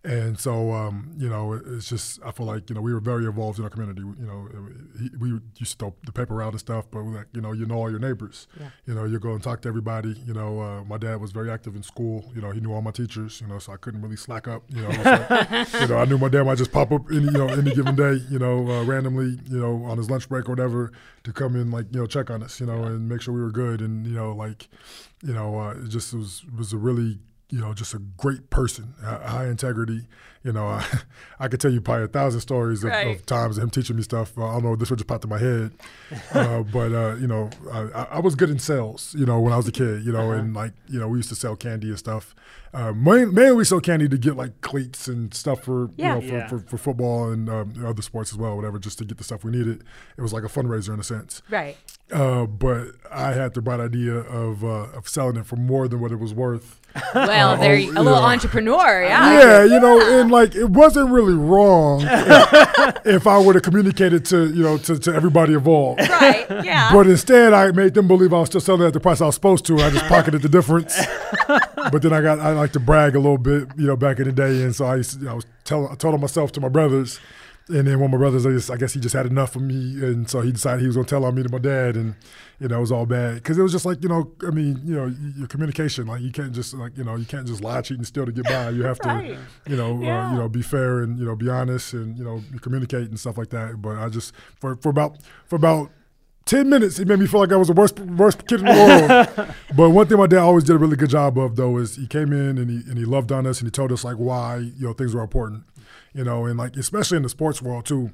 And 0.04 0.38
so, 0.38 0.72
um, 0.72 1.12
you 1.18 1.28
know, 1.28 1.52
it's 1.52 1.88
just 1.88 2.20
I 2.24 2.30
feel 2.30 2.46
like 2.46 2.68
you 2.70 2.76
know 2.76 2.80
we 2.80 2.94
were 2.94 3.00
very 3.00 3.24
involved 3.24 3.58
in 3.58 3.64
our 3.64 3.70
community. 3.70 4.02
You 4.02 4.26
know, 4.26 4.48
we 5.18 5.40
used 5.56 5.72
to 5.72 5.78
throw 5.78 5.94
the 6.04 6.12
paper 6.12 6.40
out 6.40 6.52
and 6.52 6.60
stuff, 6.60 6.86
but 6.90 7.00
like, 7.00 7.26
you 7.32 7.40
know, 7.40 7.50
you 7.52 7.66
know 7.66 7.74
all 7.74 7.90
your 7.90 7.98
neighbors. 7.98 8.46
Yeah. 8.58 8.68
You 8.86 8.94
know, 8.94 9.04
you 9.04 9.18
go 9.18 9.32
and 9.32 9.42
talk 9.42 9.62
to 9.62 9.68
everybody. 9.68 10.14
You 10.24 10.34
know, 10.34 10.60
uh, 10.60 10.84
my 10.84 10.96
dad 10.96 11.20
was 11.20 11.32
very 11.32 11.50
active 11.50 11.74
in 11.74 11.82
school. 11.82 12.24
You 12.34 12.40
know, 12.40 12.52
he 12.52 12.60
knew 12.60 12.72
all 12.72 12.82
my 12.82 12.92
teachers. 12.92 13.40
You 13.40 13.48
know, 13.48 13.58
so 13.58 13.72
I 13.72 13.78
couldn't 13.78 14.00
really 14.00 14.16
slack 14.16 14.46
up. 14.46 14.62
You 14.68 14.82
know, 14.82 14.92
so, 15.64 15.80
you 15.80 15.88
know, 15.88 15.98
I 15.98 16.04
knew 16.04 16.18
my 16.18 16.28
dad 16.28 16.44
might 16.44 16.58
just 16.58 16.70
pop 16.72 16.92
up 16.92 17.02
any 17.10 17.24
you 17.24 17.30
know 17.32 17.48
any 17.48 17.74
given 17.74 17.96
day. 17.96 18.20
You 18.30 18.38
know, 18.38 18.70
uh, 18.70 18.84
randomly. 18.84 19.40
You 19.50 19.58
know, 19.58 19.84
on 19.84 19.98
his 19.98 20.08
lunch 20.08 20.28
break 20.28 20.48
or 20.48 20.52
whatever 20.52 20.92
to 21.24 21.32
come 21.32 21.56
in 21.56 21.72
like 21.72 21.86
you 21.90 21.98
know 21.98 22.06
check 22.06 22.30
on 22.30 22.44
us. 22.44 22.60
You 22.60 22.66
know, 22.66 22.84
and 22.84 23.08
make 23.08 23.22
sure 23.22 23.34
we 23.34 23.42
were 23.42 23.50
good. 23.50 23.80
And 23.80 24.06
you 24.06 24.14
know, 24.14 24.32
like, 24.32 24.68
you 25.24 25.32
know, 25.32 25.58
uh, 25.58 25.70
it 25.72 25.88
just 25.88 26.14
was 26.14 26.44
was 26.56 26.72
a 26.72 26.76
really 26.76 27.18
you 27.48 27.60
know, 27.60 27.72
just 27.74 27.94
a 27.94 27.98
great 28.16 28.50
person, 28.50 28.94
high 29.02 29.46
integrity. 29.46 30.06
You 30.42 30.52
know, 30.52 30.66
I, 30.66 30.84
I 31.40 31.48
could 31.48 31.60
tell 31.60 31.72
you 31.72 31.80
probably 31.80 32.04
a 32.04 32.08
thousand 32.08 32.40
stories 32.40 32.82
of, 32.84 32.90
Right. 32.90 33.16
of 33.16 33.26
times 33.26 33.56
of 33.58 33.64
him 33.64 33.70
teaching 33.70 33.96
me 33.96 34.02
stuff. 34.02 34.36
I 34.38 34.52
don't 34.52 34.64
know, 34.64 34.76
this 34.76 34.90
would 34.90 34.98
just 34.98 35.08
popped 35.08 35.24
in 35.24 35.30
my 35.30 35.38
head. 35.38 35.72
Uh, 36.32 36.62
but, 36.72 36.92
uh, 36.92 37.14
you 37.16 37.26
know, 37.26 37.50
I, 37.72 38.06
I 38.12 38.20
was 38.20 38.34
good 38.36 38.50
in 38.50 38.58
sales, 38.58 39.14
you 39.18 39.26
know, 39.26 39.40
when 39.40 39.52
I 39.52 39.56
was 39.56 39.66
a 39.68 39.72
kid, 39.72 40.04
you 40.04 40.12
know, 40.12 40.30
and 40.32 40.54
like, 40.54 40.72
you 40.88 40.98
know, 41.00 41.08
we 41.08 41.18
used 41.18 41.28
to 41.30 41.34
sell 41.36 41.56
candy 41.56 41.88
and 41.88 41.98
stuff. 41.98 42.34
Uh, 42.74 42.92
main- 42.92 43.32
mainly 43.34 43.52
we 43.56 43.64
sell 43.64 43.80
candy 43.80 44.08
to 44.08 44.18
get 44.18 44.36
like 44.36 44.60
cleats 44.60 45.08
and 45.08 45.32
stuff 45.34 45.62
for, 45.64 45.90
Yeah. 45.96 46.16
you 46.16 46.20
know, 46.22 46.28
for, 46.28 46.34
Yeah. 46.36 46.48
for, 46.48 46.58
for 46.60 46.78
football 46.78 47.30
and 47.30 47.48
um, 47.48 47.84
other 47.84 48.02
sports 48.02 48.32
as 48.32 48.38
well, 48.38 48.54
whatever, 48.56 48.78
just 48.78 48.98
to 48.98 49.04
get 49.04 49.18
the 49.18 49.24
stuff 49.24 49.42
we 49.44 49.50
needed. 49.52 49.82
It 50.16 50.20
was 50.22 50.32
like 50.32 50.44
a 50.44 50.48
fundraiser 50.48 50.92
in 50.94 51.00
a 51.00 51.04
sense. 51.04 51.42
Right. 51.50 51.76
Uh, 52.12 52.46
but 52.46 52.88
I 53.10 53.32
had 53.32 53.54
the 53.54 53.62
bright 53.62 53.80
idea 53.80 54.14
of, 54.14 54.62
uh, 54.64 54.68
of 54.96 55.08
selling 55.08 55.36
it 55.36 55.46
for 55.46 55.56
more 55.56 55.88
than 55.88 56.00
what 56.00 56.12
it 56.12 56.20
was 56.20 56.34
worth. 56.34 56.80
Well, 57.14 57.54
oh, 57.54 57.60
there 57.60 57.74
oh, 57.74 57.76
you, 57.76 57.90
a 57.92 58.02
little 58.02 58.20
yeah. 58.20 58.26
entrepreneur. 58.26 59.02
Yeah. 59.04 59.40
Yeah, 59.40 59.64
you 59.64 59.80
know, 59.80 60.20
and 60.20 60.30
like 60.30 60.54
it 60.54 60.70
wasn't 60.70 61.10
really 61.10 61.34
wrong 61.34 62.02
if, 62.02 62.96
if 63.06 63.26
I 63.26 63.38
would 63.38 63.54
have 63.54 63.64
communicated 63.64 64.24
to 64.26 64.46
you 64.52 64.62
know 64.62 64.78
to, 64.78 64.98
to 64.98 65.14
everybody 65.14 65.54
involved. 65.54 66.00
Right. 66.00 66.46
Yeah. 66.64 66.92
But 66.92 67.06
instead, 67.06 67.52
I 67.52 67.70
made 67.72 67.94
them 67.94 68.08
believe 68.08 68.32
I 68.32 68.40
was 68.40 68.48
still 68.48 68.60
selling 68.60 68.86
at 68.86 68.92
the 68.92 69.00
price 69.00 69.20
I 69.20 69.26
was 69.26 69.34
supposed 69.34 69.66
to. 69.66 69.78
I 69.78 69.90
just 69.90 70.06
pocketed 70.06 70.42
the 70.42 70.48
difference. 70.48 70.98
but 71.46 72.02
then 72.02 72.12
I 72.12 72.20
got 72.20 72.40
I 72.40 72.52
like 72.52 72.72
to 72.72 72.80
brag 72.80 73.14
a 73.14 73.20
little 73.20 73.38
bit, 73.38 73.68
you 73.76 73.86
know, 73.86 73.96
back 73.96 74.18
in 74.18 74.24
the 74.24 74.32
day, 74.32 74.62
and 74.62 74.74
so 74.74 74.86
I 74.86 74.96
used 74.96 75.20
to, 75.20 75.28
I 75.28 75.34
was 75.34 75.46
telling 75.64 75.90
I 75.90 75.94
told 75.94 76.20
myself 76.20 76.52
to 76.52 76.60
my 76.60 76.68
brothers. 76.68 77.20
And 77.68 77.88
then 77.88 77.98
one 77.98 78.06
of 78.06 78.12
my 78.12 78.18
brothers, 78.18 78.46
I, 78.46 78.50
just, 78.50 78.70
I 78.70 78.76
guess 78.76 78.92
he 78.92 79.00
just 79.00 79.14
had 79.14 79.26
enough 79.26 79.56
of 79.56 79.62
me, 79.62 79.74
and 79.74 80.30
so 80.30 80.40
he 80.40 80.52
decided 80.52 80.82
he 80.82 80.86
was 80.86 80.94
gonna 80.94 81.08
tell 81.08 81.24
on 81.24 81.34
me 81.34 81.42
to 81.42 81.48
my 81.48 81.58
dad, 81.58 81.96
and 81.96 82.14
you 82.60 82.68
know 82.68 82.76
it 82.76 82.80
was 82.80 82.92
all 82.92 83.06
bad 83.06 83.34
because 83.34 83.58
it 83.58 83.62
was 83.62 83.72
just 83.72 83.84
like 83.84 84.04
you 84.04 84.08
know, 84.08 84.30
I 84.46 84.50
mean, 84.50 84.80
you 84.84 84.94
know, 84.94 85.12
your 85.36 85.48
communication, 85.48 86.06
like 86.06 86.20
you 86.20 86.30
can't 86.30 86.52
just 86.52 86.74
like 86.74 86.96
you 86.96 87.02
know, 87.02 87.16
you 87.16 87.24
can't 87.24 87.44
just 87.44 87.62
lie, 87.62 87.80
cheat, 87.80 87.96
and 87.96 88.06
steal 88.06 88.24
to 88.24 88.30
get 88.30 88.44
by. 88.44 88.70
You 88.70 88.84
have 88.84 89.00
to, 89.00 89.36
you 89.66 89.76
know, 89.76 89.96
uh, 89.96 90.30
you 90.32 90.38
know, 90.38 90.48
be 90.48 90.62
fair 90.62 91.02
and 91.02 91.18
you 91.18 91.24
know, 91.24 91.34
be 91.34 91.48
honest 91.48 91.92
and 91.92 92.16
you 92.16 92.22
know, 92.22 92.40
communicate 92.60 93.08
and 93.08 93.18
stuff 93.18 93.36
like 93.36 93.50
that. 93.50 93.82
But 93.82 93.98
I 93.98 94.10
just 94.10 94.32
for 94.60 94.76
for 94.76 94.90
about 94.90 95.18
for 95.46 95.56
about. 95.56 95.90
10 96.44 96.68
minutes, 96.68 97.00
it 97.00 97.08
made 97.08 97.18
me 97.18 97.26
feel 97.26 97.40
like 97.40 97.50
I 97.50 97.56
was 97.56 97.66
the 97.66 97.74
worst, 97.74 97.98
worst 97.98 98.46
kid 98.46 98.60
in 98.60 98.66
the 98.66 98.72
world. 99.36 99.54
but 99.76 99.90
one 99.90 100.06
thing 100.06 100.16
my 100.16 100.28
dad 100.28 100.38
always 100.38 100.62
did 100.62 100.76
a 100.76 100.78
really 100.78 100.94
good 100.94 101.10
job 101.10 101.36
of, 101.36 101.56
though, 101.56 101.76
is 101.76 101.96
he 101.96 102.06
came 102.06 102.32
in 102.32 102.56
and 102.56 102.70
he, 102.70 102.88
and 102.88 102.96
he 102.96 103.04
loved 103.04 103.32
on 103.32 103.48
us 103.48 103.58
and 103.58 103.66
he 103.66 103.72
told 103.72 103.90
us, 103.90 104.04
like, 104.04 104.14
why, 104.14 104.58
you 104.58 104.86
know, 104.86 104.92
things 104.92 105.12
were 105.12 105.22
important, 105.22 105.64
you 106.16 106.24
know, 106.24 106.46
and, 106.46 106.58
like, 106.58 106.76
especially 106.76 107.16
in 107.16 107.22
the 107.22 107.28
sports 107.28 107.60
world, 107.60 107.84
too. 107.86 108.10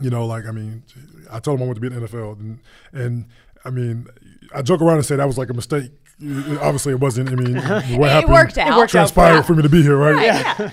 You 0.00 0.10
know, 0.10 0.26
like, 0.26 0.44
I 0.46 0.50
mean, 0.50 0.82
I 1.30 1.38
told 1.38 1.58
him 1.58 1.64
I 1.64 1.66
wanted 1.68 1.80
to 1.82 1.88
be 1.88 1.94
in 1.94 2.00
the 2.00 2.08
NFL. 2.08 2.38
And, 2.38 2.58
and 2.92 3.26
I 3.64 3.70
mean, 3.70 4.06
I 4.54 4.60
joke 4.62 4.80
around 4.82 4.96
and 4.96 5.06
say 5.06 5.16
that 5.16 5.26
was 5.26 5.38
like 5.38 5.50
a 5.50 5.54
mistake. 5.54 5.92
Obviously, 6.20 6.92
it 6.92 7.00
wasn't. 7.00 7.30
I 7.30 7.34
mean, 7.34 7.54
what 7.98 8.08
It 8.08 8.12
happened 8.12 8.32
worked 8.32 8.58
out. 8.58 8.68
It 8.68 8.70
worked 8.76 8.82
out 8.82 8.88
transpired 8.90 9.36
you. 9.36 9.42
for 9.44 9.54
me 9.54 9.62
to 9.62 9.68
be 9.68 9.82
here, 9.82 9.96
right? 9.96 10.14
Right, 10.14 10.24
yeah. 10.58 10.70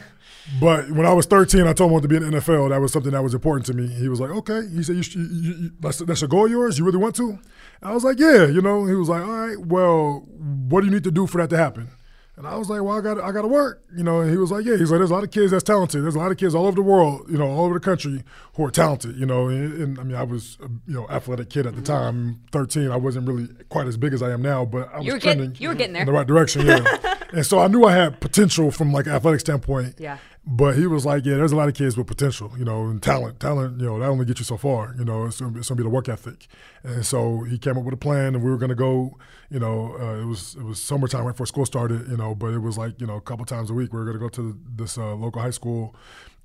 But 0.60 0.92
when 0.92 1.06
I 1.06 1.14
was 1.14 1.28
13, 1.28 1.62
I 1.62 1.74
told 1.74 1.80
him 1.80 1.92
I 1.92 1.94
wanted 1.94 2.02
to 2.02 2.08
be 2.08 2.16
in 2.18 2.32
the 2.32 2.38
NFL. 2.40 2.70
That 2.70 2.82
was 2.82 2.92
something 2.92 3.12
that 3.12 3.24
was 3.24 3.34
important 3.34 3.66
to 3.68 3.74
me. 3.74 3.88
He 3.88 4.10
was 4.10 4.20
like, 4.20 4.32
okay. 4.32 4.68
He 4.76 4.84
said, 4.84 4.96
you, 4.98 5.04
you, 5.22 5.42
you, 5.42 5.72
that's, 5.80 6.00
that's 6.00 6.24
a 6.24 6.28
goal 6.28 6.46
of 6.46 6.52
yours? 6.52 6.78
You 6.80 6.86
really 6.86 6.98
want 6.98 7.16
to? 7.18 7.40
I 7.82 7.94
was 7.94 8.04
like, 8.04 8.20
yeah. 8.20 8.48
You 8.48 8.62
know, 8.62 8.86
he 8.86 8.96
was 8.96 9.08
like, 9.08 9.22
all 9.24 9.32
right, 9.32 9.58
well, 9.58 10.26
what 10.28 10.82
do 10.82 10.88
you 10.88 10.94
need 10.94 11.04
to 11.06 11.12
do 11.12 11.28
for 11.28 11.40
that 11.40 11.50
to 11.52 11.58
happen? 11.58 11.90
And 12.38 12.48
I 12.48 12.56
was 12.56 12.70
like, 12.70 12.82
well, 12.82 12.98
I 12.98 13.02
got 13.02 13.20
I 13.20 13.32
got 13.32 13.42
to 13.42 13.48
work, 13.48 13.84
you 13.96 14.04
know. 14.04 14.22
And 14.22 14.32
he 14.32 14.38
was 14.38 14.52
like, 14.52 14.66
yeah. 14.66 14.78
He's 14.78 14.90
like, 14.90 15.00
there's 15.00 15.12
a 15.12 15.14
lot 15.14 15.24
of 15.24 15.32
kids 15.32 15.52
that's 15.52 15.64
talented. 15.64 16.02
There's 16.04 16.16
a 16.16 16.20
lot 16.20 16.32
of 16.32 16.38
kids 16.38 16.56
all 16.56 16.66
over 16.66 16.76
the 16.76 16.82
world, 16.82 17.30
you 17.30 17.38
know, 17.38 17.48
all 17.48 17.66
over 17.66 17.74
the 17.74 17.80
country 17.82 18.24
who 18.56 18.64
are 18.66 18.72
talented, 18.72 19.18
you 19.18 19.26
know. 19.26 19.48
And, 19.50 19.74
and 19.74 20.00
I 20.00 20.04
mean, 20.04 20.16
I 20.16 20.24
was, 20.24 20.58
a, 20.64 20.70
you 20.88 20.94
know, 20.94 21.08
athletic 21.10 21.50
kid 21.50 21.68
at 21.68 21.76
the 21.76 21.82
mm-hmm. 21.82 21.94
time, 21.94 22.42
13. 22.52 22.90
I 22.90 22.96
wasn't 22.96 23.28
really 23.28 23.48
quite 23.70 23.88
as 23.88 23.98
big 23.98 24.14
as 24.14 24.24
I 24.24 24.32
am 24.32 24.42
now, 24.42 24.64
but 24.64 24.92
I 24.94 24.98
was 24.98 25.06
You 25.06 25.14
were 25.14 25.20
getting- 25.20 25.40
trending 25.40 25.62
you 25.62 25.68
were 25.70 25.76
getting 25.76 25.94
there. 25.94 26.04
in 26.04 26.06
the 26.06 26.14
right 26.14 26.26
direction, 26.26 26.66
yeah. 26.66 27.16
and 27.34 27.46
so 27.46 27.60
I 27.60 27.68
knew 27.68 27.84
I 27.84 27.94
had 27.94 28.22
potential 28.22 28.72
from 28.72 28.94
like 28.94 29.08
an 29.08 29.12
athletic 29.12 29.42
standpoint. 29.42 29.96
Yeah. 30.00 30.18
But 30.44 30.76
he 30.76 30.88
was 30.88 31.06
like, 31.06 31.24
yeah, 31.24 31.36
there's 31.36 31.52
a 31.52 31.56
lot 31.56 31.70
of 31.70 31.76
kids 31.76 31.96
with 31.96 32.08
potential, 32.08 32.52
you 32.58 32.66
know, 32.66 32.86
and 32.86 33.02
talent. 33.02 33.40
Talent, 33.40 33.80
you 33.80 33.86
know, 33.86 34.00
that 34.00 34.08
only 34.08 34.26
gets 34.26 34.40
you 34.40 34.46
so 34.46 34.58
far. 34.58 34.96
You 34.98 35.06
know, 35.06 35.26
it's 35.26 35.40
gonna, 35.40 35.52
be, 35.52 35.84
the 35.84 35.90
work 35.90 36.10
ethic. 36.10 36.48
And 36.84 37.06
so 37.06 37.42
he 37.44 37.60
came 37.60 37.78
up 37.78 37.84
with 37.84 37.94
a 37.94 37.98
plan, 37.98 38.34
and 38.34 38.44
we 38.44 38.50
were 38.50 38.58
gonna 38.58 38.74
go. 38.74 39.18
You 39.52 39.60
know, 39.60 39.96
uh, 40.00 40.20
it 40.20 40.26
was 40.26 40.56
it 40.56 40.64
was 40.64 40.82
summertime 40.82 41.26
right 41.26 41.34
before 41.34 41.46
school 41.46 41.66
started. 41.66 42.08
You 42.10 42.18
know, 42.18 42.34
but 42.34 42.54
it 42.54 42.60
was 42.60 42.76
like 42.76 43.00
you 43.00 43.06
know 43.06 43.18
a 43.18 43.22
couple 43.22 43.46
times 43.46 43.70
a 43.70 43.74
week 43.76 43.94
we 43.94 44.00
were 44.00 44.06
gonna 44.06 44.18
go 44.18 44.30
to 44.30 44.60
this 44.76 44.98
uh, 44.98 45.14
local 45.14 45.44
high 45.44 45.52
school, 45.52 45.96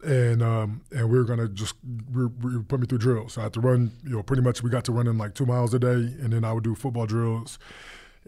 and 0.05 0.43
um, 0.43 0.83
and 0.93 1.09
we 1.09 1.17
were 1.17 1.25
gonna 1.25 1.49
just 1.49 1.77
we, 2.13 2.27
we 2.27 2.63
put 2.65 2.81
me 2.81 2.87
through 2.87 2.99
drills. 2.99 3.33
So 3.33 3.41
I 3.41 3.45
had 3.45 3.55
to 3.55 3.61
run. 3.61 3.93
You 4.05 4.17
know, 4.17 4.23
pretty 4.23 4.43
much 4.43 4.63
we 4.63 4.69
got 4.69 4.85
to 4.85 4.93
running 4.93 5.17
like 5.17 5.35
two 5.35 5.47
miles 5.47 5.73
a 5.73 5.79
day, 5.79 5.89
and 5.89 6.35
then 6.35 6.45
I 6.45 6.53
would 6.53 6.65
do 6.65 6.75
football 6.75 7.07
drills. 7.07 7.59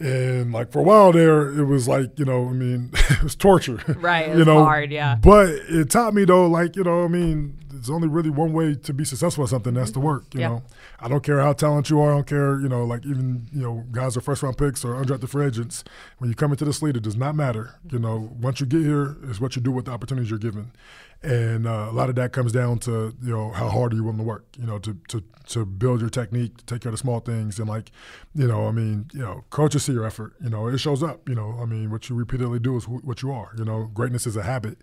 And 0.00 0.52
like 0.52 0.70
for 0.70 0.78
a 0.80 0.82
while 0.82 1.12
there, 1.12 1.50
it 1.58 1.64
was 1.64 1.88
like 1.88 2.18
you 2.18 2.24
know, 2.24 2.48
I 2.48 2.52
mean, 2.52 2.90
it 2.94 3.22
was 3.22 3.34
torture. 3.34 3.80
Right, 3.98 4.28
it 4.28 4.32
you 4.32 4.38
was 4.38 4.46
know, 4.46 4.64
hard, 4.64 4.92
yeah. 4.92 5.16
But 5.16 5.48
it 5.48 5.90
taught 5.90 6.14
me 6.14 6.24
though, 6.24 6.46
like 6.46 6.76
you 6.76 6.84
know, 6.84 7.04
I 7.04 7.08
mean, 7.08 7.58
there's 7.78 7.90
only 7.90 8.08
really 8.08 8.30
one 8.30 8.52
way 8.52 8.74
to 8.74 8.92
be 8.92 9.04
successful 9.04 9.44
at 9.44 9.50
something. 9.50 9.74
That's 9.74 9.90
to 9.92 10.00
work. 10.00 10.24
You 10.34 10.40
Yeah. 10.40 10.48
know, 10.48 10.62
I 11.00 11.08
don't 11.08 11.22
care 11.22 11.40
how 11.40 11.52
talented 11.52 11.90
you 11.90 12.00
are. 12.00 12.12
I 12.12 12.14
don't 12.16 12.26
care. 12.26 12.60
You 12.60 12.68
know, 12.68 12.84
like 12.84 13.04
even 13.06 13.46
you 13.52 13.62
know, 13.62 13.84
guys 13.92 14.16
are 14.16 14.20
first 14.20 14.42
round 14.42 14.58
picks 14.58 14.84
or 14.84 14.94
undrafted 14.94 15.28
free 15.28 15.46
agents. 15.46 15.84
When 16.18 16.28
you 16.30 16.36
come 16.36 16.50
into 16.52 16.64
this 16.64 16.82
league, 16.82 16.96
it 16.96 17.02
does 17.02 17.16
not 17.16 17.34
matter. 17.34 17.74
You 17.90 17.98
know, 17.98 18.30
once 18.40 18.60
you 18.60 18.66
get 18.66 18.82
here, 18.82 19.16
is 19.24 19.40
what 19.40 19.56
you 19.56 19.62
do 19.62 19.70
with 19.70 19.86
the 19.86 19.92
opportunities 19.92 20.30
you're 20.30 20.38
given. 20.38 20.72
And 21.20 21.66
uh, 21.66 21.88
a 21.90 21.92
lot 21.92 22.08
of 22.10 22.14
that 22.14 22.32
comes 22.32 22.52
down 22.52 22.78
to 22.80 23.12
you 23.20 23.30
know 23.32 23.50
how 23.50 23.68
hard 23.68 23.92
are 23.92 23.96
you 23.96 24.04
willing 24.04 24.18
to 24.18 24.24
work. 24.24 24.44
You 24.56 24.66
know, 24.66 24.78
to 24.78 24.96
to 25.08 25.24
to 25.48 25.64
build 25.66 26.00
your 26.00 26.10
technique, 26.10 26.58
to 26.58 26.64
take 26.66 26.82
care 26.82 26.90
of 26.90 26.94
the 26.94 26.98
small 26.98 27.18
things, 27.18 27.58
and 27.58 27.68
like 27.68 27.90
you 28.36 28.46
know, 28.46 28.68
I 28.68 28.70
mean, 28.70 29.06
you 29.12 29.20
know, 29.20 29.42
coaches 29.50 29.82
see 29.82 29.92
your 29.94 30.04
effort. 30.04 30.34
You 30.40 30.50
know, 30.50 30.68
it 30.68 30.78
shows 30.78 31.02
up. 31.02 31.28
You 31.28 31.34
know, 31.34 31.58
I 31.60 31.64
mean, 31.64 31.90
what 31.90 32.08
you 32.08 32.14
repeatedly 32.14 32.60
do 32.60 32.76
is 32.76 32.84
wh- 32.84 33.04
what 33.04 33.20
you 33.22 33.32
are. 33.32 33.50
You 33.58 33.64
know, 33.64 33.90
greatness 33.92 34.28
is 34.28 34.36
a 34.36 34.44
habit, 34.44 34.78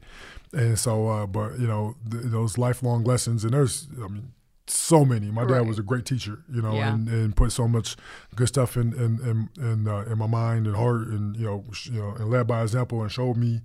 and 0.54 0.78
so, 0.80 1.08
uh, 1.10 1.26
but 1.28 1.60
you 1.60 1.68
know, 1.68 1.96
th- 2.10 2.24
those 2.26 2.58
lifelong 2.58 3.04
lessons, 3.04 3.44
and 3.44 3.54
there's, 3.54 3.88
I 4.04 4.08
mean. 4.08 4.32
So 4.68 5.06
many. 5.06 5.30
My 5.30 5.44
dad 5.46 5.52
Right. 5.60 5.68
was 5.68 5.78
a 5.78 5.84
great 5.84 6.06
teacher, 6.08 6.40
you 6.52 6.60
know, 6.60 6.74
Yeah. 6.74 6.92
and, 6.96 7.08
and 7.08 7.36
put 7.36 7.52
so 7.52 7.68
much 7.68 7.96
good 8.36 8.48
stuff 8.48 8.76
in 8.78 8.94
in 8.94 9.20
in 9.22 9.64
in, 9.64 9.88
uh, 9.88 10.06
in 10.12 10.18
my 10.18 10.26
mind 10.26 10.66
and 10.66 10.76
heart, 10.76 11.06
and 11.08 11.36
you 11.36 11.46
know, 11.46 11.64
sh- 11.72 11.90
you 11.92 12.00
know, 12.02 12.16
and 12.18 12.32
led 12.32 12.48
by 12.48 12.64
example, 12.64 13.04
and 13.04 13.12
showed 13.12 13.38
me, 13.38 13.62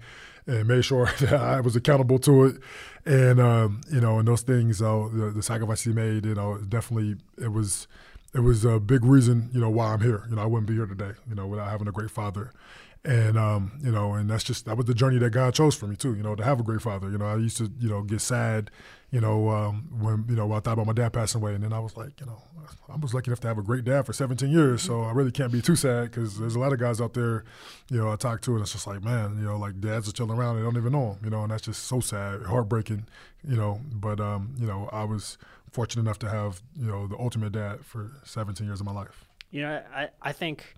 and 0.47 0.69
made 0.69 0.85
sure 0.85 1.07
that 1.21 1.33
I 1.33 1.63
was 1.63 1.75
accountable 1.75 2.19
to 2.19 2.45
it, 2.45 2.57
and 3.07 3.41
um, 3.41 3.81
you 3.91 3.99
know, 4.03 4.19
and 4.19 4.29
those 4.29 4.43
things, 4.43 4.83
uh, 4.83 5.09
the, 5.11 5.31
the 5.35 5.43
sacrifices 5.43 5.85
he 5.87 5.93
made, 5.95 6.27
you 6.27 6.35
know, 6.35 6.59
definitely 6.59 7.17
it 7.39 7.49
was 7.51 7.89
it 8.35 8.41
was 8.41 8.67
a 8.67 8.79
big 8.79 9.03
reason, 9.03 9.49
you 9.55 9.61
know, 9.61 9.71
why 9.71 9.95
I'm 9.95 10.03
here. 10.03 10.25
You 10.29 10.37
know, 10.37 10.43
I 10.43 10.47
wouldn't 10.47 10.69
be 10.69 10.75
here 10.75 10.85
today, 10.87 11.13
you 11.27 11.35
know, 11.35 11.47
without 11.47 11.71
having 11.71 11.89
a 11.89 11.93
great 11.93 12.11
father. 12.11 12.53
And 13.05 13.39
um, 13.39 13.81
you 13.83 13.91
know, 13.91 14.13
and 14.13 14.29
that's 14.29 14.45
just 14.45 14.67
that 14.67 14.77
was 14.77 14.85
the 14.87 14.95
journey 14.95 15.19
that 15.19 15.31
God 15.31 15.55
chose 15.55 15.75
for 15.75 15.87
me 15.87 15.97
too. 15.97 16.15
You 16.15 16.23
know, 16.23 16.35
to 16.35 16.45
have 16.45 16.61
a 16.61 16.63
great 16.63 16.83
father. 16.83 17.11
You 17.11 17.17
know, 17.17 17.27
I 17.27 17.37
used 17.37 17.57
to, 17.57 17.71
you 17.79 17.89
know, 17.89 18.03
get 18.03 18.21
sad, 18.21 18.71
you 19.11 19.21
know, 19.21 19.49
um, 19.49 19.89
when 19.99 20.27
you 20.29 20.37
know 20.37 20.53
I 20.53 20.61
thought 20.61 20.75
about 20.75 20.87
my 20.87 20.93
dad 20.93 21.15
passing 21.15 21.41
away, 21.41 21.55
and 21.55 21.65
then 21.65 21.73
I 21.73 21.79
was 21.79 21.97
like, 21.97 22.21
you 22.21 22.27
know, 22.27 22.43
I 22.89 22.97
was 22.97 23.15
lucky 23.15 23.31
enough 23.31 23.41
to 23.41 23.49
have 23.49 23.59
a 23.59 23.63
great 23.63 23.85
dad 23.85 24.07
for 24.07 24.13
17 24.13 24.51
years, 24.51 24.83
so 24.83 25.03
I 25.03 25.13
really 25.13 25.33
can't 25.33 25.51
be 25.51 25.63
too 25.63 25.77
sad 25.77 26.11
because 26.11 26.39
there's 26.39 26.55
a 26.55 26.59
lot 26.59 26.73
of 26.73 26.79
guys 26.79 27.01
out 27.01 27.15
there, 27.15 27.45
you 27.89 27.99
know, 27.99 28.13
I 28.13 28.17
talk 28.17 28.43
to, 28.43 28.53
and 28.53 28.61
it's 28.61 28.73
just 28.73 28.87
like, 28.87 29.03
man, 29.03 29.39
you 29.39 29.45
know, 29.45 29.57
like 29.57 29.81
dads 29.81 30.09
are 30.09 30.13
chilling 30.13 30.37
around, 30.37 30.57
they 30.57 30.63
don't 30.63 30.77
even 30.77 30.93
know 30.93 31.13
him, 31.13 31.25
you 31.25 31.31
know, 31.31 31.43
and 31.43 31.51
that's 31.51 31.63
just 31.63 31.85
so 31.85 32.01
sad, 32.01 32.43
heartbreaking, 32.43 33.07
you 33.49 33.57
know. 33.57 33.81
But 33.93 34.21
um, 34.21 34.55
you 34.59 34.67
know, 34.67 34.89
I 34.93 35.05
was 35.05 35.39
fortunate 35.73 36.03
enough 36.03 36.19
to 36.21 36.29
have, 36.29 36.63
you 36.77 36.87
know, 36.87 37.07
the 37.07 37.17
ultimate 37.17 37.53
dad 37.53 37.85
for 37.85 38.11
17 38.25 38.67
years 38.67 38.81
of 38.81 38.87
my 38.87 38.93
life. 38.93 39.25
You 39.51 39.63
know, 39.63 39.83
I, 39.93 40.11
I 40.23 40.33
think 40.33 40.77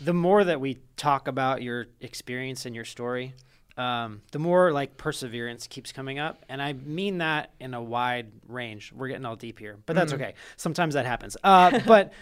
the 0.00 0.14
more 0.14 0.42
that 0.42 0.60
we 0.60 0.78
talk 0.96 1.28
about 1.28 1.62
your 1.62 1.86
experience 2.00 2.66
and 2.66 2.74
your 2.74 2.84
story, 2.84 3.34
um, 3.76 4.22
the 4.32 4.38
more 4.38 4.72
like 4.72 4.96
perseverance 4.96 5.66
keeps 5.66 5.92
coming 5.92 6.18
up. 6.18 6.44
And 6.48 6.60
I 6.60 6.72
mean 6.72 7.18
that 7.18 7.52
in 7.60 7.74
a 7.74 7.82
wide 7.82 8.30
range. 8.46 8.92
We're 8.92 9.08
getting 9.08 9.24
all 9.24 9.36
deep 9.36 9.58
here, 9.58 9.78
but 9.86 9.96
that's 9.96 10.12
okay. 10.12 10.34
Sometimes 10.56 10.94
that 10.94 11.06
happens. 11.06 11.36
Uh, 11.42 11.80
but 11.86 12.12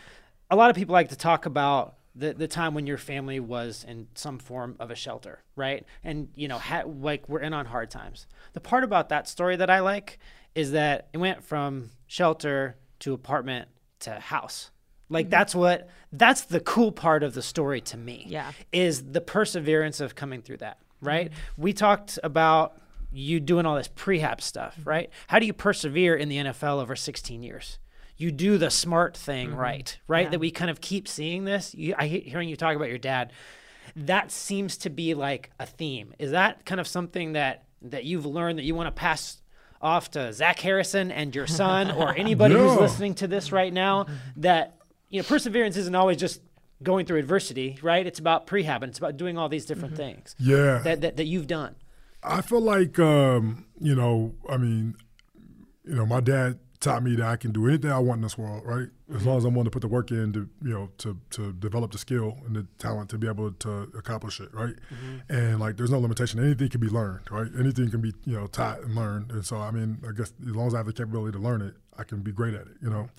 a 0.51 0.57
lot 0.57 0.71
of 0.71 0.77
people 0.77 0.93
like 0.93 1.09
to 1.09 1.17
talk 1.17 1.47
about 1.47 1.97
the, 2.15 2.35
the 2.35 2.49
time 2.49 2.75
when 2.75 2.87
your 2.87 2.99
family 2.99 3.41
was 3.41 3.85
in 3.87 4.09
some 4.15 4.39
form 4.39 4.77
of 4.81 4.91
a 4.91 4.95
shelter, 4.95 5.43
right? 5.57 5.85
And, 6.03 6.29
you 6.35 6.49
know, 6.49 6.59
ha- 6.59 6.85
like 6.85 7.29
we're 7.29 7.41
in 7.41 7.53
on 7.53 7.67
hard 7.67 7.91
times. 7.91 8.27
The 8.53 8.61
part 8.61 8.85
about 8.85 9.09
that 9.11 9.29
story 9.29 9.57
that 9.57 9.71
I 9.71 9.81
like 9.81 10.19
is 10.55 10.73
that 10.73 11.09
it 11.13 11.19
went 11.19 11.45
from 11.45 11.91
shelter 12.07 12.77
to 13.01 13.13
apartment 13.13 13.69
to 14.01 14.15
house. 14.15 14.71
Like 15.11 15.27
mm-hmm. 15.27 15.31
that's 15.31 15.55
what 15.55 15.89
that's 16.13 16.43
the 16.43 16.61
cool 16.61 16.93
part 16.93 17.23
of 17.23 17.35
the 17.35 17.43
story 17.43 17.81
to 17.83 17.97
me. 17.97 18.25
Yeah. 18.29 18.53
Is 18.73 19.13
the 19.13 19.21
perseverance 19.21 20.01
of 20.01 20.15
coming 20.15 20.41
through 20.41 20.59
that, 20.59 20.79
mm-hmm. 20.79 21.07
right? 21.07 21.33
We 21.59 21.73
talked 21.73 22.19
about 22.23 22.79
you 23.13 23.41
doing 23.41 23.67
all 23.67 23.77
this 23.77 23.89
prehab 23.89 24.41
stuff, 24.41 24.77
mm-hmm. 24.79 24.89
right? 24.89 25.11
How 25.27 25.39
do 25.39 25.47
you 25.47 25.53
persevere 25.53 26.15
in 26.15 26.29
the 26.29 26.37
NFL 26.37 26.81
over 26.81 26.97
16 26.97 27.43
years? 27.43 27.79
You 28.17 28.31
do 28.31 28.59
the 28.59 28.71
smart 28.71 29.17
thing 29.17 29.55
right, 29.55 29.99
right? 30.07 30.27
Yeah. 30.27 30.31
That 30.31 30.41
we 30.41 30.51
kind 30.51 30.71
of 30.71 30.81
keep 30.81 31.09
seeing 31.09 31.45
this. 31.45 31.75
You, 31.75 31.95
I 31.99 32.07
he- 32.07 32.21
hearing 32.21 32.49
you 32.49 32.57
talk 32.57 32.77
about 32.77 32.89
your 32.89 32.99
dad. 32.99 33.33
That 33.97 34.31
seems 34.31 34.77
to 34.79 34.91
be 34.91 35.15
like 35.15 35.51
a 35.59 35.67
theme. 35.67 36.15
Is 36.19 36.31
that 36.33 36.65
kind 36.65 36.81
of 36.81 36.87
something 36.87 37.33
that 37.33 37.65
that 37.83 38.05
you've 38.05 38.27
learned 38.27 38.59
that 38.59 38.65
you 38.65 38.75
want 38.75 38.89
to 38.89 38.93
pass 38.93 39.41
off 39.81 40.11
to 40.11 40.35
Zach 40.35 40.61
Harrison 40.61 41.11
and 41.11 41.35
your 41.35 41.47
son 41.47 41.91
or 41.91 42.15
anybody 42.17 42.55
who's 42.55 42.77
listening 42.77 43.15
to 43.15 43.27
this 43.27 43.53
right 43.53 43.73
now? 43.73 44.07
That 44.37 44.80
you 45.11 45.21
know, 45.21 45.27
perseverance 45.27 45.77
isn't 45.77 45.95
always 45.95 46.17
just 46.17 46.41
going 46.83 47.05
through 47.05 47.19
adversity, 47.19 47.79
right? 47.83 48.07
It's 48.07 48.19
about 48.19 48.47
prehab 48.47 48.77
and 48.77 48.85
it's 48.85 48.99
about 48.99 49.17
doing 49.17 49.37
all 49.37 49.49
these 49.49 49.67
different 49.67 49.95
mm-hmm. 49.95 50.03
things 50.03 50.35
Yeah. 50.39 50.79
that, 50.79 51.03
that 51.03 51.17
that 51.19 51.27
you've 51.27 51.47
done. 51.47 51.77
I 52.23 52.41
feel 52.41 52.61
like 52.61 52.99
um, 52.99 53.67
you 53.81 53.95
know, 53.95 54.35
I 54.49 54.57
mean, 54.57 54.95
you 55.85 55.95
know, 55.95 56.07
my 56.07 56.21
dad 56.21 56.59
taught 56.81 57.03
me 57.03 57.15
that 57.15 57.27
I 57.27 57.37
can 57.37 57.53
do 57.53 57.69
anything 57.69 57.91
I 57.91 57.99
want 57.99 58.19
in 58.19 58.23
this 58.23 58.39
world, 58.39 58.63
right? 58.65 58.89
As 59.11 59.17
mm-hmm. 59.17 59.29
long 59.29 59.39
as 59.39 59.45
I'm 59.45 59.53
willing 59.53 59.67
to 59.67 59.71
put 59.71 59.83
the 59.83 59.89
work 59.89 60.11
in 60.11 60.33
to, 60.33 60.49
you 60.63 60.71
know, 60.71 60.91
to 60.99 61.19
to 61.31 61.53
develop 61.53 61.93
the 61.93 61.99
skill 61.99 62.39
and 62.47 62.57
the 62.57 62.67
talent 62.79 63.11
to 63.11 63.19
be 63.19 63.29
able 63.29 63.53
to 63.53 63.71
accomplish 63.97 64.41
it, 64.41 64.53
right? 64.55 64.75
Mm-hmm. 64.75 65.33
And 65.33 65.61
like, 65.61 65.77
there's 65.77 65.91
no 65.91 65.99
limitation. 65.99 66.43
Anything 66.43 66.71
can 66.71 66.81
be 66.81 66.89
learned, 66.89 67.31
right? 67.31 67.49
Anything 67.59 67.91
can 67.91 68.01
be, 68.01 68.15
you 68.25 68.39
know, 68.39 68.47
taught 68.47 68.81
and 68.81 68.95
learned. 68.95 69.31
And 69.31 69.45
so, 69.45 69.59
I 69.59 69.71
mean, 69.71 69.99
I 70.09 70.13
guess 70.13 70.33
as 70.47 70.57
long 70.57 70.69
as 70.69 70.75
I 70.75 70.79
have 70.79 70.87
the 70.87 70.95
capability 70.95 71.37
to 71.37 71.43
learn 71.43 71.61
it, 71.61 71.75
I 71.99 72.05
can 72.05 72.21
be 72.21 72.33
great 72.33 72.55
at 72.55 72.63
it, 72.63 72.77
you 72.83 72.89
know. 72.89 73.11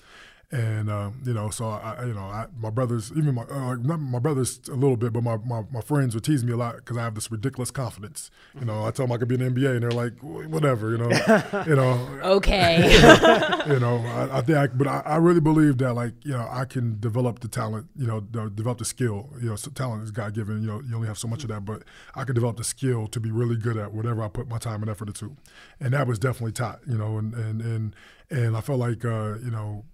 And 0.51 0.89
um, 0.91 1.21
you 1.25 1.33
know, 1.33 1.49
so 1.49 1.69
I, 1.69 2.03
you 2.05 2.13
know, 2.13 2.23
I, 2.23 2.47
my 2.59 2.69
brothers, 2.69 3.11
even 3.15 3.35
my 3.35 3.43
uh, 3.43 3.75
not 3.75 4.01
my 4.01 4.19
brothers 4.19 4.59
a 4.67 4.75
little 4.75 4.97
bit, 4.97 5.13
but 5.13 5.23
my, 5.23 5.37
my, 5.37 5.63
my 5.71 5.79
friends 5.79 6.13
would 6.13 6.25
tease 6.25 6.43
me 6.43 6.51
a 6.51 6.57
lot 6.57 6.75
because 6.75 6.97
I 6.97 7.03
have 7.03 7.15
this 7.15 7.31
ridiculous 7.31 7.71
confidence. 7.71 8.29
You 8.59 8.65
know, 8.65 8.85
I 8.85 8.91
tell 8.91 9.05
them 9.07 9.13
I 9.13 9.17
could 9.17 9.29
be 9.29 9.35
in 9.35 9.41
the 9.41 9.61
NBA, 9.61 9.75
and 9.75 9.83
they're 9.83 9.91
like, 9.91 10.19
whatever, 10.21 10.91
you 10.91 10.97
know, 10.97 11.09
you 11.67 11.75
know, 11.75 12.19
Okay. 12.23 12.81
you 13.67 13.79
know. 13.79 13.97
I, 13.99 14.39
I 14.39 14.41
think, 14.41 14.57
I, 14.57 14.67
but 14.67 14.87
I, 14.87 15.01
I 15.05 15.15
really 15.17 15.39
believe 15.39 15.77
that 15.77 15.93
like 15.93 16.13
you 16.23 16.33
know, 16.33 16.45
I 16.51 16.65
can 16.65 16.99
develop 16.99 17.39
the 17.39 17.47
talent, 17.47 17.87
you 17.95 18.07
know, 18.07 18.19
de- 18.19 18.49
develop 18.49 18.79
the 18.79 18.85
skill. 18.85 19.29
You 19.41 19.51
know, 19.51 19.55
so 19.55 19.71
talent 19.71 20.03
is 20.03 20.11
God 20.11 20.33
given. 20.33 20.61
You 20.61 20.67
know, 20.67 20.81
you 20.81 20.95
only 20.95 21.07
have 21.07 21.17
so 21.17 21.29
much 21.29 21.43
of 21.43 21.49
that, 21.49 21.63
but 21.63 21.83
I 22.13 22.25
could 22.25 22.35
develop 22.35 22.57
the 22.57 22.65
skill 22.65 23.07
to 23.07 23.19
be 23.21 23.31
really 23.31 23.55
good 23.55 23.77
at 23.77 23.93
whatever 23.93 24.21
I 24.21 24.27
put 24.27 24.49
my 24.49 24.57
time 24.57 24.81
and 24.81 24.91
effort 24.91 25.07
into, 25.07 25.37
and 25.79 25.93
that 25.93 26.07
was 26.07 26.19
definitely 26.19 26.51
taught. 26.51 26.81
You 26.85 26.97
know, 26.97 27.17
and 27.17 27.33
and 27.33 27.61
and 27.61 27.95
and 28.29 28.57
I 28.57 28.61
felt 28.61 28.79
like 28.79 29.05
uh, 29.05 29.35
you 29.43 29.51
know 29.51 29.85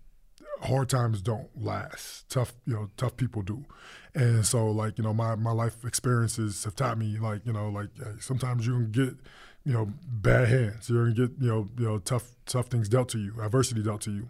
hard 0.61 0.89
times 0.89 1.21
don't 1.21 1.49
last. 1.55 2.29
Tough, 2.29 2.53
you 2.65 2.73
know, 2.73 2.89
tough 2.97 3.17
people 3.17 3.41
do. 3.41 3.65
And 4.13 4.45
so, 4.45 4.69
like, 4.71 4.97
you 4.97 5.03
know, 5.03 5.13
my, 5.13 5.35
my 5.35 5.51
life 5.51 5.85
experiences 5.85 6.63
have 6.63 6.75
taught 6.75 6.97
me, 6.97 7.17
like, 7.19 7.45
you 7.45 7.53
know, 7.53 7.69
like 7.69 7.89
uh, 8.01 8.11
sometimes 8.19 8.65
you 8.65 8.73
can 8.73 8.91
get, 8.91 9.15
you 9.63 9.73
know, 9.73 9.91
bad 10.07 10.47
hands. 10.47 10.89
You're 10.89 11.11
gonna 11.11 11.27
get, 11.27 11.39
you 11.39 11.49
know, 11.49 11.67
you 11.77 11.85
know, 11.85 11.97
tough, 11.99 12.31
tough 12.45 12.67
things 12.67 12.89
dealt 12.89 13.09
to 13.09 13.19
you, 13.19 13.33
adversity 13.41 13.83
dealt 13.83 14.01
to 14.01 14.11
you, 14.11 14.29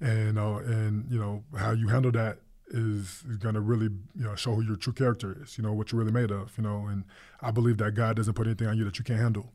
and 0.00 0.38
uh, 0.38 0.58
and 0.58 1.10
you 1.10 1.18
know 1.18 1.42
how 1.58 1.72
you 1.72 1.88
handle 1.88 2.12
that 2.12 2.38
is, 2.68 3.24
is 3.28 3.36
gonna 3.38 3.60
really, 3.60 3.88
you 4.14 4.24
know, 4.24 4.36
show 4.36 4.54
who 4.54 4.62
your 4.62 4.76
true 4.76 4.92
character 4.92 5.36
is. 5.42 5.58
You 5.58 5.64
know 5.64 5.72
what 5.72 5.90
you're 5.90 5.98
really 5.98 6.12
made 6.12 6.30
of. 6.30 6.56
You 6.56 6.62
know, 6.62 6.86
and 6.86 7.04
I 7.42 7.50
believe 7.50 7.78
that 7.78 7.96
God 7.96 8.14
doesn't 8.16 8.34
put 8.34 8.46
anything 8.46 8.68
on 8.68 8.78
you 8.78 8.84
that 8.84 8.96
you 8.98 9.04
can't 9.04 9.18
handle. 9.18 9.52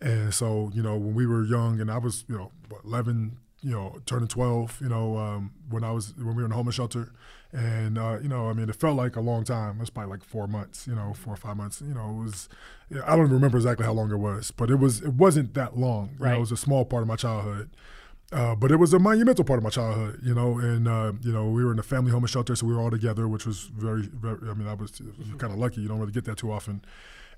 And 0.00 0.34
so, 0.34 0.70
you 0.74 0.82
know, 0.82 0.96
when 0.96 1.14
we 1.14 1.26
were 1.26 1.44
young, 1.44 1.80
and 1.80 1.90
I 1.90 1.98
was, 1.98 2.24
you 2.28 2.36
know, 2.36 2.50
11, 2.84 3.36
you 3.64 3.72
know, 3.72 3.98
turning 4.06 4.28
12, 4.28 4.78
you 4.82 4.88
know, 4.88 5.16
um, 5.16 5.52
when 5.70 5.82
I 5.82 5.90
was 5.90 6.14
when 6.16 6.28
we 6.28 6.42
were 6.42 6.44
in 6.44 6.50
the 6.50 6.56
homeless 6.56 6.74
shelter, 6.76 7.12
and 7.52 7.96
uh, 7.98 8.18
you 8.22 8.28
know, 8.28 8.48
I 8.48 8.52
mean, 8.52 8.68
it 8.68 8.76
felt 8.76 8.96
like 8.96 9.16
a 9.16 9.20
long 9.20 9.42
time. 9.44 9.76
It 9.76 9.80
was 9.80 9.90
probably 9.90 10.10
like 10.10 10.24
four 10.24 10.46
months, 10.46 10.86
you 10.86 10.94
know, 10.94 11.14
four 11.14 11.32
or 11.34 11.36
five 11.36 11.56
months. 11.56 11.80
You 11.80 11.94
know, 11.94 12.10
it 12.10 12.24
was. 12.24 12.48
I 13.04 13.16
don't 13.16 13.26
even 13.26 13.32
remember 13.32 13.56
exactly 13.56 13.86
how 13.86 13.92
long 13.92 14.10
it 14.12 14.18
was, 14.18 14.50
but 14.50 14.70
it 14.70 14.76
was. 14.76 15.00
It 15.02 15.14
wasn't 15.14 15.54
that 15.54 15.76
long. 15.78 16.10
You 16.14 16.18
know, 16.18 16.24
Right. 16.26 16.36
it 16.36 16.40
was 16.40 16.52
a 16.52 16.56
small 16.56 16.84
part 16.84 17.02
of 17.02 17.08
my 17.08 17.16
childhood. 17.16 17.70
Uh, 18.32 18.54
but 18.54 18.72
it 18.72 18.76
was 18.76 18.92
a 18.92 18.98
monumental 18.98 19.44
part 19.44 19.58
of 19.58 19.62
my 19.64 19.70
childhood, 19.70 20.18
you 20.24 20.34
know, 20.34 20.58
and 20.58 20.88
uh, 20.88 21.12
you 21.22 21.32
know 21.32 21.48
we 21.50 21.64
were 21.64 21.70
in 21.72 21.78
a 21.78 21.82
family 21.84 22.10
homeless 22.10 22.32
shelter, 22.32 22.56
so 22.56 22.66
we 22.66 22.74
were 22.74 22.80
all 22.80 22.90
together, 22.90 23.28
which 23.28 23.46
was 23.46 23.60
very, 23.64 24.02
very. 24.02 24.38
I 24.50 24.54
mean, 24.54 24.66
I 24.66 24.74
was, 24.74 25.00
kind 25.38 25.52
of 25.52 25.58
lucky. 25.58 25.80
You 25.82 25.88
don't 25.88 26.00
really 26.00 26.10
get 26.12 26.24
that 26.24 26.38
too 26.38 26.50
often, 26.50 26.82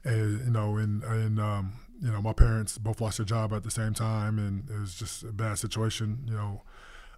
and 0.05 0.47
you 0.47 0.51
know, 0.51 0.77
and 0.77 1.03
and 1.05 1.39
um, 1.39 1.73
you 2.01 2.11
know, 2.11 2.21
my 2.21 2.33
parents 2.33 2.79
both 2.79 3.01
lost 3.01 3.19
their 3.19 3.27
job 3.27 3.53
at 3.53 3.63
the 3.63 3.71
same 3.71 3.95
time, 3.95 4.39
and 4.39 4.69
it 4.71 4.79
was 4.79 4.95
just 4.95 5.23
a 5.23 5.33
bad 5.33 5.59
situation, 5.59 6.21
you 6.27 6.35
know. 6.35 6.63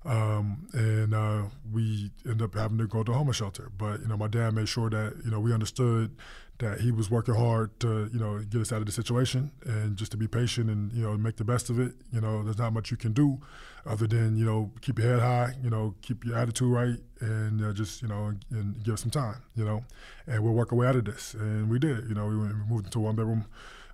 Um, 0.05 0.69
and 0.73 1.13
uh, 1.13 1.43
we 1.73 2.13
ended 2.25 2.43
up 2.43 2.55
having 2.55 2.79
to 2.79 2.87
go 2.87 3.03
to 3.03 3.13
a 3.13 3.15
homeless 3.15 3.37
shelter. 3.37 3.71
But 3.77 4.01
you 4.01 4.09
know, 4.09 4.17
my 4.17 4.29
dad 4.29 4.55
made 4.55 4.69
sure 4.69 4.89
that 4.91 5.17
you 5.25 5.31
know 5.31 5.41
we 5.41 5.53
understood 5.53 6.17
that 6.59 6.81
he 6.81 6.91
was 6.91 7.11
working 7.11 7.35
hard 7.35 7.79
to 7.81 8.09
you 8.13 8.19
know 8.19 8.39
get 8.41 8.61
us 8.61 8.73
out 8.73 8.81
of 8.81 8.87
the 8.87 8.93
situation 8.93 9.53
and 9.65 9.97
just 9.97 10.11
to 10.13 10.17
be 10.17 10.27
patient 10.27 10.69
and 10.71 10.93
you 10.93 11.03
know 11.03 11.17
make 11.17 11.37
the 11.37 11.45
best 11.45 11.69
of 11.69 11.81
it. 11.81 11.95
You 12.13 12.21
know, 12.21 12.43
there's 12.43 12.59
not 12.59 12.73
much 12.73 12.91
you 12.91 12.97
can 12.97 13.13
do 13.13 13.41
other 13.87 14.07
than 14.07 14.37
you 14.37 14.45
know 14.45 14.71
keep 14.81 14.99
your 14.99 15.09
head 15.09 15.21
high, 15.21 15.55
you 15.63 15.71
know, 15.71 15.95
keep 16.03 16.25
your 16.25 16.39
attitude 16.39 16.73
right, 16.73 16.99
and 17.21 17.65
uh, 17.65 17.73
just 17.73 18.01
you 18.01 18.09
know 18.09 18.27
and, 18.27 18.45
and 18.51 18.83
give 18.85 18.99
some 18.99 19.11
time, 19.11 19.43
you 19.57 19.65
know, 19.65 19.85
and 20.27 20.43
we'll 20.43 20.55
work 20.55 20.73
our 20.73 20.79
way 20.79 20.87
out 20.87 20.97
of 20.97 21.05
this. 21.05 21.35
And 21.35 21.69
we 21.69 21.79
did. 21.79 22.09
You 22.09 22.15
know, 22.15 22.27
we, 22.27 22.39
went, 22.39 22.55
we 22.55 22.75
moved 22.75 22.87
into 22.87 23.01
a 23.01 23.03
one 23.03 23.17
bedroom 23.17 23.47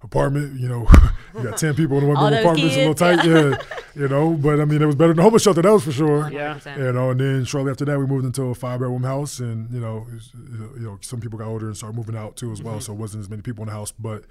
apartment. 0.04 0.60
You 0.60 0.68
know, 0.68 0.88
you 1.36 1.42
got 1.42 1.58
ten 1.58 1.74
people 1.74 1.98
in 1.98 2.06
one 2.06 2.16
All 2.16 2.30
bedroom 2.30 2.54
those 2.56 2.62
apartment. 2.62 2.66
It's 2.66 2.76
a 2.76 2.78
little 2.78 2.94
tight, 2.94 3.24
yeah. 3.96 4.00
You 4.02 4.08
know, 4.08 4.30
but 4.34 4.60
I 4.60 4.64
mean, 4.64 4.82
it 4.82 4.86
was 4.86 4.96
better 4.96 5.12
than 5.12 5.20
a 5.20 5.22
homeless 5.22 5.42
shelter. 5.42 5.62
That 5.62 5.72
was 5.72 5.84
for 5.84 5.92
sure. 5.92 6.28
Yeah. 6.30 6.54
100%. 6.58 6.78
You 6.78 6.92
know, 6.92 7.10
and 7.10 7.20
then 7.20 7.44
shortly 7.44 7.70
after 7.70 7.84
that, 7.84 7.98
we 7.98 8.06
moved 8.06 8.24
into 8.26 8.42
a 8.44 8.54
five 8.54 8.80
bedroom 8.80 9.04
house, 9.04 9.38
and 9.40 9.70
you 9.72 9.80
know, 9.80 10.06
was- 10.12 10.32
you 10.34 10.80
know, 10.84 10.98
some 11.00 11.20
people 11.20 11.38
got 11.38 11.46
older 11.48 11.66
and 11.66 11.76
started 11.76 11.96
moving 11.96 12.16
out 12.16 12.36
too 12.36 12.50
as 12.52 12.62
well, 12.62 12.80
so 12.80 12.92
it 12.92 12.98
wasn't 12.98 13.20
as 13.22 13.30
many 13.30 13.42
people 13.42 13.62
in 13.62 13.68
the 13.68 13.74
house. 13.74 13.92
But 13.92 14.24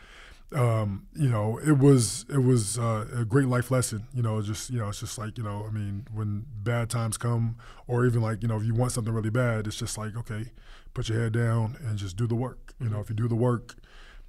um, 0.54 1.08
you 1.16 1.30
know, 1.30 1.60
it 1.66 1.78
was 1.80 2.26
it 2.30 2.38
was 2.44 2.78
uh, 2.78 3.06
a 3.18 3.26
great 3.26 3.48
life 3.48 3.72
lesson. 3.72 4.06
You 4.14 4.22
know, 4.22 4.42
just 4.42 4.70
you 4.70 4.80
know, 4.80 4.90
it's 4.90 5.00
just 5.00 5.18
like 5.18 5.38
you 5.38 5.44
know, 5.44 5.66
I 5.68 5.72
mean, 5.72 6.06
when 6.14 6.46
bad 6.62 6.90
times 6.90 7.18
come, 7.18 7.56
or 7.88 8.06
even 8.06 8.22
like 8.22 8.42
you 8.42 8.48
know, 8.50 8.58
if 8.58 8.64
you 8.66 8.74
want 8.76 8.92
something 8.92 9.14
really 9.14 9.30
bad, 9.32 9.66
it's 9.66 9.78
just 9.78 9.98
like 9.98 10.16
okay, 10.18 10.52
put 10.94 11.08
your 11.10 11.20
head 11.22 11.32
down 11.34 11.78
and 11.88 11.98
just 11.98 12.18
do 12.18 12.28
the 12.28 12.36
work. 12.36 12.74
You 12.80 12.90
know, 12.90 13.00
if 13.00 13.10
you 13.10 13.16
do 13.16 13.28
the 13.30 13.36
work, 13.36 13.76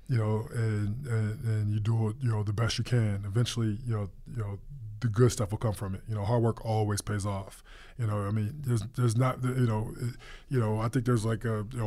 you 0.09 0.19
know, 0.19 0.47
and, 0.55 1.07
and 1.07 1.45
and 1.45 1.73
you 1.73 1.81
do 1.81 2.09
it, 2.09 2.17
you 2.21 2.31
know, 2.31 2.43
the 2.43 2.53
best 2.53 2.79
you 2.79 2.85
can. 2.85 3.23
Eventually, 3.27 3.79
you 3.87 3.95
know, 3.95 4.11
you 4.31 4.39
know, 4.43 4.59
the 5.01 5.09
good 5.09 5.33
stuff 5.33 5.51
will 5.51 5.59
come 5.59 5.73
from 5.75 5.95
it. 5.95 6.03
You 6.09 6.15
know, 6.15 6.25
hard 6.25 6.43
work 6.43 6.65
always 6.65 7.01
pays 7.01 7.27
off. 7.27 7.63
You 7.99 8.07
know, 8.07 8.27
I 8.27 8.31
mean, 8.31 8.55
there's 8.67 8.83
there's 8.97 9.17
not, 9.17 9.43
you 9.43 9.67
know, 9.67 9.93
it- 10.01 10.17
you 10.49 10.61
know, 10.61 10.81
I 10.81 10.89
think 10.89 11.05
there's 11.07 11.25
like 11.25 11.45
a 11.45 11.67
you 11.73 11.79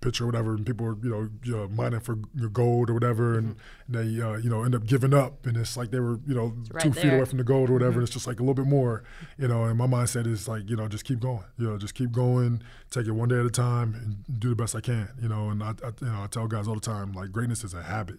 picture 0.00 0.24
or 0.24 0.26
whatever, 0.26 0.54
and 0.54 0.64
people 0.64 0.86
are 0.86 0.96
you 1.02 1.30
know, 1.44 1.68
mining 1.68 2.00
for 2.00 2.16
gold 2.52 2.90
or 2.90 2.94
whatever, 2.94 3.36
and 3.38 3.56
they 3.88 4.20
uh, 4.20 4.36
you 4.36 4.48
know 4.48 4.62
end 4.64 4.74
up 4.74 4.86
giving 4.86 5.12
up, 5.12 5.46
and 5.46 5.56
it's 5.56 5.76
like 5.76 5.90
they 5.90 6.00
were 6.00 6.20
you 6.26 6.34
know 6.34 6.54
right 6.72 6.82
two 6.82 6.92
feet 6.92 7.12
away 7.12 7.24
from 7.24 7.38
the 7.38 7.44
gold 7.44 7.70
or 7.70 7.74
whatever, 7.74 7.94
and 7.94 8.02
it's 8.02 8.12
just 8.12 8.26
like 8.26 8.38
a 8.38 8.42
little 8.42 8.54
bit 8.54 8.66
more. 8.66 9.02
You 9.38 9.48
know, 9.48 9.64
and 9.64 9.76
my 9.76 9.86
mindset 9.86 10.26
is 10.26 10.46
like 10.48 10.68
you 10.68 10.76
know, 10.76 10.88
just 10.88 11.04
keep 11.04 11.20
going. 11.20 11.44
You 11.56 11.68
know, 11.70 11.78
just 11.78 11.94
keep 11.94 12.12
going, 12.12 12.62
take 12.90 13.06
it 13.06 13.12
one 13.12 13.28
day 13.28 13.38
at 13.40 13.46
a 13.46 13.50
time, 13.50 13.94
and 13.94 14.40
do 14.40 14.50
the 14.50 14.56
best 14.56 14.74
I 14.74 14.80
can. 14.80 15.08
You 15.20 15.28
know, 15.28 15.50
and 15.50 15.62
I, 15.62 15.70
I 15.84 15.90
you 16.00 16.06
know 16.06 16.22
I 16.22 16.26
tell 16.26 16.46
guys 16.46 16.68
all 16.68 16.74
the 16.74 16.80
time 16.80 17.12
like 17.12 17.32
greatness 17.32 17.64
is 17.64 17.74
a 17.74 17.82
habit. 17.82 18.18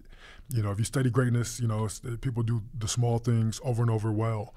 You 0.49 0.63
know, 0.63 0.71
if 0.71 0.79
you 0.79 0.85
study 0.85 1.09
greatness, 1.09 1.59
you 1.59 1.67
know, 1.67 1.87
people 2.21 2.43
do 2.43 2.63
the 2.77 2.87
small 2.87 3.19
things 3.19 3.61
over 3.63 3.81
and 3.81 3.91
over 3.91 4.11
well 4.11 4.53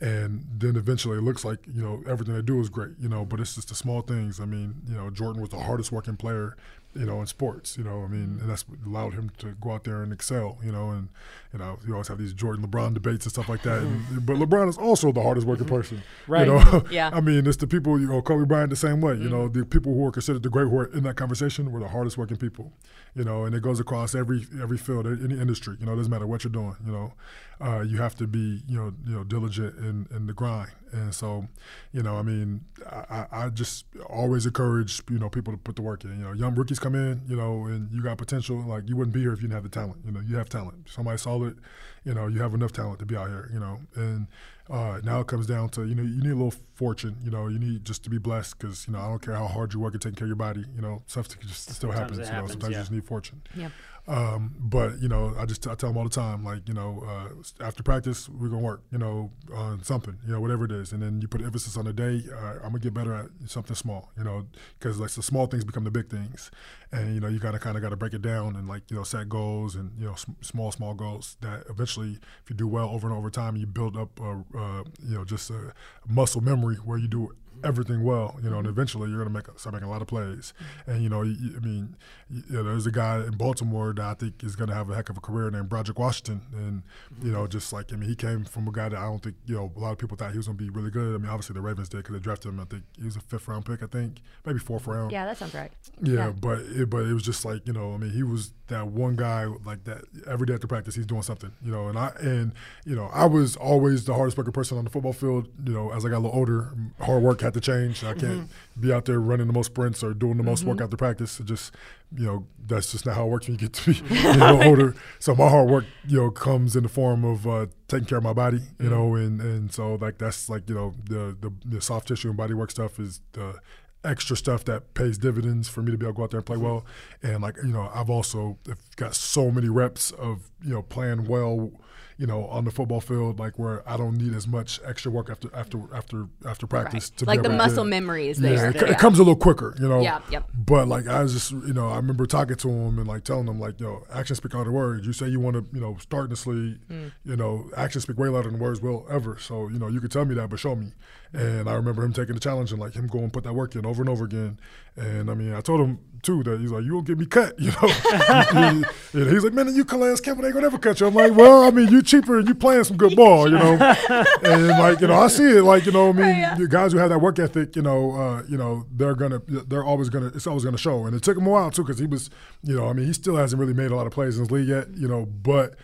and 0.00 0.46
then 0.56 0.76
eventually 0.76 1.18
it 1.18 1.22
looks 1.22 1.44
like 1.44 1.58
you 1.66 1.82
know 1.82 2.02
everything 2.06 2.34
they 2.34 2.42
do 2.42 2.58
is 2.60 2.68
great 2.68 2.92
you 2.98 3.08
know 3.08 3.24
but 3.24 3.38
it's 3.40 3.54
just 3.54 3.68
the 3.68 3.74
small 3.74 4.00
things. 4.00 4.40
I 4.40 4.46
mean 4.46 4.74
you 4.88 4.94
know 4.94 5.10
jordan 5.10 5.40
was 5.40 5.50
the 5.50 5.58
hardest 5.58 5.92
working 5.92 6.16
player 6.16 6.56
you 6.94 7.04
know 7.04 7.20
in 7.20 7.26
sports 7.26 7.78
you 7.78 7.84
know 7.84 8.02
i 8.02 8.08
mean 8.08 8.26
mm-hmm. 8.26 8.40
and 8.40 8.50
that's 8.50 8.68
what 8.68 8.78
allowed 8.84 9.14
him 9.14 9.30
to 9.38 9.54
go 9.60 9.72
out 9.72 9.84
there 9.84 10.02
and 10.02 10.12
excel 10.12 10.58
you 10.64 10.72
know 10.72 10.90
and 10.90 11.08
you 11.52 11.58
know 11.58 11.78
you 11.86 11.92
always 11.92 12.06
have 12.08 12.18
these 12.18 12.32
jordan 12.32 12.64
lebron 12.64 12.94
debates 12.94 13.24
and 13.26 13.32
stuff 13.32 13.48
like 13.48 13.62
that 13.62 13.78
and, 13.82 14.24
but 14.26 14.36
lebron 14.36 14.68
is 14.68 14.78
also 14.78 15.10
the 15.12 15.20
hardest 15.22 15.46
working 15.46 15.66
person 15.66 16.02
Right. 16.28 16.46
you 16.46 16.54
know? 16.54 16.84
Yeah. 16.90 17.10
i 17.12 17.20
mean 17.20 17.46
it's 17.46 17.56
the 17.56 17.66
people 17.66 17.98
you 18.00 18.06
know 18.06 18.22
kobe 18.22 18.44
bryant 18.44 18.70
the 18.70 18.76
same 18.76 19.00
way 19.00 19.14
you 19.14 19.28
know? 19.28 19.48
The 19.48 19.64
people 19.64 19.94
who 19.94 20.06
are 20.06 20.12
considered 20.12 20.42
the 20.42 20.50
great 20.50 20.68
who 20.68 20.78
are 20.78 20.86
in 20.86 21.02
that 21.04 21.16
conversation 21.16 21.72
were 21.72 21.80
the 21.80 21.88
hardest 21.88 22.16
working 22.18 22.36
people 22.36 22.72
you 23.16 23.24
know? 23.24 23.44
And 23.44 23.54
it 23.56 23.62
goes 23.62 23.80
across 23.80 24.14
every 24.14 24.46
every 24.62 24.78
field 24.78 25.06
any 25.06 25.38
industry 25.40 25.76
you 25.80 25.86
know? 25.86 25.92
It 25.94 25.96
doesn't 25.96 26.10
matter 26.10 26.26
what 26.26 26.44
you're 26.44 26.52
doing 26.52 26.76
you 26.86 26.92
know? 26.92 27.12
Uh, 27.60 27.80
you 27.82 27.98
have 27.98 28.14
to 28.16 28.26
be 28.26 28.62
you 28.68 28.76
know 28.78 28.92
you 29.04 29.14
know 29.14 29.24
diligent 29.24 29.76
in, 29.78 30.06
in 30.14 30.26
the 30.26 30.32
grind. 30.32 30.70
And 30.92 31.14
so 31.14 31.46
you 31.92 32.02
know 32.02 32.16
I 32.16 32.22
mean 32.22 32.60
I, 32.88 33.26
I 33.30 33.44
I 33.44 33.48
just 33.48 33.86
always 34.08 34.46
encourage 34.46 35.02
you 35.10 35.18
know 35.18 35.28
people 35.28 35.52
to 35.52 35.58
put 35.58 35.74
the 35.76 35.82
work 35.82 36.04
in 36.04 36.10
you 36.18 36.24
know? 36.24 36.32
Young 36.32 36.54
rookies 36.54 36.78
come 36.78 36.94
in 36.94 37.22
you 37.28 37.36
know 37.36 37.64
and 37.66 37.90
you 37.92 38.02
got 38.02 38.18
potential 38.18 38.56
like 38.62 38.88
you 38.88 38.96
wouldn't 38.96 39.14
be 39.14 39.20
here 39.20 39.32
if 39.32 39.42
you 39.42 39.48
didn't 39.48 39.54
have 39.54 39.64
the 39.64 39.68
talent 39.80 39.98
you 40.04 40.12
know? 40.12 40.20
You 40.20 40.36
have 40.36 40.48
talent. 40.48 40.88
Somebody 40.88 41.18
saw 41.18 41.38
it 41.44 41.56
you 42.04 42.14
know 42.14 42.26
you 42.26 42.40
have 42.40 42.54
enough 42.54 42.72
talent 42.72 42.98
to 42.98 43.06
be 43.06 43.16
out 43.16 43.28
here 43.28 43.50
you 43.52 43.60
know? 43.60 43.78
And 43.94 44.26
uh, 44.68 45.00
now 45.02 45.20
it 45.20 45.26
comes 45.26 45.46
down 45.46 45.68
to 45.70 45.84
you 45.84 45.94
know 45.94 46.02
you 46.02 46.22
need 46.22 46.30
a 46.30 46.42
little 46.42 46.54
fortune 46.80 47.14
you 47.24 47.30
know 47.34 47.42
you 47.54 47.58
need 47.66 47.84
just 47.90 48.00
to 48.04 48.10
be 48.10 48.18
blessed 48.28 48.52
because 48.58 48.86
you 48.86 48.92
know 48.94 49.00
I 49.04 49.08
don't 49.10 49.22
care 49.26 49.34
how 49.42 49.48
hard 49.56 49.68
you 49.74 49.80
work 49.84 49.94
at 49.94 50.00
taking 50.00 50.16
care 50.20 50.26
of 50.28 50.32
your 50.34 50.42
body 50.48 50.64
you 50.76 50.82
know 50.84 50.94
stuff 51.06 51.26
just 51.40 51.68
still 51.76 51.90
Sometimes 51.92 51.98
happens 52.00 52.18
you 52.18 52.24
know 52.24 52.30
happens, 52.32 52.50
sometimes 52.52 52.72
yeah. 52.72 52.78
you 52.78 52.82
just 52.84 52.92
need 52.96 53.06
fortune 53.14 53.40
Yeah. 53.62 53.70
um, 54.16 54.42
but 54.58 54.90
you 55.02 55.08
know, 55.12 55.34
I 55.38 55.44
just 55.52 55.62
I 55.66 55.74
tell 55.80 55.90
them 55.90 55.98
all 55.98 56.08
the 56.10 56.18
time, 56.24 56.42
like 56.50 56.62
you 56.70 56.74
know, 56.80 56.90
uh, 57.12 57.64
after 57.68 57.82
practice 57.90 58.28
we're 58.28 58.48
gonna 58.48 58.62
work, 58.72 58.80
you 58.90 58.98
know, 58.98 59.30
on 59.54 59.82
something, 59.84 60.16
you 60.26 60.32
know, 60.32 60.40
whatever 60.40 60.64
it 60.64 60.72
is, 60.72 60.92
and 60.92 61.00
then 61.02 61.20
you 61.20 61.28
put 61.28 61.42
emphasis 61.42 61.76
on 61.76 61.84
the 61.84 61.92
day. 61.92 62.14
Uh, 62.38 62.54
I'm 62.64 62.70
gonna 62.72 62.78
get 62.88 62.94
better 63.00 63.14
at 63.14 63.26
something 63.56 63.76
small, 63.76 64.10
you 64.18 64.24
know, 64.24 64.46
because 64.78 64.98
like 64.98 65.10
the 65.10 65.22
small 65.22 65.46
things 65.46 65.64
become 65.64 65.84
the 65.84 65.90
big 65.98 66.08
things, 66.08 66.50
and 66.90 67.14
you 67.14 67.20
know, 67.20 67.28
you 67.28 67.38
gotta 67.38 67.58
kind 67.58 67.76
of 67.76 67.82
got 67.82 67.90
to 67.90 67.96
break 68.02 68.14
it 68.14 68.22
down 68.22 68.56
and 68.56 68.66
like 68.66 68.82
you 68.90 68.96
know, 68.96 69.04
set 69.04 69.28
goals 69.28 69.76
and 69.76 69.92
you 70.00 70.06
know, 70.06 70.14
sm- 70.14 70.40
small 70.40 70.72
small 70.72 70.94
goals 70.94 71.36
that 71.42 71.64
eventually, 71.68 72.12
if 72.42 72.48
you 72.50 72.56
do 72.56 72.66
well 72.66 72.88
over 72.88 73.06
and 73.06 73.16
over 73.16 73.30
time, 73.30 73.54
you 73.54 73.66
build 73.66 73.96
up, 73.96 74.18
a, 74.18 74.30
uh, 74.58 74.82
you 75.06 75.14
know, 75.16 75.24
just 75.24 75.50
a 75.50 75.72
muscle 76.08 76.40
memory 76.40 76.69
where 76.78 76.98
you 76.98 77.08
do 77.08 77.30
it 77.30 77.39
everything 77.64 78.02
well, 78.02 78.38
you 78.42 78.50
know, 78.50 78.58
and 78.58 78.66
mm-hmm. 78.66 78.78
eventually 78.78 79.08
you're 79.08 79.18
going 79.24 79.28
to 79.28 79.34
make 79.34 79.58
start 79.58 79.74
making 79.74 79.88
a 79.88 79.90
lot 79.90 80.02
of 80.02 80.08
plays. 80.08 80.52
Mm-hmm. 80.52 80.90
And 80.90 81.02
you 81.02 81.08
know, 81.08 81.22
you, 81.22 81.56
I 81.56 81.60
mean, 81.60 81.96
you 82.28 82.42
know, 82.48 82.62
there's 82.64 82.86
a 82.86 82.90
guy 82.90 83.16
in 83.18 83.36
Baltimore 83.36 83.92
that 83.94 84.04
I 84.04 84.14
think 84.14 84.42
is 84.42 84.56
going 84.56 84.68
to 84.68 84.74
have 84.74 84.90
a 84.90 84.94
heck 84.94 85.10
of 85.10 85.16
a 85.16 85.20
career 85.20 85.50
named 85.50 85.68
Broderick 85.68 85.98
Washington, 85.98 86.42
and 86.52 86.82
mm-hmm. 86.82 87.26
you 87.26 87.32
know, 87.32 87.46
just 87.46 87.72
like 87.72 87.92
I 87.92 87.96
mean, 87.96 88.08
he 88.08 88.16
came 88.16 88.44
from 88.44 88.68
a 88.68 88.72
guy 88.72 88.88
that 88.88 88.98
I 88.98 89.04
don't 89.04 89.22
think 89.22 89.36
you 89.46 89.56
know 89.56 89.72
a 89.74 89.78
lot 89.78 89.92
of 89.92 89.98
people 89.98 90.16
thought 90.16 90.32
he 90.32 90.36
was 90.36 90.46
going 90.46 90.58
to 90.58 90.64
be 90.64 90.70
really 90.70 90.90
good. 90.90 91.14
I 91.14 91.18
mean, 91.18 91.30
obviously 91.30 91.54
the 91.54 91.60
Ravens 91.60 91.88
did 91.88 91.98
because 91.98 92.14
they 92.14 92.20
drafted 92.20 92.50
him. 92.50 92.60
I 92.60 92.64
think 92.64 92.84
he 92.96 93.04
was 93.04 93.16
a 93.16 93.20
fifth 93.20 93.48
round 93.48 93.64
pick, 93.64 93.82
I 93.82 93.86
think, 93.86 94.20
maybe 94.44 94.58
fourth 94.58 94.86
round. 94.86 95.12
Yeah, 95.12 95.26
that 95.26 95.38
sounds 95.38 95.54
right. 95.54 95.72
Yeah, 96.02 96.14
Yeah. 96.14 96.30
but 96.30 96.58
it, 96.60 96.90
but 96.90 97.06
it 97.06 97.12
was 97.12 97.22
just 97.22 97.44
like 97.44 97.66
you 97.66 97.72
know, 97.72 97.94
I 97.94 97.96
mean, 97.96 98.10
he 98.10 98.22
was 98.22 98.52
that 98.68 98.86
one 98.86 99.16
guy 99.16 99.44
like 99.64 99.84
that 99.84 100.04
every 100.26 100.46
day 100.46 100.54
after 100.54 100.66
practice, 100.66 100.94
he's 100.94 101.06
doing 101.06 101.22
something, 101.22 101.52
you 101.62 101.70
know. 101.70 101.88
And 101.88 101.98
I 101.98 102.12
and 102.20 102.52
you 102.84 102.96
know, 102.96 103.10
I 103.12 103.26
was 103.26 103.56
always 103.56 104.04
the 104.04 104.14
hardest 104.14 104.38
working 104.38 104.52
person 104.52 104.78
on 104.78 104.84
the 104.84 104.90
football 104.90 105.12
field. 105.12 105.48
You 105.64 105.72
know, 105.72 105.92
as 105.92 106.04
I 106.04 106.08
got 106.08 106.18
a 106.18 106.20
little 106.24 106.38
older, 106.38 106.72
hard 107.00 107.22
work 107.22 107.40
had 107.52 107.54
to 107.54 107.60
change. 107.60 108.04
I 108.04 108.14
can't 108.14 108.42
mm-hmm. 108.42 108.80
be 108.80 108.92
out 108.92 109.04
there 109.04 109.20
running 109.20 109.46
the 109.46 109.52
most 109.52 109.66
sprints 109.66 110.02
or 110.02 110.14
doing 110.14 110.36
the 110.36 110.42
most 110.42 110.60
mm-hmm. 110.60 110.70
work 110.70 110.80
after 110.80 110.96
practice. 110.96 111.40
It 111.40 111.46
just 111.46 111.74
you 112.14 112.26
know, 112.26 112.46
that's 112.66 112.90
just 112.90 113.06
not 113.06 113.14
how 113.14 113.26
it 113.26 113.30
works 113.30 113.46
when 113.46 113.54
you 113.54 113.60
get 113.60 113.72
to 113.72 113.90
be 113.90 113.98
mm-hmm. 113.98 114.42
a 114.42 114.52
little 114.52 114.68
older. 114.68 114.94
So 115.18 115.34
my 115.34 115.48
hard 115.48 115.68
work, 115.68 115.84
you 116.06 116.18
know, 116.18 116.30
comes 116.30 116.76
in 116.76 116.82
the 116.82 116.88
form 116.88 117.24
of 117.24 117.46
uh, 117.46 117.66
taking 117.88 118.06
care 118.06 118.18
of 118.18 118.24
my 118.24 118.32
body, 118.32 118.60
you 118.78 118.88
know, 118.88 119.14
and 119.14 119.40
and 119.40 119.72
so 119.72 119.96
like 119.96 120.18
that's 120.18 120.48
like 120.48 120.68
you 120.68 120.74
know 120.74 120.94
the 121.04 121.36
the, 121.40 121.52
the 121.64 121.80
soft 121.80 122.08
tissue 122.08 122.28
and 122.28 122.36
body 122.36 122.54
work 122.54 122.70
stuff 122.70 122.98
is 122.98 123.20
the 123.32 123.58
extra 124.02 124.36
stuff 124.36 124.64
that 124.64 124.94
pays 124.94 125.18
dividends 125.18 125.68
for 125.68 125.82
me 125.82 125.92
to 125.92 125.98
be 125.98 126.06
able 126.06 126.14
to 126.14 126.16
go 126.16 126.22
out 126.24 126.30
there 126.30 126.38
and 126.38 126.46
play 126.46 126.56
well. 126.56 126.84
And 127.22 127.42
like 127.42 127.56
you 127.58 127.72
know, 127.72 127.90
I've 127.94 128.10
also 128.10 128.58
got 128.96 129.14
so 129.14 129.50
many 129.50 129.68
reps 129.68 130.10
of 130.12 130.50
you 130.64 130.72
know 130.72 130.82
playing 130.82 131.26
well, 131.26 131.70
you 132.20 132.26
know, 132.26 132.44
on 132.48 132.66
the 132.66 132.70
football 132.70 133.00
field, 133.00 133.38
like 133.38 133.58
where 133.58 133.82
I 133.88 133.96
don't 133.96 134.18
need 134.18 134.34
as 134.34 134.46
much 134.46 134.78
extra 134.84 135.10
work 135.10 135.30
after 135.30 135.48
after 135.56 135.78
after 135.94 136.26
after 136.46 136.66
practice 136.66 137.08
to 137.08 137.24
Like 137.24 137.38
be 137.38 137.48
the 137.48 137.54
able 137.54 137.58
to 137.64 137.68
muscle 137.70 137.84
get- 137.84 137.90
memory 137.90 138.28
is 138.28 138.38
yeah, 138.38 138.68
it, 138.68 138.76
co- 138.78 138.84
it 138.86 138.98
comes 138.98 139.18
a 139.18 139.22
little 139.22 139.34
quicker, 139.36 139.74
you 139.80 139.88
know. 139.88 140.02
Yeah, 140.02 140.20
yep. 140.30 140.46
But 140.54 140.86
like 140.86 141.06
I 141.08 141.22
was 141.22 141.32
just, 141.32 141.50
you 141.52 141.72
know, 141.72 141.88
I 141.88 141.96
remember 141.96 142.26
talking 142.26 142.56
to 142.56 142.68
him 142.68 142.98
and 142.98 143.08
like 143.08 143.24
telling 143.24 143.46
him 143.48 143.58
like, 143.58 143.80
yo, 143.80 144.04
actions 144.12 144.36
speak 144.36 144.52
louder 144.52 144.64
than 144.66 144.74
words. 144.74 145.06
You 145.06 145.14
say 145.14 145.28
you 145.28 145.40
want 145.40 145.56
to, 145.56 145.64
you 145.74 145.80
know, 145.80 145.96
start 145.96 146.24
in 146.24 146.30
this 146.30 146.46
league, 146.46 146.78
Mm. 146.90 147.10
you 147.24 147.36
know, 147.36 147.70
actions 147.74 148.02
speak 148.04 148.18
way 148.18 148.28
louder 148.28 148.50
than 148.50 148.60
words 148.60 148.82
will 148.82 149.06
ever. 149.10 149.38
So 149.38 149.68
you 149.68 149.78
know, 149.78 149.88
you 149.88 150.00
could 150.02 150.12
tell 150.12 150.26
me 150.26 150.34
that, 150.34 150.50
but 150.50 150.58
show 150.60 150.76
me. 150.76 150.92
And 151.32 151.70
I 151.70 151.74
remember 151.74 152.04
him 152.04 152.12
taking 152.12 152.34
the 152.34 152.40
challenge 152.40 152.70
and 152.70 152.80
like 152.80 152.92
him 152.94 153.06
going 153.06 153.24
and 153.24 153.32
put 153.32 153.44
that 153.44 153.54
work 153.54 153.74
in 153.76 153.86
over 153.86 154.02
and 154.02 154.10
over 154.10 154.24
again. 154.26 154.58
And 154.96 155.30
I 155.30 155.34
mean, 155.34 155.54
I 155.54 155.60
told 155.60 155.80
him 155.80 155.98
too 156.22 156.42
that 156.42 156.60
he's 156.60 156.70
like, 156.70 156.84
you 156.84 156.94
won't 156.94 157.06
get 157.06 157.18
me 157.18 157.26
cut, 157.26 157.54
you 157.58 157.70
know. 157.70 158.84
and 159.12 159.30
he's 159.30 159.42
like, 159.44 159.52
man, 159.52 159.66
the 159.66 159.72
UConn 159.72 160.12
ass 160.12 160.20
Kevin 160.20 160.44
ain't 160.44 160.54
gonna 160.54 160.66
ever 160.66 160.78
cut 160.78 161.00
you. 161.00 161.06
I'm 161.06 161.14
like, 161.14 161.34
well, 161.34 161.62
I 161.62 161.70
mean, 161.70 161.88
you 161.88 162.02
cheaper 162.02 162.38
and 162.38 162.48
you 162.48 162.54
playing 162.54 162.84
some 162.84 162.96
good 162.96 163.16
ball, 163.16 163.50
you 163.50 163.58
know. 163.58 163.72
and 164.44 164.68
like, 164.68 165.00
you 165.00 165.06
know, 165.06 165.14
I 165.14 165.28
see 165.28 165.58
it. 165.58 165.62
Like, 165.62 165.86
you 165.86 165.92
know, 165.92 166.10
I 166.10 166.12
mean, 166.12 166.58
you 166.58 166.68
guys 166.68 166.92
who 166.92 166.98
have 166.98 167.10
that 167.10 167.20
work 167.20 167.38
ethic, 167.38 167.76
you 167.76 167.82
know, 167.82 168.12
uh, 168.12 168.42
you 168.48 168.56
know, 168.56 168.86
they're 168.92 169.14
gonna, 169.14 169.40
they're 169.46 169.84
always 169.84 170.08
gonna, 170.08 170.26
it's 170.26 170.46
always 170.46 170.64
gonna 170.64 170.78
show. 170.78 171.06
And 171.06 171.14
it 171.16 171.22
took 171.22 171.36
him 171.36 171.46
a 171.46 171.50
while 171.50 171.70
too, 171.70 171.82
because 171.82 171.98
he 171.98 172.06
was, 172.06 172.30
you 172.62 172.76
know, 172.76 172.88
I 172.88 172.92
mean, 172.92 173.06
he 173.06 173.12
still 173.12 173.36
hasn't 173.36 173.58
really 173.58 173.74
made 173.74 173.90
a 173.90 173.96
lot 173.96 174.06
of 174.06 174.12
plays 174.12 174.36
in 174.36 174.42
his 174.44 174.50
league 174.50 174.68
yet, 174.68 174.88
you 174.94 175.08
know, 175.08 175.24
but 175.24 175.76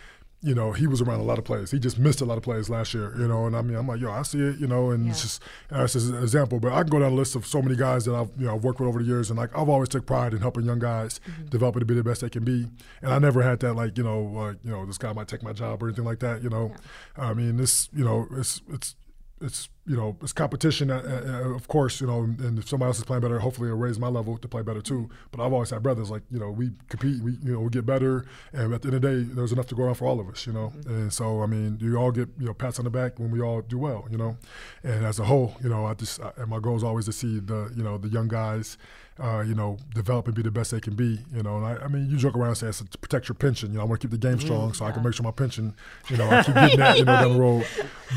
you 0.47 0.55
know, 0.55 0.71
he 0.71 0.87
was 0.87 1.03
around 1.03 1.19
a 1.19 1.25
lot 1.25 1.39
of 1.39 1.45
plays. 1.45 1.73
He 1.73 1.81
just 1.81 1.99
missed 1.99 2.21
a 2.21 2.25
lot 2.25 2.39
of 2.39 2.45
plays 2.45 2.71
last 2.71 2.95
year, 2.95 3.13
you 3.19 3.27
know. 3.27 3.47
And 3.47 3.57
I 3.57 3.63
mean, 3.63 3.77
I'm 3.77 3.89
like, 3.89 4.01
yo, 4.01 4.13
I 4.13 4.23
see 4.23 4.39
it, 4.39 4.61
you 4.61 4.69
know, 4.69 4.93
and 4.93 5.09
it's 5.09 5.23
just 5.23 5.43
that's 5.69 5.95
just 5.95 6.09
an 6.09 6.23
example. 6.23 6.61
But 6.61 6.73
I 6.73 6.83
can 6.83 6.91
go 6.91 7.01
down 7.01 7.11
a 7.11 7.15
list 7.17 7.35
of 7.35 7.45
so 7.45 7.61
many 7.61 7.75
guys 7.75 8.05
that 8.05 8.15
I've 8.15 8.31
you 8.39 8.47
know 8.47 8.55
I've 8.55 8.63
worked 8.63 8.79
with 8.79 8.89
over 8.89 9.01
the 9.01 9.05
years, 9.05 9.29
and 9.29 9.37
like 9.37 9.51
I've 9.59 9.69
always 9.69 9.89
took 9.89 10.07
pride 10.07 10.35
in 10.35 10.41
helping 10.41 10.65
young 10.65 10.79
guys 10.79 11.19
mm-hmm. 11.29 11.47
develop 11.47 11.81
to 11.81 11.85
be 11.85 11.95
the 11.95 12.05
best 12.05 12.21
they 12.21 12.31
can 12.31 12.45
be. 12.45 12.69
And 13.03 13.13
I 13.13 13.19
never 13.19 13.43
had 13.43 13.59
that 13.61 13.75
like 13.75 13.99
you 13.99 14.05
know 14.05 14.23
like 14.23 14.59
you 14.63 14.71
know 14.71 14.87
this 14.87 14.99
guy 14.99 15.13
might 15.13 15.27
take 15.27 15.43
my 15.43 15.53
job 15.53 15.83
or 15.83 15.89
anything 15.89 16.05
like 16.05 16.21
that. 16.21 16.45
You 16.45 16.51
know, 16.51 16.73
I 17.17 17.35
mean 17.35 17.57
this 17.57 17.89
you 17.93 18.05
know 18.05 18.29
it's 18.31 18.63
it's 18.69 18.95
it's 19.41 19.69
you 19.87 19.97
know 19.97 20.17
it's 20.23 20.33
competition 20.33 20.91
uh, 20.91 21.03
uh, 21.05 21.55
of 21.55 21.69
course 21.69 22.01
you 22.01 22.07
know 22.07 22.23
and 22.23 22.59
if 22.59 22.69
somebody 22.69 22.89
else 22.89 22.99
is 22.99 23.05
playing 23.05 23.21
better 23.21 23.39
hopefully 23.39 23.69
it'll 23.69 23.79
raise 23.79 23.99
my 23.99 24.09
level 24.09 24.39
to 24.39 24.49
play 24.49 24.63
better 24.63 24.81
too. 24.81 25.11
But 25.31 25.45
i've 25.45 25.53
always 25.53 25.71
had 25.71 25.83
brothers 25.83 26.11
like 26.11 26.23
you 26.31 26.39
know 26.39 26.51
we 26.51 26.71
compete 26.89 27.23
we 27.23 27.33
you 27.43 27.53
know 27.53 27.61
we 27.61 27.69
get 27.69 27.85
better 27.85 28.25
and 28.53 28.73
at 28.73 28.83
the 28.83 28.89
end 28.89 28.97
of 28.97 29.03
the 29.03 29.09
day 29.09 29.35
there's 29.35 29.53
enough 29.53 29.67
to 29.67 29.75
go 29.75 29.85
around 29.85 29.97
for 29.97 30.07
all 30.07 30.21
of 30.21 30.29
us 30.29 30.47
you 30.47 30.53
know? 30.53 30.73
And 30.87 31.13
so 31.13 31.43
i 31.43 31.47
mean 31.47 31.79
you 31.81 31.97
all 31.97 32.13
get 32.13 32.29
you 32.39 32.47
know 32.47 32.55
pats 32.55 32.79
on 32.79 32.85
the 32.85 32.91
back 32.91 33.19
when 33.19 33.31
we 33.31 33.41
all 33.41 33.61
do 33.61 33.79
well 33.79 34.07
you 34.11 34.17
know? 34.17 34.39
And 34.83 35.05
as 35.05 35.19
a 35.19 35.25
whole 35.25 35.55
you 35.63 35.69
know 35.69 35.85
i 35.85 35.95
just 35.95 36.21
I, 36.21 36.33
and 36.39 36.49
my 36.49 36.59
goal 36.59 36.77
is 36.77 36.85
always 36.85 37.05
to 37.07 37.13
see 37.13 37.39
the 37.39 37.73
you 37.77 37.83
know 37.83 37.99
the 37.99 38.09
young 38.09 38.29
guys 38.29 38.79
uh, 39.19 39.41
you 39.41 39.55
know, 39.55 39.79
develop 39.95 40.27
and 40.27 40.35
be 40.35 40.43
the 40.43 40.51
best 40.51 40.71
they 40.71 40.81
can 40.81 40.95
be. 40.95 41.19
You 41.35 41.43
know, 41.43 41.57
and 41.57 41.67
I, 41.67 41.85
I 41.85 41.89
mean, 41.89 42.09
you 42.11 42.17
joke 42.17 42.37
around 42.37 42.49
and 42.49 42.59
say 42.59 42.69
it's 42.69 42.79
to 42.81 42.99
protect 42.99 43.29
your 43.29 43.35
pension. 43.35 43.71
You 43.71 43.79
know, 43.79 43.83
I 43.83 43.85
want 43.85 44.01
to 44.01 44.07
keep 44.09 44.13
the 44.13 44.29
game 44.29 44.39
strong 44.41 44.73
so 44.75 44.85
I 44.85 44.93
can 44.93 45.03
make 45.03 45.15
sure 45.15 45.25
my 45.25 45.31
pension, 45.31 45.75
you 46.09 46.17
know, 46.17 46.29
I 46.29 46.43
keep 46.43 46.55
getting 46.55 46.79
that, 46.79 46.99
you 46.99 47.05
know, 47.05 47.13
down 47.13 47.33
the 47.33 47.41
road. 47.41 47.67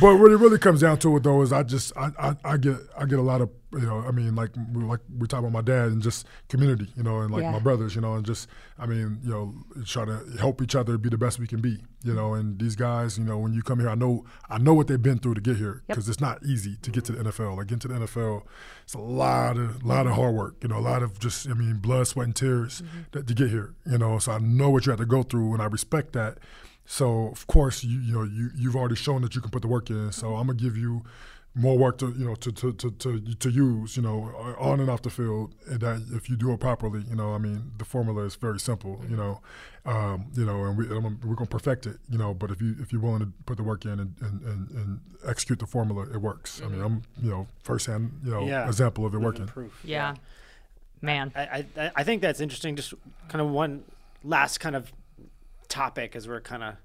But 0.01 0.17
what 0.17 0.31
it 0.31 0.37
really 0.37 0.59
comes 0.59 0.81
down 0.81 0.99
to 0.99 1.17
it 1.17 1.23
though 1.23 1.41
is 1.41 1.53
I 1.53 1.63
just 1.63 1.95
I, 1.95 2.11
I, 2.19 2.35
I 2.43 2.57
get 2.57 2.77
I 2.97 3.05
get 3.05 3.19
a 3.19 3.23
lot 3.23 3.41
of 3.41 3.49
you 3.73 3.85
know 3.85 3.99
I 4.07 4.11
mean 4.11 4.35
like 4.35 4.51
we- 4.73 4.83
like 4.83 5.01
we 5.17 5.27
talk 5.27 5.39
about 5.39 5.51
my 5.51 5.61
dad 5.61 5.89
and 5.89 6.01
just 6.01 6.25
community 6.47 6.87
you 6.95 7.03
know 7.03 7.19
and 7.19 7.31
like 7.31 7.43
Yeah. 7.43 7.51
my 7.51 7.59
brothers 7.59 7.95
you 7.95 8.01
know 8.01 8.15
and 8.15 8.25
just 8.25 8.47
I 8.77 8.85
mean 8.85 9.19
you 9.23 9.29
know 9.29 9.53
try 9.85 10.05
to 10.05 10.23
help 10.39 10.61
each 10.61 10.75
other 10.75 10.97
be 10.97 11.09
the 11.09 11.17
best 11.17 11.39
we 11.39 11.47
can 11.47 11.61
be 11.61 11.79
you 12.03 12.13
know 12.13 12.33
and 12.33 12.59
these 12.59 12.75
guys 12.75 13.17
you 13.17 13.23
know 13.23 13.37
when 13.37 13.53
you 13.53 13.61
come 13.61 13.79
here 13.79 13.89
I 13.89 13.95
know 13.95 14.25
I 14.49 14.57
know 14.57 14.73
what 14.73 14.87
they've 14.87 15.01
been 15.01 15.19
through 15.19 15.35
to 15.35 15.41
get 15.41 15.57
here 15.57 15.83
because 15.87 16.09
it's 16.09 16.21
not 16.21 16.43
easy 16.43 16.77
to 16.81 16.91
get 16.91 17.05
to 17.05 17.11
the 17.11 17.23
NFL 17.23 17.57
like 17.57 17.67
getting 17.67 17.79
to 17.79 17.87
the 17.87 18.05
NFL 18.05 18.43
it's 18.83 18.93
a 18.93 18.99
lot 18.99 19.57
of 19.57 19.83
lot 19.83 20.07
of 20.07 20.13
hard 20.13 20.33
work 20.33 20.55
you 20.61 20.69
know 20.69 20.77
a 20.77 20.81
lot 20.81 21.03
of 21.03 21.19
just 21.19 21.47
I 21.47 21.53
mean 21.53 21.75
blood 21.75 22.07
sweat 22.07 22.25
and 22.25 22.35
tears 22.35 22.81
mm-hmm. 22.81 23.01
that, 23.11 23.27
to 23.27 23.33
get 23.33 23.49
here 23.49 23.75
you 23.85 23.97
know 23.97 24.17
so 24.19 24.31
I 24.31 24.39
know 24.39 24.69
what 24.69 24.85
you 24.85 24.91
have 24.91 24.99
to 24.99 25.05
go 25.05 25.23
through 25.23 25.53
and 25.53 25.61
I 25.61 25.65
respect 25.65 26.13
that 26.13 26.39
so 26.91 27.27
of 27.27 27.45
course 27.45 27.83
you 27.83 27.99
you 27.99 28.13
know 28.13 28.23
you 28.23 28.49
you've 28.55 28.75
already 28.75 28.95
shown 28.95 29.21
that 29.21 29.35
you 29.35 29.41
can 29.41 29.51
put 29.51 29.61
the 29.61 29.67
work 29.67 29.91
in. 29.91 30.11
So 30.11 30.35
I'm 30.35 30.47
gonna 30.47 30.57
give 30.57 30.75
you 30.75 31.03
more 31.59 31.77
work 31.77 31.97
to 31.99 32.07
you 32.17 32.25
know 32.25 32.35
to 32.35 32.51
to 32.51 32.73
to 32.73 32.91
to, 32.91 33.19
to 33.35 33.49
use 33.49 33.95
you 33.97 34.03
know 34.03 34.33
on 34.59 34.79
and 34.79 34.89
off 34.89 35.01
the 35.01 35.09
field. 35.09 35.53
And 35.67 35.79
that 35.81 36.01
if 36.13 36.29
you 36.29 36.35
do 36.35 36.51
it 36.53 36.59
properly, 36.59 37.03
you 37.09 37.15
know 37.15 37.33
I 37.33 37.37
mean 37.37 37.71
the 37.77 37.85
formula 37.85 38.23
is 38.23 38.35
very 38.35 38.59
simple. 38.59 39.01
You 39.09 39.17
know, 39.17 39.41
um, 39.85 40.27
you 40.35 40.45
know, 40.45 40.63
and 40.65 40.77
we 40.77 40.85
and 40.89 41.23
we're 41.23 41.35
gonna 41.35 41.49
perfect 41.49 41.85
it. 41.85 41.97
You 42.09 42.17
know, 42.17 42.33
but 42.33 42.51
if 42.51 42.61
you 42.61 42.75
if 42.79 42.91
you're 42.91 43.01
willing 43.01 43.19
to 43.19 43.31
put 43.45 43.57
the 43.57 43.63
work 43.63 43.85
in 43.85 43.91
and 43.99 44.15
and, 44.21 44.41
and, 44.41 44.69
and 44.71 44.99
execute 45.27 45.59
the 45.59 45.67
formula, 45.67 46.03
it 46.13 46.17
works. 46.21 46.61
I 46.63 46.67
mean 46.69 46.81
I'm 46.81 47.03
you 47.21 47.29
know 47.29 47.47
firsthand 47.63 48.19
you 48.23 48.31
know 48.31 48.45
Yeah. 48.47 48.67
example 48.67 49.05
of 49.05 49.13
it 49.13 49.19
working. 49.19 49.47
Proof. 49.47 49.79
Yeah. 49.83 50.15
Man. 51.01 51.31
I, 51.35 51.65
I 51.77 51.91
I 51.95 52.03
think 52.03 52.21
that's 52.21 52.39
interesting. 52.41 52.75
Just 52.75 52.93
kind 53.27 53.41
of 53.41 53.49
one 53.49 53.83
last 54.23 54.59
kind 54.59 54.75
of 54.75 54.91
topic 55.67 56.15
as 56.15 56.27
we're 56.27 56.41
kind 56.41 56.63
of 56.63 56.75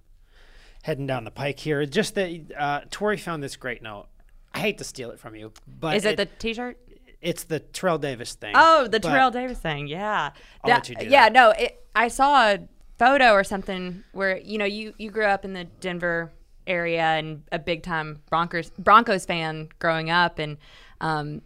heading 0.82 1.06
down 1.06 1.24
the 1.24 1.30
pike 1.30 1.58
here. 1.58 1.84
Just 1.86 2.14
that 2.16 2.30
uh, 2.58 2.80
Tori 2.90 3.16
found 3.16 3.42
this 3.42 3.56
great 3.56 3.82
note. 3.82 4.06
I 4.54 4.60
hate 4.60 4.78
to 4.78 4.84
steal 4.84 5.10
it 5.10 5.18
from 5.18 5.34
you, 5.34 5.52
but 5.66 5.96
Is 5.96 6.04
it 6.04 6.16
the 6.16 6.26
t-shirt? 6.26 6.78
it's 7.20 7.44
the 7.44 7.58
Terrell 7.60 7.98
Davis 7.98 8.34
thing. 8.34 8.52
Oh, 8.54 8.86
the 8.86 9.00
Terrell 9.00 9.30
Davis 9.30 9.58
thing. 9.58 9.86
Yeah. 9.88 10.30
I'll 10.62 10.68
That- 10.68 10.74
let 10.76 10.88
you 10.90 10.96
do 10.96 11.06
yeah, 11.06 11.24
that. 11.24 11.32
no, 11.32 11.50
it, 11.50 11.84
I 11.94 12.08
saw 12.08 12.52
a 12.52 12.58
photo 12.98 13.32
or 13.32 13.42
something 13.44 14.04
where, 14.12 14.38
you 14.38 14.58
know, 14.58 14.64
you, 14.66 14.94
you 14.98 15.10
grew 15.10 15.24
up 15.26 15.44
in 15.44 15.52
the 15.54 15.64
Denver 15.64 16.32
area 16.66 17.02
and 17.02 17.42
a 17.52 17.58
big 17.58 17.82
time 17.82 18.22
Broncos 18.30 18.70
Broncos 18.78 19.26
fan 19.26 19.68
growing 19.80 20.08
up 20.10 20.38
and 20.38 20.56
um, 21.00 21.42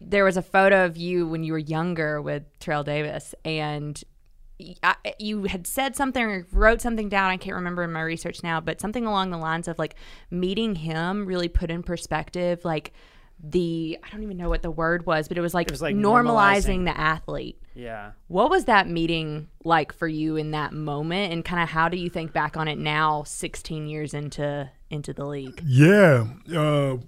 there 0.00 0.24
was 0.24 0.36
a 0.36 0.42
photo 0.42 0.84
of 0.84 0.96
you 0.96 1.26
when 1.26 1.42
you 1.42 1.52
were 1.52 1.58
younger 1.58 2.20
with 2.22 2.42
Terrell 2.60 2.84
Davis 2.84 3.34
and 3.44 4.02
you 5.18 5.44
had 5.44 5.66
said 5.66 5.96
something 5.96 6.24
or 6.24 6.46
wrote 6.52 6.80
something 6.80 7.08
down. 7.08 7.30
I 7.30 7.36
can't 7.36 7.56
remember 7.56 7.82
in 7.82 7.92
my 7.92 8.02
research 8.02 8.42
now, 8.42 8.60
but 8.60 8.80
something 8.80 9.06
along 9.06 9.30
the 9.30 9.38
lines 9.38 9.68
of 9.68 9.78
like 9.78 9.94
meeting 10.30 10.74
him 10.74 11.26
really 11.26 11.48
put 11.48 11.70
in 11.70 11.82
perspective, 11.82 12.64
like 12.64 12.92
the 13.42 13.98
I 14.02 14.10
don't 14.10 14.22
even 14.22 14.36
know 14.36 14.48
what 14.48 14.62
the 14.62 14.70
word 14.70 15.06
was, 15.06 15.28
but 15.28 15.38
it 15.38 15.40
was 15.40 15.54
like, 15.54 15.70
was 15.70 15.82
like 15.82 15.96
normalizing 15.96 16.80
normalizing. 16.80 16.84
the 16.84 16.98
athlete. 16.98 17.62
Yeah. 17.74 18.12
What 18.28 18.50
was 18.50 18.66
that 18.66 18.88
meeting 18.88 19.48
like 19.64 19.92
for 19.92 20.08
you 20.08 20.36
in 20.36 20.50
that 20.50 20.72
moment, 20.72 21.32
and 21.32 21.44
kind 21.44 21.62
of 21.62 21.68
how 21.68 21.88
do 21.88 21.96
you 21.96 22.10
think 22.10 22.32
back 22.32 22.56
on 22.56 22.68
it 22.68 22.78
now, 22.78 23.22
16 23.24 23.86
years 23.86 24.14
into 24.14 24.70
into 24.90 25.12
the 25.12 25.24
league? 25.24 25.62
Yeah. 25.64 26.26
Uh, 26.54 26.98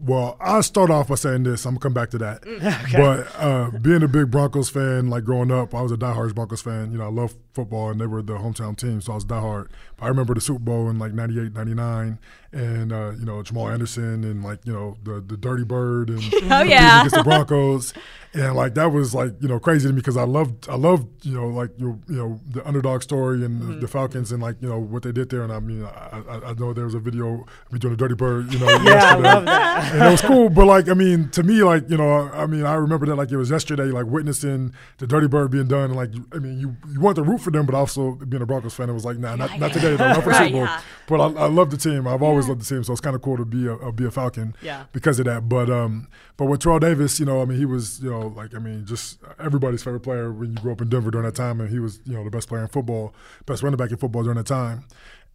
well, 0.00 0.36
I'll 0.40 0.62
start 0.62 0.90
off 0.90 1.08
by 1.08 1.16
saying 1.16 1.42
this. 1.42 1.64
I'm 1.64 1.72
gonna 1.74 1.80
come 1.80 1.94
back 1.94 2.10
to 2.10 2.18
that. 2.18 2.44
But 2.92 3.28
uh, 3.36 3.70
being 3.78 4.02
a 4.02 4.08
big 4.08 4.30
Broncos 4.30 4.70
fan, 4.70 5.08
like 5.10 5.24
growing 5.24 5.50
up, 5.50 5.74
I 5.74 5.82
was 5.82 5.92
a 5.92 5.96
diehard 5.96 6.34
Broncos 6.34 6.62
fan. 6.62 6.92
You 6.92 6.98
know, 6.98 7.04
I 7.04 7.10
love 7.10 7.34
football, 7.52 7.90
and 7.90 8.00
they 8.00 8.06
were 8.06 8.22
the 8.22 8.34
hometown 8.34 8.76
team, 8.76 9.00
so 9.00 9.12
I 9.12 9.14
was 9.16 9.24
diehard. 9.24 9.68
But 9.96 10.06
I 10.06 10.08
remember 10.08 10.34
the 10.34 10.40
Super 10.40 10.60
Bowl 10.60 10.88
in 10.88 10.98
like 10.98 11.12
'98, 11.12 11.52
'99, 11.54 12.18
and 12.52 12.92
uh, 12.92 13.10
you 13.18 13.24
know 13.26 13.42
Jamal 13.42 13.68
Anderson 13.68 14.24
and 14.24 14.42
like 14.42 14.60
you 14.64 14.72
know 14.72 14.96
the 15.02 15.20
the 15.20 15.36
Dirty 15.36 15.64
Bird 15.64 16.10
and 16.10 16.22
Oh, 16.50 16.62
yeah. 16.62 17.00
against 17.00 17.16
the 17.16 17.22
Broncos, 17.22 17.92
and 18.32 18.54
like 18.56 18.74
that 18.74 18.90
was 18.90 19.14
like 19.14 19.32
you 19.40 19.48
know 19.48 19.58
crazy 19.60 19.86
to 19.88 19.92
me 19.92 20.00
because 20.00 20.16
I 20.16 20.24
loved 20.24 20.68
I 20.68 20.76
loved 20.76 21.26
you 21.26 21.34
know 21.34 21.48
like 21.48 21.70
you 21.76 22.00
you 22.08 22.16
know 22.16 22.40
the 22.50 22.66
underdog 22.66 23.02
story 23.02 23.44
and 23.44 23.60
the, 23.60 23.74
the 23.80 23.88
Falcons 23.88 24.32
and 24.32 24.42
like 24.42 24.56
you 24.62 24.68
know 24.68 24.78
what 24.78 25.02
they 25.02 25.12
did 25.12 25.28
there, 25.28 25.42
and 25.42 25.52
I 25.52 25.60
mean 25.60 25.84
I, 25.84 26.22
I, 26.28 26.50
I 26.50 26.52
know 26.54 26.72
there 26.72 26.84
was 26.86 26.94
a 26.94 27.00
video 27.00 27.44
of 27.66 27.72
me 27.72 27.78
doing 27.78 27.92
the 27.94 27.98
Dirty 27.98 28.14
Bird, 28.14 28.52
you 28.52 28.58
know, 28.60 28.66
Yeah, 28.70 28.76
I 28.76 28.84
yesterday 28.84 29.22
love 29.28 29.44
that. 29.44 29.92
and 29.94 30.02
it 30.04 30.10
was 30.10 30.22
cool. 30.22 30.48
But 30.48 30.66
like, 30.66 30.88
I 30.88 30.94
mean, 30.94 31.28
to 31.30 31.42
me, 31.42 31.62
like, 31.62 31.90
you 31.90 31.96
know, 31.98 32.30
I 32.32 32.46
mean, 32.46 32.64
I 32.64 32.74
remember 32.74 33.04
that 33.06 33.16
like 33.16 33.30
it 33.30 33.36
was 33.36 33.50
yesterday, 33.50 33.84
like 33.86 34.06
witnessing 34.06 34.72
the 34.98 35.06
Dirty 35.06 35.26
Bird 35.28 35.50
being 35.50 35.68
done. 35.68 35.90
And 35.90 35.96
like, 35.96 36.10
I 36.32 36.38
mean, 36.38 36.58
you 36.58 36.76
you 36.90 37.00
want 37.00 37.16
to 37.16 37.22
root 37.22 37.40
for 37.40 37.50
them, 37.50 37.66
but 37.66 37.74
also 37.74 38.12
being 38.12 38.42
a 38.42 38.46
Broncos 38.46 38.72
fan, 38.74 38.88
it 38.88 38.94
was 38.94 39.04
like, 39.04 39.18
nah, 39.18 39.36
not, 39.36 39.58
not 39.58 39.72
today, 39.72 39.96
though, 39.96 40.08
not 40.08 40.22
for 40.24 40.30
Right, 40.38 40.50
Super 40.52 40.66
Bowl. 40.66 40.76
But 41.08 41.20
I, 41.36 41.44
I 41.44 41.46
love 41.48 41.70
the 41.70 41.76
team. 41.76 42.06
I've 42.06 42.22
always 42.22 42.37
always 42.38 42.48
loved 42.48 42.60
to 42.60 42.66
see 42.66 42.74
him. 42.76 42.84
So 42.84 42.92
it's 42.92 43.00
kind 43.00 43.16
of 43.16 43.22
cool 43.22 43.36
to 43.36 43.44
be 43.44 43.66
a, 43.66 43.74
uh, 43.74 43.90
be 43.90 44.04
a 44.04 44.10
Falcon 44.10 44.54
Yeah. 44.62 44.84
because 44.92 45.18
of 45.18 45.26
that. 45.26 45.48
But 45.48 45.68
um, 45.70 46.08
but 46.36 46.46
with 46.46 46.60
Terrell 46.60 46.78
Davis, 46.78 47.18
you 47.20 47.26
know, 47.26 47.42
I 47.42 47.44
mean, 47.44 47.58
he 47.58 47.64
was, 47.66 48.00
you 48.00 48.10
know, 48.10 48.28
like 48.28 48.54
I 48.54 48.58
mean, 48.58 48.86
just 48.86 49.18
everybody's 49.38 49.82
favorite 49.82 50.00
player 50.00 50.32
when 50.32 50.50
you 50.52 50.56
grew 50.56 50.72
up 50.72 50.80
in 50.80 50.88
Denver 50.88 51.10
during 51.10 51.26
that 51.26 51.34
time, 51.34 51.60
and 51.60 51.68
he 51.70 51.78
was, 51.78 52.00
you 52.04 52.14
know, 52.14 52.24
the 52.24 52.30
best 52.30 52.48
player 52.48 52.62
in 52.62 52.68
football, 52.68 53.14
best 53.46 53.62
running 53.62 53.76
back 53.76 53.90
in 53.90 53.96
football 53.96 54.22
during 54.22 54.38
that 54.38 54.46
time. 54.46 54.84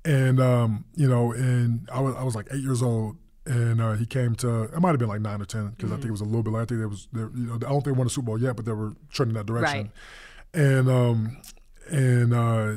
And 0.06 0.40
um, 0.40 0.86
you 0.96 1.08
know, 1.08 1.32
and 1.32 1.88
I 1.94 2.00
was 2.02 2.16
I 2.16 2.24
was 2.24 2.36
like 2.36 2.48
eight 2.52 2.62
years 2.64 2.82
old. 2.82 3.18
And 3.46 3.82
uh, 3.82 3.92
he 3.96 4.06
came 4.06 4.36
to. 4.36 4.64
It 4.64 4.80
might 4.80 4.92
have 4.92 5.00
been 5.00 5.10
like 5.10 5.20
nine 5.20 5.42
or 5.42 5.46
ten 5.46 5.72
because 5.72 5.92
I 5.92 5.96
think 5.96 6.08
it 6.08 6.12
was 6.12 6.22
a 6.22 6.24
little 6.24 6.44
bit. 6.44 6.54
Later. 6.54 6.62
I 6.64 6.66
think 6.66 6.80
there 6.80 6.88
was. 6.88 7.10
There, 7.12 7.30
you 7.36 7.48
know, 7.48 7.56
I 7.56 7.58
don't 7.58 7.72
think 7.84 7.86
they 7.88 7.92
won 7.92 8.08
a 8.08 8.10
Super 8.10 8.28
Bowl 8.28 8.40
yet, 8.40 8.56
but 8.56 8.64
they 8.64 8.72
were 8.72 8.94
trending 9.12 9.36
that 9.36 9.46
direction. 9.48 9.92
Right. 10.54 10.62
And 10.62 10.90
um, 10.90 11.42
and 11.90 12.34
uh, 12.34 12.74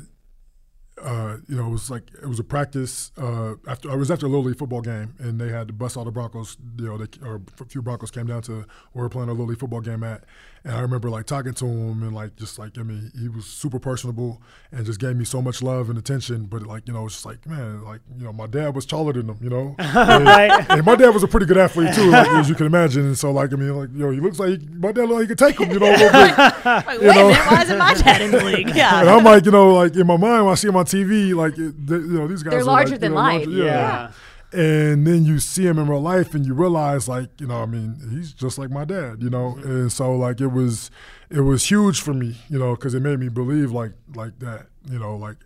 uh, 1.03 1.37
you 1.47 1.57
know, 1.57 1.67
it 1.67 1.71
was 1.71 1.91
like 1.91 2.11
it 2.23 2.27
was 2.27 2.39
a 2.39 2.45
practice 2.45 3.13
uh, 3.19 3.55
after. 3.69 3.91
I 3.91 3.95
was 3.97 4.11
after 4.11 4.27
a 4.27 4.29
little 4.29 4.45
league 4.45 4.59
football 4.59 4.81
game, 4.81 5.15
and 5.19 5.39
they 5.39 5.49
had 5.49 5.69
to 5.69 5.75
bust 5.75 5.97
all 5.97 6.05
the 6.05 6.11
Broncos. 6.11 6.57
You 6.79 6.87
know, 6.87 6.99
they, 6.99 7.07
or 7.27 7.43
a 7.61 7.65
few 7.67 7.83
Broncos 7.83 8.11
came 8.11 8.27
down 8.27 8.43
to 8.43 8.53
where 8.53 8.65
we 8.95 9.03
were 9.03 9.09
playing 9.09 9.29
a 9.29 9.33
little 9.33 9.47
league 9.47 9.59
football 9.59 9.83
game 9.83 10.03
at, 10.03 10.25
and 10.67 10.75
I 10.75 10.81
remember 10.81 11.09
like 11.09 11.27
talking 11.27 11.55
to 11.55 11.65
him 11.65 12.03
and 12.03 12.13
like 12.15 12.35
just 12.37 12.59
like 12.59 12.77
I 12.77 12.83
mean, 12.83 13.13
he 13.19 13.29
was 13.29 13.47
super 13.47 13.79
personable 13.79 14.43
and 14.73 14.85
just 14.85 14.99
gave 15.01 15.15
me 15.17 15.25
so 15.25 15.41
much 15.41 15.63
love 15.63 15.89
and 15.89 15.97
attention. 15.99 16.47
But 16.47 16.63
like 16.67 16.87
you 16.89 16.93
know, 16.93 17.07
it's 17.07 17.15
just 17.15 17.25
like 17.25 17.47
man, 17.47 17.85
like 17.85 18.01
you 18.19 18.25
know, 18.25 18.33
my 18.33 18.47
dad 18.49 18.75
was 18.75 18.85
taller 18.85 19.13
than 19.13 19.29
him. 19.29 19.39
You 19.41 19.49
know, 19.51 19.75
and, 19.79 20.25
Right. 20.27 20.67
and 20.71 20.85
my 20.85 20.97
dad 20.97 21.11
was 21.15 21.23
a 21.23 21.29
pretty 21.29 21.47
good 21.47 21.57
athlete 21.57 21.95
too, 21.95 22.11
like, 22.11 22.29
as 22.31 22.49
you 22.49 22.55
can 22.57 22.67
imagine. 22.67 23.07
And 23.07 23.17
so 23.19 23.31
like 23.31 23.53
I 23.53 23.57
mean, 23.57 23.75
like 23.77 23.91
you 23.93 23.99
know, 24.05 24.11
he 24.11 24.21
looks 24.21 24.39
like 24.41 24.61
he, 24.61 24.67
my 24.75 24.91
dad 24.93 25.09
like 25.09 25.23
he 25.23 25.27
could 25.29 25.39
take 25.39 25.59
him. 25.61 25.71
You 25.71 25.79
know, 25.79 25.87
a 25.87 25.93
little 25.93 26.11
bit. 26.11 26.37
Like, 26.39 26.87
wait 26.89 27.03
know. 27.03 27.27
a 27.27 27.29
minute, 27.31 27.47
why 27.51 27.63
isn't 27.63 27.79
my 27.79 27.95
dad 27.95 28.21
in 28.23 28.31
the 28.33 28.45
league? 28.45 28.69
Yeah. 28.75 28.99
And 28.99 29.07
Yeah. 29.07 29.17
I'm 29.17 29.25
like, 29.25 29.45
you 29.45 29.53
know, 29.53 29.75
like 29.75 29.95
in 29.95 30.07
my 30.07 30.17
mind 30.17 30.45
when 30.45 30.53
I 30.53 30.55
see 30.57 30.69
him 30.69 30.77
on 30.77 30.85
TV, 30.85 31.35
like 31.35 31.57
it, 31.59 31.87
they, 31.87 31.95
you 31.97 32.01
know, 32.19 32.27
these 32.27 32.43
guys 32.43 32.51
They're 32.53 32.61
are 32.61 32.65
larger 32.65 32.93
like, 32.93 33.01
than 33.01 33.11
you 33.13 33.15
know, 33.17 33.23
life. 33.23 33.47
larger- 33.47 33.63
Yeah. 33.63 34.11
And 34.53 35.07
then 35.07 35.25
you 35.25 35.39
see 35.39 35.67
him 35.67 35.79
in 35.79 35.89
real 35.89 36.01
life, 36.01 36.35
and 36.35 36.47
you 36.47 36.55
realize, 36.55 37.09
like, 37.09 37.41
you 37.41 37.47
know, 37.47 37.63
I 37.63 37.67
mean, 37.67 37.97
he's 38.11 38.33
just 38.33 38.59
like 38.59 38.71
my 38.71 38.85
dad, 38.85 39.23
you 39.23 39.29
know. 39.29 39.57
Mm-hmm. 39.59 39.71
And 39.71 39.93
so, 39.93 40.15
like, 40.17 40.41
it 40.41 40.49
was, 40.49 40.91
it 41.31 41.41
was 41.41 41.69
huge 41.69 42.01
for 42.01 42.15
me, 42.15 42.37
you 42.49 42.59
know, 42.59 42.75
because 42.75 42.95
it 42.95 43.01
made 43.01 43.19
me 43.19 43.29
believe, 43.29 43.73
like, 43.73 43.93
like 44.15 44.39
that, 44.39 44.67
you 44.91 44.99
know, 44.99 45.17
like 45.17 45.37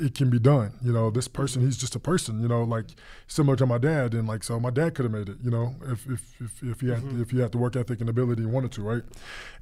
it 0.00 0.14
can 0.14 0.30
be 0.30 0.38
done. 0.38 0.72
You 0.82 0.92
know, 0.92 1.10
this 1.10 1.28
person, 1.28 1.62
he's 1.62 1.76
just 1.76 1.94
a 1.94 2.00
person. 2.00 2.40
You 2.40 2.48
know, 2.48 2.62
like 2.64 2.86
similar 3.26 3.56
to 3.56 3.66
my 3.66 3.78
dad, 3.78 4.14
and 4.14 4.26
like 4.26 4.42
so, 4.42 4.58
my 4.58 4.70
dad 4.70 4.94
could 4.94 5.04
have 5.04 5.12
made 5.12 5.28
it. 5.28 5.36
You 5.42 5.50
know, 5.50 5.74
if 5.88 6.06
if 6.08 6.22
if, 6.40 6.62
if 6.62 6.80
he 6.80 6.88
had 6.88 7.00
Mm-hmm. 7.00 7.22
if 7.22 7.30
he 7.30 7.40
had 7.40 7.52
the 7.52 7.58
work 7.58 7.76
ethic 7.76 8.00
and 8.00 8.08
ability 8.10 8.42
and 8.42 8.52
wanted 8.52 8.72
to, 8.72 8.82
right? 8.82 9.02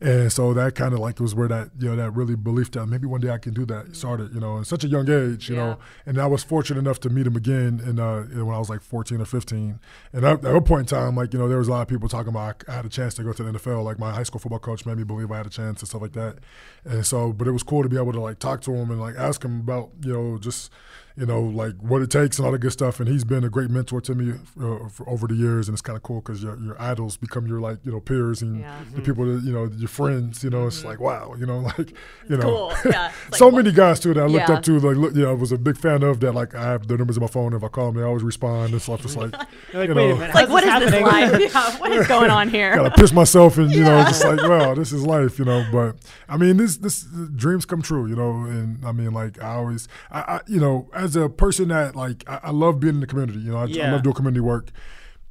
And 0.01 0.33
so 0.33 0.53
that 0.55 0.75
kind 0.75 0.93
of 0.93 1.01
like 1.01 1.21
was 1.21 1.35
where 1.35 1.49
that 1.49 1.71
you 1.79 1.89
know 1.89 1.97
that 1.97 2.11
really 2.13 2.35
belief 2.37 2.71
that 2.73 2.87
maybe 2.87 3.07
one 3.07 3.21
day 3.21 3.31
I 3.31 3.39
can 3.39 3.55
do 3.55 3.65
that 3.67 3.95
started. 3.97 4.33
You 4.35 4.41
know, 4.41 4.59
at 4.61 4.67
such 4.67 4.85
a 4.85 4.89
young 4.89 5.09
age. 5.11 5.49
You 5.49 5.57
Yeah. 5.57 5.65
know, 5.67 5.79
and 6.07 6.19
I 6.19 6.27
was 6.27 6.43
fortunate 6.45 6.79
enough 6.81 7.01
to 7.01 7.11
meet 7.11 7.27
him 7.27 7.37
again, 7.37 7.81
in, 7.85 7.99
uh, 7.99 8.23
when 8.23 8.55
I 8.55 8.59
was 8.59 8.69
like 8.71 8.81
14 8.83 9.21
or 9.21 9.25
15. 9.25 9.79
And 10.13 10.25
at, 10.25 10.43
that 10.43 10.65
point 10.65 10.91
in 10.93 10.99
time, 10.99 11.15
like 11.17 11.33
you 11.33 11.39
know, 11.39 11.49
there 11.49 11.59
was 11.59 11.69
a 11.69 11.71
lot 11.71 11.83
of 11.83 11.89
people 11.89 12.09
talking 12.09 12.29
about 12.31 12.63
I 12.69 12.73
had 12.73 12.85
a 12.85 12.89
chance 12.89 13.15
to 13.15 13.23
go 13.23 13.33
to 13.33 13.43
the 13.43 13.53
NFL. 13.53 13.85
Like 13.85 13.99
my 13.99 14.13
high 14.13 14.23
school 14.25 14.41
football 14.41 14.59
coach 14.59 14.85
made 14.87 14.97
me 14.99 15.05
believe 15.05 15.31
I 15.31 15.37
had 15.39 15.47
a 15.47 15.51
chance 15.51 15.81
and 15.81 15.89
stuff 15.89 16.03
like 16.03 16.13
that. 16.13 16.39
And 16.85 17.05
so, 17.07 17.33
but 17.33 17.47
it 17.49 17.53
was 17.53 17.63
cool 17.63 17.83
to 17.83 17.89
be 17.89 17.97
able 17.97 18.13
to 18.13 18.21
like 18.21 18.39
talk 18.39 18.61
to 18.63 18.73
him 18.75 18.91
and 18.91 19.01
like 19.01 19.15
ask 19.17 19.45
him 19.45 19.61
about 19.61 19.91
you 20.03 20.13
know 20.13 20.28
just 20.37 20.71
you 21.19 21.27
know 21.27 21.41
like 21.43 21.75
what 21.81 22.01
it 22.03 22.11
takes 22.11 22.39
and 22.39 22.47
all 22.47 22.53
the 22.53 22.59
good 22.59 22.73
stuff. 22.73 23.01
And 23.01 23.09
he's 23.09 23.25
been 23.25 23.45
a 23.45 23.49
great 23.49 23.71
mentor 23.71 24.01
to 24.03 24.15
me 24.15 24.35
uh, 24.61 24.89
for 24.89 25.09
over 25.09 25.27
the 25.27 25.35
years, 25.35 25.69
and 25.69 25.75
it's 25.75 25.83
kind 25.83 25.97
of 25.97 26.03
cool 26.03 26.21
because 26.21 26.43
your 26.43 26.57
your 26.61 26.81
idols 26.81 27.17
become 27.17 27.47
your 27.47 27.61
like 27.61 27.79
you 27.85 27.91
know 27.93 28.01
peers 28.01 28.43
and 28.43 28.61
Yeah. 28.61 28.79
the 28.95 29.03
people 29.03 29.25
that 29.27 29.43
you 29.45 29.53
know 29.53 29.65
your 29.77 29.89
friends. 29.89 30.45
You 30.45 30.51
know, 30.51 30.67
it's 30.69 30.85
like 30.85 31.01
wow, 31.01 31.35
you 31.39 31.47
know, 31.47 31.59
like 31.79 31.91
you 32.29 32.37
know, 32.37 32.43
Cool. 32.43 32.73
Yeah. 32.93 33.13
It's 33.29 33.39
so 33.39 33.49
like, 33.49 33.65
many 33.65 33.73
guys 33.75 34.01
too 34.01 34.15
that 34.15 34.23
I 34.23 34.27
looked 34.27 34.49
Yeah. 34.49 34.55
up 34.57 34.63
to. 34.65 34.79
Like, 34.79 34.97
look, 34.97 35.15
you 35.15 35.23
know, 35.23 35.31
I 35.31 35.35
was 35.35 35.53
a 35.53 35.59
big 35.59 35.77
fan 35.77 36.03
of 36.03 36.21
that. 36.21 36.33
Like, 36.33 36.55
I 36.55 36.63
have 36.71 36.87
their 36.89 36.97
numbers 36.99 37.17
in 37.17 37.23
my 37.23 37.27
phone. 37.29 37.53
If 37.55 37.65
I 37.65 37.69
call 37.69 37.87
them, 37.91 37.97
they 38.01 38.07
always 38.07 38.23
respond 38.23 38.73
and 38.73 38.81
stuff. 38.81 39.05
It's 39.05 39.17
like, 39.17 39.33
You're 39.73 39.81
like, 39.83 39.89
you 39.89 39.95
know. 39.95 40.15
Like, 40.35 40.49
what 40.49 40.63
is 40.65 40.79
this 40.81 40.91
this 40.93 41.03
life? 41.03 41.53
Yeah, 41.53 41.77
what 41.79 41.93
is 41.93 42.07
going 42.07 42.31
on 42.31 42.49
here? 42.49 42.75
gotta 42.77 42.91
piss 42.91 43.13
myself 43.13 43.59
and 43.59 43.73
you 43.73 43.83
know, 43.83 44.03
just 44.05 44.25
like, 44.25 44.41
wow, 44.43 44.75
this 44.75 44.93
is 44.93 45.05
life, 45.05 45.39
you 45.39 45.45
know. 45.45 45.67
But 45.73 45.97
I 46.29 46.37
mean, 46.37 46.57
this 46.59 46.77
this 46.77 47.03
dreams 47.35 47.65
come 47.65 47.83
true, 47.83 48.07
you 48.07 48.15
know. 48.17 48.31
And 48.45 48.85
I 48.85 48.93
mean, 48.93 49.13
like, 49.13 49.43
I 49.43 49.55
always, 49.57 49.89
I, 50.11 50.21
I 50.21 50.41
you 50.47 50.61
know, 50.61 50.89
as 50.95 51.08
a 51.17 51.29
person 51.29 51.69
that 51.69 51.97
like, 51.97 52.29
I, 52.29 52.41
I 52.45 52.51
love 52.51 52.81
being 52.81 52.95
in 52.95 53.01
the 53.01 53.07
community. 53.07 53.41
You 53.41 53.53
know, 53.53 53.59
I, 53.59 53.63
I 53.65 53.91
love 53.91 54.03
doing 54.03 54.15
community 54.15 54.41
work, 54.41 54.71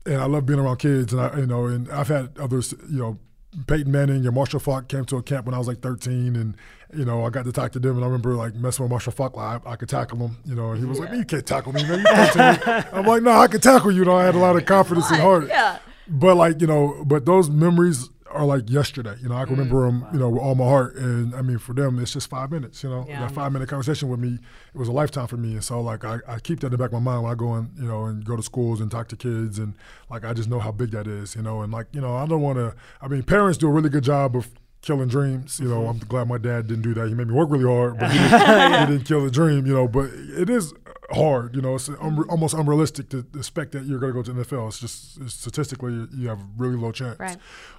and 0.05 0.15
I 0.15 0.25
love 0.25 0.45
being 0.45 0.59
around 0.59 0.77
kids. 0.77 1.13
And 1.13 1.21
I, 1.21 1.37
you 1.39 1.45
know, 1.45 1.65
and 1.65 1.89
I've 1.91 2.07
had 2.07 2.37
others, 2.39 2.73
you 2.89 2.99
know. 2.99 3.19
Peyton 3.65 3.91
Manning 3.91 4.25
and 4.25 4.35
Marshall 4.35 4.59
Faulk 4.59 4.87
came 4.87 5.05
to 5.05 5.15
a 5.17 5.23
camp 5.23 5.45
when 5.45 5.55
I 5.55 5.57
was 5.57 5.67
like 5.67 5.81
13, 5.81 6.35
and 6.35 6.55
you 6.93 7.05
know 7.05 7.25
I 7.25 7.29
got 7.29 7.45
to 7.45 7.51
talk 7.51 7.71
to 7.71 7.79
them, 7.79 7.95
and 7.95 8.03
I 8.03 8.07
remember 8.07 8.35
like 8.35 8.53
messing 8.53 8.83
with 8.83 8.91
Marshall 8.91 9.13
Faulk, 9.13 9.35
like 9.35 9.65
I, 9.65 9.71
I 9.71 9.75
could 9.77 9.89
tackle 9.89 10.19
him, 10.19 10.37
you 10.45 10.53
know, 10.53 10.71
and 10.71 10.79
he 10.79 10.85
was 10.85 10.99
like, 10.99 11.09
"Man, 11.09 11.19
"You 11.19 11.25
can't 11.25 11.45
tackle 11.45 11.73
me, 11.73 11.81
man. 11.83 11.99
You 11.99 12.05
13." 12.05 12.83
I'm 12.93 13.05
like, 13.05 13.23
"No, 13.23 13.31
I 13.31 13.47
can 13.47 13.61
tackle 13.61 13.89
you." 13.89 13.99
You 13.99 14.05
know, 14.05 14.17
I 14.17 14.25
had 14.25 14.35
a 14.35 14.39
lot 14.39 14.57
of 14.57 14.65
confidence 14.65 15.09
and 15.09 15.21
heart. 15.21 15.47
Yeah. 15.47 15.79
But 16.07 16.35
like 16.35 16.61
you 16.61 16.67
know, 16.67 17.03
but 17.05 17.25
those 17.25 17.49
memories 17.49 18.09
are 18.31 18.45
like 18.45 18.69
yesterday. 18.69 19.15
You 19.21 19.29
know, 19.29 19.35
I 19.35 19.45
can 19.45 19.55
Mm, 19.55 19.59
remember 19.59 19.85
them. 19.85 20.05
You 20.13 20.19
know, 20.19 20.29
with 20.29 20.41
all 20.41 20.55
my 20.55 20.65
heart. 20.65 20.95
And 20.95 21.33
I 21.35 21.41
mean, 21.41 21.57
for 21.57 21.73
them, 21.73 21.99
it's 21.99 22.11
just 22.13 22.29
five 22.29 22.51
minutes. 22.51 22.83
You 22.83 22.89
know, 22.89 23.05
Yeah. 23.07 23.21
that 23.21 23.31
five 23.31 23.51
minute 23.51 23.69
conversation 23.69 24.09
with 24.09 24.19
me, 24.19 24.39
it 24.73 24.77
was 24.77 24.87
a 24.87 24.91
lifetime 24.91 25.27
for 25.27 25.37
me. 25.37 25.53
And 25.53 25.63
so 25.63 25.79
like 25.81 26.03
I, 26.05 26.19
I 26.27 26.39
keep 26.39 26.59
that 26.61 26.67
in 26.67 26.71
the 26.71 26.77
back 26.77 26.87
of 26.87 27.01
my 27.01 27.11
mind 27.11 27.23
when 27.23 27.31
I 27.31 27.35
go 27.35 27.53
and 27.53 27.69
you 27.77 27.87
know 27.87 28.05
and 28.05 28.23
go 28.25 28.35
to 28.35 28.43
schools 28.43 28.81
and 28.81 28.89
talk 28.91 29.07
to 29.09 29.15
kids 29.15 29.59
and 29.59 29.73
like 30.09 30.23
I 30.25 30.33
just 30.33 30.49
know 30.49 30.59
how 30.59 30.71
big 30.71 30.91
that 30.91 31.07
is. 31.07 31.35
You 31.35 31.41
know, 31.41 31.61
and 31.61 31.71
like 31.71 31.87
you 31.91 32.01
know 32.01 32.15
I 32.15 32.25
don't 32.25 32.41
want 32.41 32.57
to. 32.57 32.75
I 33.01 33.07
mean, 33.07 33.23
parents 33.23 33.57
do 33.57 33.67
a 33.67 33.71
really 33.71 33.89
good 33.89 34.03
job 34.03 34.35
of. 34.35 34.47
Killing 34.83 35.07
dreams, 35.09 35.59
you 35.59 35.67
know. 35.67 35.79
Mm-hmm. 35.81 35.89
I'm 35.89 35.97
glad 36.07 36.27
my 36.29 36.37
dad 36.37 36.67
didn't 36.67 36.83
do 36.83 36.93
that. 36.93 37.07
He 37.09 37.13
made 37.15 37.27
me 37.27 37.33
work 37.33 37.49
really 37.49 37.65
hard, 37.65 37.97
but 37.97 38.11
he 38.11 38.17
didn't, 38.19 38.79
he 38.87 38.93
didn't 38.93 39.07
kill 39.07 39.23
the 39.25 39.31
dream, 39.31 39.65
you 39.65 39.73
know. 39.73 39.87
But 39.87 40.11
it 40.13 40.49
is 40.51 40.71
hard, 41.11 41.55
you 41.55 41.61
know. 41.61 41.75
It's 41.75 41.89
unre- 41.89 41.99
mm-hmm. 41.99 42.29
almost 42.29 42.53
unrealistic 42.53 43.09
to 43.09 43.25
expect 43.35 43.71
that 43.73 43.85
you're 43.85 43.99
going 43.99 44.13
to 44.13 44.21
go 44.21 44.23
to 44.23 44.33
NFL. 44.33 44.67
It's 44.67 44.79
just 44.79 45.19
it's 45.21 45.33
statistically 45.33 46.07
you 46.15 46.27
have 46.27 46.39
a 46.39 46.47
really 46.57 46.75
low 46.75 46.91
chance. 46.91 47.19
Right. 47.19 47.37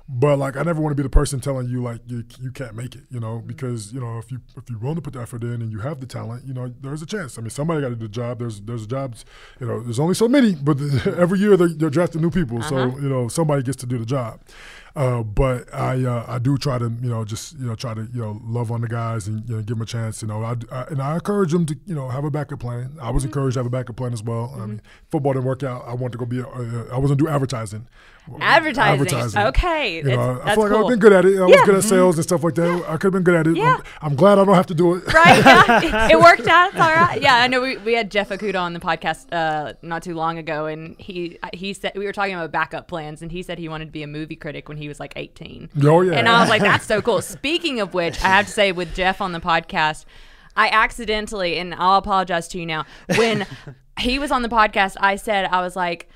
But 0.09 0.39
like, 0.39 0.57
I 0.57 0.63
never 0.63 0.81
want 0.81 0.93
to 0.93 0.95
be 0.97 1.03
the 1.03 1.11
person 1.11 1.39
telling 1.39 1.69
you 1.69 1.83
like 1.83 2.01
you 2.07 2.25
you 2.41 2.51
can't 2.51 2.75
make 2.75 2.95
it, 2.95 3.05
you 3.11 3.21
know, 3.21 3.39
mm-hmm. 3.39 3.47
because 3.47 3.93
you 3.93 4.01
know 4.01 4.19
if 4.19 4.33
you 4.33 4.41
if 4.57 4.71
you're 4.71 4.79
willing 4.79 4.97
to 4.97 5.03
put 5.03 5.13
the 5.13 5.21
effort 5.21 5.43
in 5.43 5.61
and 5.61 5.71
you 5.71 5.81
have 5.81 6.01
the 6.01 6.07
talent, 6.07 6.45
you 6.47 6.55
know, 6.55 6.73
there's 6.81 7.03
a 7.03 7.07
chance. 7.07 7.39
I 7.39 7.43
mean, 7.43 7.51
somebody 7.51 7.83
got 7.83 7.91
to 7.91 7.97
do 7.97 8.07
the 8.07 8.13
job. 8.13 8.39
There's 8.39 8.61
there's 8.61 8.87
jobs, 8.87 9.25
you 9.61 9.67
know, 9.67 9.81
there's 9.81 10.01
only 10.01 10.15
so 10.15 10.29
many, 10.29 10.55
but 10.55 10.81
every 11.07 11.39
year 11.39 11.57
they're, 11.57 11.69
they're 11.69 11.91
drafting 11.91 12.23
new 12.23 12.31
people, 12.31 12.63
so 12.63 12.77
uh-huh. 12.77 12.97
you 12.97 13.09
know 13.09 13.29
somebody 13.29 13.63
gets 13.63 13.77
to 13.79 13.87
do 13.87 13.99
the 13.99 14.07
job. 14.07 14.41
Uh, 14.99 15.23
but 15.23 15.73
I 15.73 16.05
uh, 16.05 16.25
I 16.27 16.41
do 16.41 16.59
try 16.59 16.77
to 16.77 16.87
you 17.01 17.09
know 17.09 17.25
just 17.25 17.57
you 17.57 17.67
know 17.67 17.77
try 17.77 17.95
to 17.95 18.09
you 18.13 18.21
know 18.21 18.41
love 18.43 18.73
on 18.73 18.81
the 18.81 18.89
guys 18.89 19.29
and 19.29 19.49
you 19.49 19.55
know, 19.55 19.61
give 19.63 19.77
them 19.77 19.83
a 19.83 19.87
chance. 19.87 20.23
You 20.23 20.27
know, 20.27 20.43
I, 20.43 20.57
I, 20.73 20.83
and 20.87 21.01
I 21.01 21.15
encourage 21.15 21.53
them 21.53 21.67
to 21.67 21.79
you 21.87 21.95
know 21.95 22.09
have 22.09 22.25
a 22.25 22.33
backup 22.33 22.59
plan. 22.59 22.97
I 23.01 23.11
was 23.11 23.25
encouraged 23.25 23.55
to 23.55 23.61
have 23.61 23.67
a 23.67 23.71
backup 23.71 23.95
plan 23.95 24.13
as 24.13 24.25
well. 24.25 24.53
I 24.57 24.67
mean, 24.67 24.83
football 25.09 25.35
didn't 25.35 25.45
work 25.45 25.63
out. 25.63 25.85
I 25.87 25.95
wanted 25.95 26.13
to 26.13 26.19
go 26.19 26.27
be. 26.27 26.41
A, 26.41 26.49
uh, 26.49 26.89
I 26.93 26.99
wasn't 26.99 27.21
do 27.21 27.29
advertising. 27.29 27.87
Advertising. 28.41 29.39
Okay. 29.39 29.97
You 29.97 30.03
know, 30.05 30.41
I 30.45 30.55
feel 30.55 30.65
like 30.65 30.73
cool. 30.73 30.85
I've 30.85 30.89
been 30.91 30.99
good 30.99 31.13
at 31.13 31.25
it. 31.25 31.39
I 31.39 31.45
was 31.45 31.55
Yeah. 31.57 31.65
good 31.65 31.75
at 31.77 31.85
sales 31.85 32.17
and 32.17 32.25
stuff 32.25 32.45
like 32.45 32.55
that. 32.57 32.85
I 32.89 32.93
could 32.97 33.05
have 33.05 33.13
been 33.13 33.23
good 33.23 33.35
at 33.35 33.47
it. 33.47 33.57
Yeah. 33.57 33.77
I'm, 34.01 34.11
I'm 34.13 34.17
glad 34.17 34.39
I 34.39 34.45
don't 34.45 34.55
have 34.55 34.67
to 34.67 34.75
do 34.75 34.95
it. 34.95 35.13
right? 35.13 35.45
Yeah, 35.45 36.09
it 36.13 36.21
worked 36.21 36.47
out. 36.47 36.71
It's 36.73 36.81
all 36.81 36.93
right. 36.95 37.21
Yeah, 37.21 37.37
I 37.37 37.47
know. 37.49 37.61
We, 37.61 37.77
we 37.79 37.95
had 37.95 38.11
Jeff 38.11 38.29
Okudah 38.31 38.61
on 38.61 38.73
the 38.73 38.81
podcast 38.81 39.33
uh, 39.33 39.75
not 39.83 40.03
too 40.03 40.15
long 40.15 40.39
ago, 40.39 40.67
and 40.67 40.97
he 40.99 41.39
he 41.55 41.73
said 41.73 41.93
we 41.97 42.05
were 42.05 42.13
talking 42.13 42.35
about 42.35 42.53
backup 42.53 42.89
plans, 42.89 43.23
and 43.23 43.31
he 43.33 43.43
said 43.43 43.59
he 43.59 43.69
wanted 43.69 43.87
to 43.87 43.93
be 43.93 44.03
a 44.03 44.07
movie 44.07 44.37
critic 44.37 44.69
when 44.69 44.77
he 44.79 44.89
was 44.89 45.01
like 45.01 45.13
18. 45.17 45.71
Oh, 45.85 46.03
yeah. 46.03 46.13
And 46.15 46.29
I 46.29 46.41
was 46.41 46.49
like, 46.49 46.63
that's 46.63 46.87
so 46.87 47.01
cool. 47.03 47.23
Speaking 47.23 47.81
of 47.81 47.95
which, 47.95 48.23
I 48.23 48.29
have 48.29 48.47
to 48.47 48.53
say 48.53 48.73
with 48.73 48.95
Jeff 48.95 49.21
on 49.21 49.33
the 49.33 49.41
podcast, 49.41 50.05
I 50.57 50.69
accidentally, 50.69 51.59
and 51.59 51.75
I'll 51.75 51.99
apologize 51.99 52.49
to 52.49 52.59
you 52.59 52.67
now, 52.67 52.85
when 53.17 53.47
he 53.99 54.19
was 54.19 54.31
on 54.31 54.43
the 54.43 54.49
podcast, 54.49 54.97
I 55.01 55.17
said 55.17 55.47
I 55.47 55.61
was 55.61 55.75
like. 55.77 56.09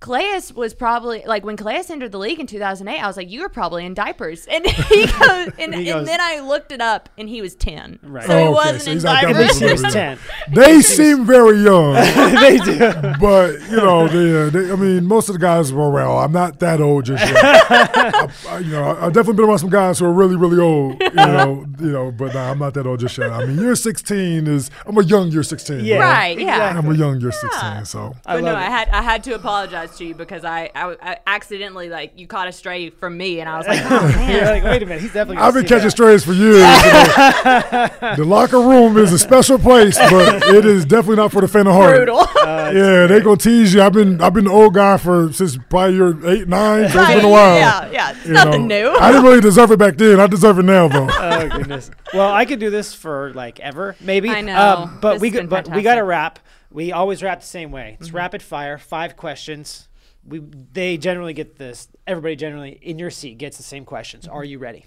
Calais 0.00 0.40
was 0.54 0.72
probably 0.72 1.22
like 1.26 1.44
when 1.44 1.58
Calais 1.58 1.84
entered 1.90 2.10
the 2.10 2.18
league 2.18 2.40
in 2.40 2.46
2008. 2.46 3.02
I 3.02 3.06
was 3.06 3.18
like, 3.18 3.28
"You 3.30 3.42
were 3.42 3.50
probably 3.50 3.84
in 3.84 3.92
diapers," 3.92 4.46
and 4.46 4.66
he 4.88 5.04
goes, 5.06 5.50
and, 5.58 5.74
He 5.74 5.90
and 5.90 6.06
then 6.08 6.18
I 6.22 6.40
looked 6.40 6.72
it 6.72 6.80
up, 6.80 7.10
and 7.18 7.28
he 7.28 7.42
was 7.42 7.54
10. 7.54 7.98
Right. 8.02 8.24
So 8.26 8.32
he 8.38 8.44
Oh, 8.44 8.46
okay. 8.46 8.50
wasn't 8.54 8.82
So 8.82 8.90
in 8.92 8.96
he's 8.96 9.04
not 9.04 9.20
that 9.22 9.24
At 9.30 9.32
diapers. 9.34 9.60
least 9.60 9.78
he 9.78 9.84
was 9.84 9.92
10. 9.92 10.18
They 10.52 10.80
seem 10.80 11.26
very 11.26 11.58
young, 11.62 11.92
they 12.40 12.56
do. 12.58 12.78
but 13.20 13.60
you 13.70 13.76
know, 13.76 14.08
they, 14.08 14.46
uh, 14.46 14.50
they, 14.50 14.72
I 14.72 14.76
mean, 14.76 15.04
most 15.04 15.28
of 15.28 15.34
the 15.34 15.38
guys 15.38 15.70
were 15.70 15.90
around. 15.90 16.16
I'm 16.24 16.32
not 16.32 16.58
that 16.60 16.80
old 16.80 17.04
just 17.04 17.22
yet. 17.22 17.36
I, 17.70 18.28
I, 18.48 18.58
you 18.60 18.72
know, 18.72 18.96
I've 18.98 19.12
definitely 19.12 19.34
been 19.34 19.44
around 19.50 19.58
some 19.58 19.68
guys 19.70 19.98
who 19.98 20.06
are 20.06 20.12
really, 20.12 20.36
really 20.36 20.58
old. 20.60 20.98
You 21.00 21.10
know, 21.14 21.66
you 21.78 21.92
know, 21.92 22.10
but 22.10 22.32
nah, 22.32 22.50
I'm 22.50 22.58
not 22.58 22.72
that 22.72 22.86
old 22.86 23.00
just 23.00 23.18
yet. 23.18 23.30
I 23.30 23.44
mean, 23.44 23.58
year 23.58 23.74
16 23.76 24.46
is. 24.46 24.70
I'm 24.86 24.96
a 24.96 25.02
young 25.04 25.30
year 25.30 25.42
16. 25.42 25.84
Yeah. 25.84 25.98
Right, 25.98 26.38
yeah. 26.38 26.74
I'm 26.78 26.90
a 26.90 26.94
young 26.94 27.20
year 27.20 27.32
16. 27.32 27.84
So 27.84 28.14
I 28.24 28.36
But 28.36 28.44
no, 28.44 28.52
love 28.52 28.58
I 28.58 28.70
had 28.70 28.88
I 28.88 29.02
had 29.02 29.22
to 29.24 29.34
apologize 29.34 29.89
to 29.98 30.04
you 30.04 30.14
because 30.14 30.44
I, 30.44 30.70
I, 30.74 30.96
I 31.00 31.18
accidentally 31.26 31.88
like 31.88 32.12
you 32.18 32.26
caught 32.26 32.48
a 32.48 32.52
stray 32.52 32.90
from 32.90 33.16
me 33.16 33.40
and 33.40 33.48
I 33.48 33.58
was 33.58 33.66
like, 33.66 33.80
oh 33.84 34.08
You're 34.08 34.42
man. 34.42 34.44
like, 34.46 34.64
wait 34.64 34.82
a 34.82 34.86
minute. 34.86 35.02
He's 35.02 35.12
definitely. 35.12 35.42
I've 35.42 35.54
been 35.54 35.62
see 35.64 35.68
catching 35.68 35.84
that. 35.84 35.90
strays 35.90 36.24
for 36.24 36.32
years. 36.32 36.56
the 38.16 38.24
locker 38.24 38.60
room 38.60 38.96
is 38.96 39.12
a 39.12 39.18
special 39.18 39.58
place, 39.58 39.98
but 39.98 40.42
it 40.54 40.64
is 40.64 40.84
definitely 40.84 41.16
not 41.16 41.32
for 41.32 41.40
the 41.40 41.48
faint 41.48 41.68
of 41.68 41.74
heart. 41.74 41.96
Brutal. 41.96 42.26
yeah, 42.44 43.06
they 43.06 43.20
gonna 43.20 43.36
tease 43.36 43.74
you. 43.74 43.82
I've 43.82 43.92
been 43.92 44.20
I've 44.20 44.34
been 44.34 44.44
the 44.44 44.50
old 44.50 44.74
guy 44.74 44.96
for 44.96 45.32
since 45.32 45.56
probably 45.68 45.96
you're 45.96 46.28
eight, 46.28 46.48
nine. 46.48 46.88
So 46.88 47.00
it's 47.00 47.14
been 47.14 47.24
a 47.24 47.28
while. 47.28 47.56
Yeah, 47.56 47.90
yeah. 47.90 48.10
It's 48.12 48.26
you 48.26 48.32
nothing 48.32 48.68
know. 48.68 48.92
new. 48.92 48.98
I 48.98 49.12
didn't 49.12 49.24
really 49.24 49.40
deserve 49.40 49.70
it 49.70 49.78
back 49.78 49.96
then. 49.96 50.20
I 50.20 50.26
deserve 50.26 50.58
it 50.58 50.64
now 50.64 50.88
though. 50.88 51.08
oh 51.10 51.48
goodness. 51.48 51.90
Well, 52.12 52.32
I 52.32 52.44
could 52.44 52.60
do 52.60 52.70
this 52.70 52.94
for 52.94 53.32
like 53.34 53.60
ever, 53.60 53.96
maybe. 54.00 54.30
I 54.30 54.40
know. 54.40 54.56
Um, 54.56 54.98
but 55.00 55.14
This 55.14 55.22
we 55.22 55.28
has 55.30 55.34
got 55.34 55.40
been 55.40 55.48
but 55.72 55.76
we 55.76 55.82
got 55.82 55.96
to 55.96 56.04
wrap. 56.04 56.38
We 56.70 56.92
always 56.92 57.22
wrap 57.22 57.40
the 57.40 57.46
same 57.46 57.70
way. 57.72 57.92
Mm-hmm. 57.94 58.02
It's 58.04 58.12
rapid 58.12 58.42
fire, 58.42 58.78
five 58.78 59.16
questions. 59.16 59.88
We 60.24 60.38
they 60.72 60.96
generally 60.98 61.32
get 61.32 61.56
this. 61.56 61.88
Everybody 62.06 62.36
generally 62.36 62.78
in 62.82 62.98
your 62.98 63.10
seat 63.10 63.38
gets 63.38 63.56
the 63.56 63.62
same 63.62 63.84
questions. 63.84 64.28
Are 64.28 64.44
you 64.44 64.58
ready? 64.58 64.84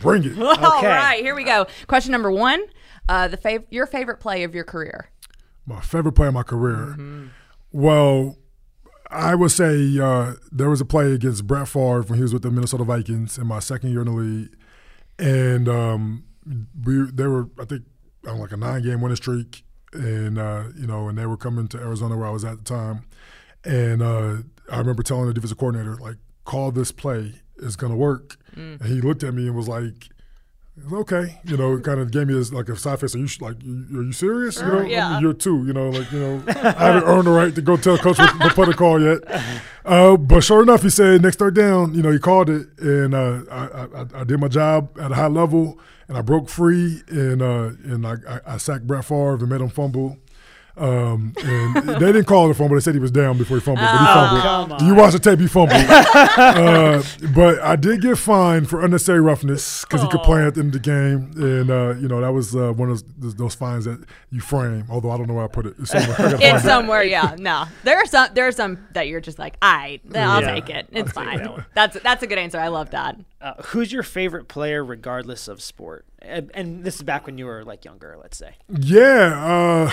Bring 0.00 0.24
it. 0.24 0.38
All 0.40 0.78
Okay. 0.78 0.86
right, 0.88 1.20
here 1.22 1.34
we 1.34 1.44
go. 1.44 1.66
Question 1.86 2.12
number 2.12 2.30
one: 2.30 2.62
uh, 3.08 3.28
the 3.28 3.36
fav- 3.36 3.66
your 3.70 3.86
favorite 3.86 4.18
play 4.20 4.42
of 4.44 4.54
your 4.54 4.64
career. 4.64 5.10
My 5.66 5.80
favorite 5.80 6.12
play 6.12 6.28
of 6.28 6.34
my 6.34 6.42
career. 6.42 6.96
Well, 7.72 8.36
I 9.10 9.34
would 9.34 9.50
say 9.50 9.98
uh, 9.98 10.34
there 10.52 10.70
was 10.70 10.80
a 10.80 10.84
play 10.84 11.12
against 11.12 11.46
Brett 11.46 11.68
Favre 11.68 12.02
when 12.02 12.16
he 12.18 12.22
was 12.22 12.32
with 12.32 12.42
the 12.42 12.50
Minnesota 12.50 12.84
Vikings 12.84 13.38
in 13.38 13.46
my 13.46 13.58
second 13.60 13.90
year 13.90 14.00
in 14.02 14.06
the 14.06 14.12
league, 14.12 14.56
and 15.18 15.68
um, 15.68 16.24
we 16.84 17.10
they 17.12 17.26
were 17.26 17.48
I 17.58 17.64
think 17.64 17.84
on 18.26 18.38
like 18.38 18.52
a 18.52 18.56
nine 18.56 18.82
game 18.82 19.00
winning 19.00 19.16
streak, 19.16 19.64
and 19.94 20.38
uh, 20.38 20.64
you 20.76 20.86
know, 20.86 21.08
and 21.08 21.16
they 21.16 21.26
were 21.26 21.36
coming 21.36 21.68
to 21.68 21.78
Arizona 21.78 22.16
where 22.16 22.26
I 22.26 22.30
was 22.30 22.44
at 22.44 22.58
the 22.58 22.64
time, 22.64 23.04
and 23.64 24.02
uh, 24.02 24.36
I 24.70 24.78
remember 24.78 25.02
telling 25.02 25.26
the 25.26 25.34
defensive 25.34 25.58
coordinator 25.58 25.96
like, 25.96 26.16
"Call 26.44 26.70
this 26.72 26.92
play, 26.92 27.34
it's 27.56 27.76
gonna 27.76 27.96
work," 27.96 28.36
and 28.80 28.88
he 28.88 29.00
looked 29.00 29.22
at 29.22 29.34
me 29.34 29.46
and 29.46 29.56
was 29.56 29.68
like. 29.68 30.08
Okay, 30.92 31.38
you 31.44 31.56
know, 31.56 31.78
kind 31.78 32.00
of 32.00 32.10
gave 32.10 32.26
me 32.26 32.34
this 32.34 32.52
like 32.52 32.68
a 32.68 32.74
side 32.74 32.98
face. 32.98 33.14
Are 33.14 33.18
you 33.18 33.28
like, 33.38 33.54
are 33.62 34.02
you 34.02 34.10
serious? 34.10 34.60
You 34.60 34.66
know, 34.66 34.80
yeah. 34.82 35.20
you're 35.20 35.32
two. 35.32 35.64
You 35.64 35.72
know, 35.72 35.90
like 35.90 36.10
you 36.10 36.18
know, 36.18 36.42
I 36.48 36.86
haven't 36.86 37.04
earned 37.04 37.28
the 37.28 37.30
right 37.30 37.54
to 37.54 37.62
go 37.62 37.76
tell 37.76 37.96
coach 37.96 38.18
what, 38.18 38.40
what 38.40 38.54
play 38.54 38.66
to 38.66 38.72
call 38.72 39.00
yet. 39.00 39.18
Uh, 39.84 40.16
but 40.16 40.40
sure 40.42 40.64
enough, 40.64 40.82
he 40.82 40.90
said 40.90 41.22
next 41.22 41.38
third 41.38 41.54
down. 41.54 41.94
You 41.94 42.02
know, 42.02 42.10
he 42.10 42.18
called 42.18 42.50
it, 42.50 42.66
and 42.78 43.14
uh, 43.14 43.42
I, 43.52 43.66
I, 43.84 44.06
I 44.22 44.24
did 44.24 44.40
my 44.40 44.48
job 44.48 44.98
at 44.98 45.12
a 45.12 45.14
high 45.14 45.28
level, 45.28 45.78
and 46.08 46.16
I 46.16 46.22
broke 46.22 46.48
free, 46.48 47.02
and 47.08 47.42
uh, 47.42 47.70
and 47.84 48.06
I, 48.06 48.16
I, 48.28 48.40
I 48.54 48.56
sacked 48.56 48.86
Brett 48.86 49.04
Favre 49.04 49.34
and 49.34 49.48
made 49.48 49.60
him 49.60 49.68
fumble. 49.68 50.18
Um, 50.76 51.34
and 51.40 51.76
they 51.76 51.98
didn't 52.12 52.24
call 52.24 52.48
it 52.48 52.50
a 52.50 52.54
fumble. 52.54 52.74
They 52.74 52.80
said 52.80 52.94
he 52.94 53.00
was 53.00 53.12
down 53.12 53.38
before 53.38 53.56
he 53.56 53.60
fumbled, 53.60 53.86
but 53.86 53.96
he 53.98 54.06
fumbled. 54.06 54.42
come 54.42 54.72
on. 54.72 54.84
You 54.86 54.94
watch 54.96 55.12
the 55.12 55.20
tape? 55.20 55.38
He 55.38 55.46
fumbled. 55.46 55.80
uh, 55.88 57.02
but 57.32 57.60
I 57.60 57.76
did 57.76 58.02
get 58.02 58.18
fined 58.18 58.68
for 58.68 58.84
unnecessary 58.84 59.20
roughness 59.20 59.84
because 59.84 60.02
he 60.02 60.08
complained 60.08 60.46
at 60.48 60.54
the 60.54 60.60
end 60.62 60.74
of 60.74 60.82
the 60.82 60.88
game, 60.90 61.30
and 61.36 61.70
uh, 61.70 61.94
you 62.00 62.08
know 62.08 62.20
that 62.20 62.32
was 62.32 62.56
uh, 62.56 62.72
one 62.72 62.90
of 62.90 63.02
those, 63.20 63.34
those 63.36 63.54
fines 63.54 63.84
that 63.84 64.04
you 64.30 64.40
frame. 64.40 64.86
Although 64.90 65.12
I 65.12 65.16
don't 65.16 65.28
know 65.28 65.34
where 65.34 65.44
I 65.44 65.48
put 65.48 65.66
it. 65.66 65.74
It's 65.78 65.90
somewhere. 65.92 66.16
I 66.18 66.22
gotta 66.22 66.34
It's 66.56 66.64
find 66.66 66.88
it. 66.90 67.08
yeah. 67.08 67.36
No, 67.38 67.66
there 67.84 67.96
are 67.98 68.06
some. 68.06 68.30
There 68.34 68.48
are 68.48 68.52
some 68.52 68.84
that 68.94 69.06
you're 69.06 69.20
just 69.20 69.38
like, 69.38 69.56
I, 69.62 70.00
I'll 70.14 70.42
Yeah. 70.42 70.54
take 70.54 70.70
it. 70.70 70.88
It's 70.90 71.16
I'll 71.16 71.24
take 71.24 71.38
that 71.38 71.46
fine. 71.54 71.64
That's 71.74 72.00
that's 72.00 72.22
a 72.24 72.26
good 72.26 72.38
answer. 72.38 72.58
I 72.58 72.68
love 72.68 72.90
that. 72.90 73.16
Uh, 73.40 73.54
who's 73.66 73.92
your 73.92 74.02
favorite 74.02 74.48
player, 74.48 74.84
regardless 74.84 75.46
of 75.46 75.62
sport? 75.62 76.04
And, 76.20 76.50
and 76.54 76.82
this 76.84 76.96
is 76.96 77.02
back 77.02 77.26
when 77.26 77.38
you 77.38 77.44
were 77.46 77.62
like 77.64 77.84
younger, 77.84 78.16
let's 78.20 78.36
say. 78.38 78.54
Yeah. 78.68 79.92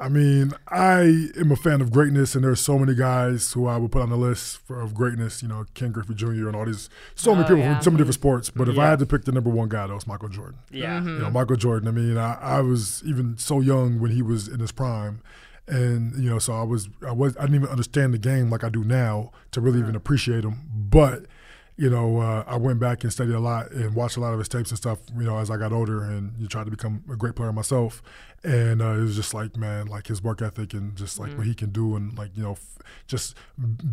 I 0.00 0.08
mean, 0.08 0.54
I 0.68 1.28
am 1.38 1.52
a 1.52 1.56
fan 1.56 1.82
of 1.82 1.92
greatness, 1.92 2.34
and 2.34 2.42
there's 2.42 2.60
so 2.60 2.78
many 2.78 2.94
guys 2.94 3.52
who 3.52 3.66
I 3.66 3.76
would 3.76 3.92
put 3.92 4.00
on 4.00 4.08
the 4.08 4.16
list 4.16 4.56
for, 4.66 4.80
of 4.80 4.94
greatness. 4.94 5.42
You 5.42 5.48
know, 5.48 5.66
Ken 5.74 5.92
Griffey 5.92 6.14
Jr. 6.14 6.48
and 6.48 6.56
all 6.56 6.64
these, 6.64 6.88
so 7.14 7.32
many 7.34 7.44
Oh, 7.44 7.48
people 7.48 7.58
yeah. 7.58 7.74
from 7.74 7.82
so 7.82 7.90
many 7.90 7.98
different 7.98 8.14
sports. 8.14 8.48
But 8.48 8.68
if 8.68 8.78
I 8.78 8.86
had 8.86 8.98
to 9.00 9.06
pick 9.06 9.24
the 9.24 9.32
number 9.32 9.50
one 9.50 9.68
guy, 9.68 9.86
that 9.86 9.92
was 9.92 10.06
Michael 10.06 10.30
Jordan. 10.30 10.58
Yeah. 10.70 11.00
You 11.02 11.10
know, 11.10 11.24
mm-hmm. 11.24 11.32
Michael 11.34 11.56
Jordan. 11.56 11.86
I 11.86 11.92
mean, 11.92 12.16
I, 12.16 12.38
I 12.40 12.60
was 12.60 13.02
even 13.04 13.36
so 13.36 13.60
young 13.60 14.00
when 14.00 14.10
he 14.10 14.22
was 14.22 14.48
in 14.48 14.60
his 14.60 14.72
prime, 14.72 15.20
and 15.68 16.16
you 16.16 16.30
know, 16.30 16.38
so 16.38 16.54
I 16.54 16.62
was, 16.62 16.88
I 17.06 17.12
was, 17.12 17.36
I 17.36 17.42
didn't 17.42 17.56
even 17.56 17.68
understand 17.68 18.14
the 18.14 18.18
game 18.18 18.48
like 18.48 18.64
I 18.64 18.70
do 18.70 18.82
now 18.82 19.32
to 19.52 19.60
really 19.60 19.80
even 19.80 19.94
appreciate 19.94 20.44
him. 20.44 20.60
But 20.74 21.26
you 21.80 21.88
know, 21.88 22.18
uh, 22.18 22.44
I 22.46 22.58
went 22.58 22.78
back 22.78 23.04
and 23.04 23.12
studied 23.12 23.34
a 23.34 23.40
lot 23.40 23.70
and 23.70 23.94
watched 23.94 24.18
a 24.18 24.20
lot 24.20 24.34
of 24.34 24.38
his 24.38 24.50
tapes 24.50 24.70
and 24.70 24.76
stuff. 24.76 24.98
You 25.16 25.24
know, 25.24 25.38
as 25.38 25.50
I 25.50 25.56
got 25.56 25.72
older 25.72 26.04
and 26.04 26.34
you 26.36 26.46
tried 26.46 26.64
to 26.64 26.70
become 26.70 27.02
a 27.10 27.16
great 27.16 27.34
player 27.34 27.54
myself, 27.54 28.02
and 28.44 28.82
uh, 28.82 28.96
it 28.96 29.00
was 29.00 29.16
just 29.16 29.32
like, 29.32 29.56
man, 29.56 29.86
like 29.86 30.06
his 30.06 30.22
work 30.22 30.42
ethic 30.42 30.74
and 30.74 30.94
just 30.94 31.18
like 31.18 31.32
what 31.38 31.46
he 31.46 31.54
can 31.54 31.70
do 31.70 31.96
and 31.96 32.18
like 32.18 32.36
you 32.36 32.42
know, 32.42 32.52
f- 32.52 32.78
just 33.06 33.34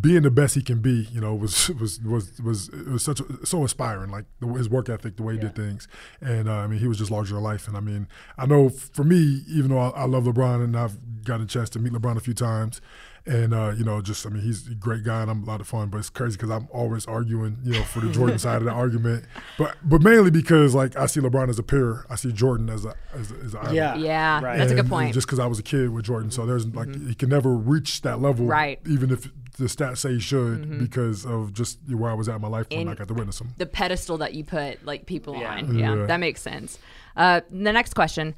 being 0.02 0.20
the 0.20 0.30
best 0.30 0.54
he 0.54 0.60
can 0.60 0.82
be. 0.82 1.08
You 1.10 1.22
know, 1.22 1.34
was 1.34 1.70
was 1.80 1.98
was 2.02 2.38
was 2.42 2.68
it 2.68 2.88
was 2.88 3.02
such 3.02 3.20
a, 3.20 3.46
so 3.46 3.62
inspiring. 3.62 4.10
Like 4.10 4.26
the, 4.40 4.48
his 4.48 4.68
work 4.68 4.90
ethic, 4.90 5.16
the 5.16 5.22
way 5.22 5.34
he 5.34 5.40
did 5.40 5.54
things, 5.54 5.88
and 6.20 6.46
uh, 6.46 6.56
I 6.56 6.66
mean, 6.66 6.80
he 6.80 6.88
was 6.88 6.98
just 6.98 7.10
larger 7.10 7.36
than 7.36 7.42
life. 7.42 7.68
And 7.68 7.74
I 7.74 7.80
mean, 7.80 8.06
I 8.36 8.44
know 8.44 8.68
for 8.68 9.02
me, 9.02 9.44
even 9.48 9.70
though 9.70 9.78
I, 9.78 10.02
I 10.02 10.04
love 10.04 10.24
LeBron 10.24 10.62
and 10.62 10.76
I've 10.76 11.24
gotten 11.24 11.44
a 11.44 11.48
chance 11.48 11.70
to 11.70 11.78
meet 11.78 11.94
LeBron 11.94 12.18
a 12.18 12.20
few 12.20 12.34
times. 12.34 12.82
And 13.26 13.52
uh, 13.52 13.72
you 13.76 13.84
know, 13.84 14.00
just 14.00 14.24
I 14.26 14.30
mean, 14.30 14.42
he's 14.42 14.66
a 14.68 14.74
great 14.74 15.04
guy, 15.04 15.20
and 15.22 15.30
I'm 15.30 15.42
a 15.42 15.46
lot 15.46 15.60
of 15.60 15.66
fun. 15.68 15.88
But 15.88 15.98
it's 15.98 16.08
crazy 16.10 16.36
because 16.36 16.50
I'm 16.50 16.66
always 16.72 17.04
arguing, 17.06 17.58
you 17.62 17.72
know, 17.74 17.82
for 17.82 18.00
the 18.00 18.10
Jordan 18.10 18.38
side 18.38 18.56
of 18.56 18.64
the 18.64 18.70
argument. 18.70 19.24
But 19.58 19.76
but 19.82 20.00
mainly 20.02 20.30
because 20.30 20.74
like 20.74 20.96
I 20.96 21.06
see 21.06 21.20
LeBron 21.20 21.48
as 21.50 21.58
a 21.58 21.62
peer, 21.62 22.06
I 22.08 22.16
see 22.16 22.32
Jordan 22.32 22.70
as 22.70 22.84
a 22.86 22.94
as, 23.14 23.30
a, 23.30 23.34
as 23.44 23.54
an 23.54 23.60
idol. 23.60 23.74
Yeah. 23.74 23.94
Yeah, 23.96 24.40
Right. 24.42 24.56
that's 24.58 24.72
a 24.72 24.74
good 24.74 24.88
point. 24.88 25.12
Just 25.12 25.26
because 25.26 25.38
I 25.38 25.46
was 25.46 25.58
a 25.58 25.62
kid 25.62 25.90
with 25.90 26.06
Jordan, 26.06 26.30
so 26.30 26.46
there's 26.46 26.66
like 26.68 26.88
he 27.06 27.14
can 27.14 27.28
never 27.28 27.52
reach 27.54 28.00
that 28.02 28.20
level, 28.20 28.46
Right. 28.46 28.80
Even 28.88 29.10
if 29.10 29.28
the 29.58 29.64
stats 29.64 29.98
say 29.98 30.12
he 30.14 30.20
should, 30.20 30.78
because 30.78 31.26
of 31.26 31.52
just 31.52 31.78
where 31.90 32.10
I 32.10 32.14
was 32.14 32.28
at 32.28 32.36
in 32.36 32.40
my 32.42 32.48
life 32.48 32.68
when 32.70 32.80
And- 32.82 32.90
I 32.90 32.94
got 32.94 33.08
to 33.08 33.14
witness 33.14 33.40
him. 33.40 33.48
the 33.58 33.66
pedestal 33.66 34.16
that 34.18 34.32
you 34.32 34.44
put 34.44 34.86
like 34.86 35.04
people 35.06 35.36
Yeah. 35.36 35.54
on. 35.56 35.76
Yeah, 35.76 35.94
Yeah. 35.96 36.06
that 36.06 36.18
makes 36.20 36.40
sense. 36.40 36.78
Uh, 37.16 37.40
the 37.50 37.72
next 37.72 37.94
question: 37.94 38.34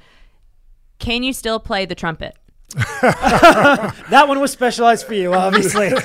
Can 0.99 1.23
you 1.23 1.33
still 1.33 1.59
play 1.59 1.85
the 1.85 1.95
trumpet? 1.95 2.35
That 4.11 4.25
one 4.27 4.39
was 4.39 4.51
specialized 4.51 5.05
for 5.05 5.13
you, 5.13 5.33
obviously. 5.33 5.91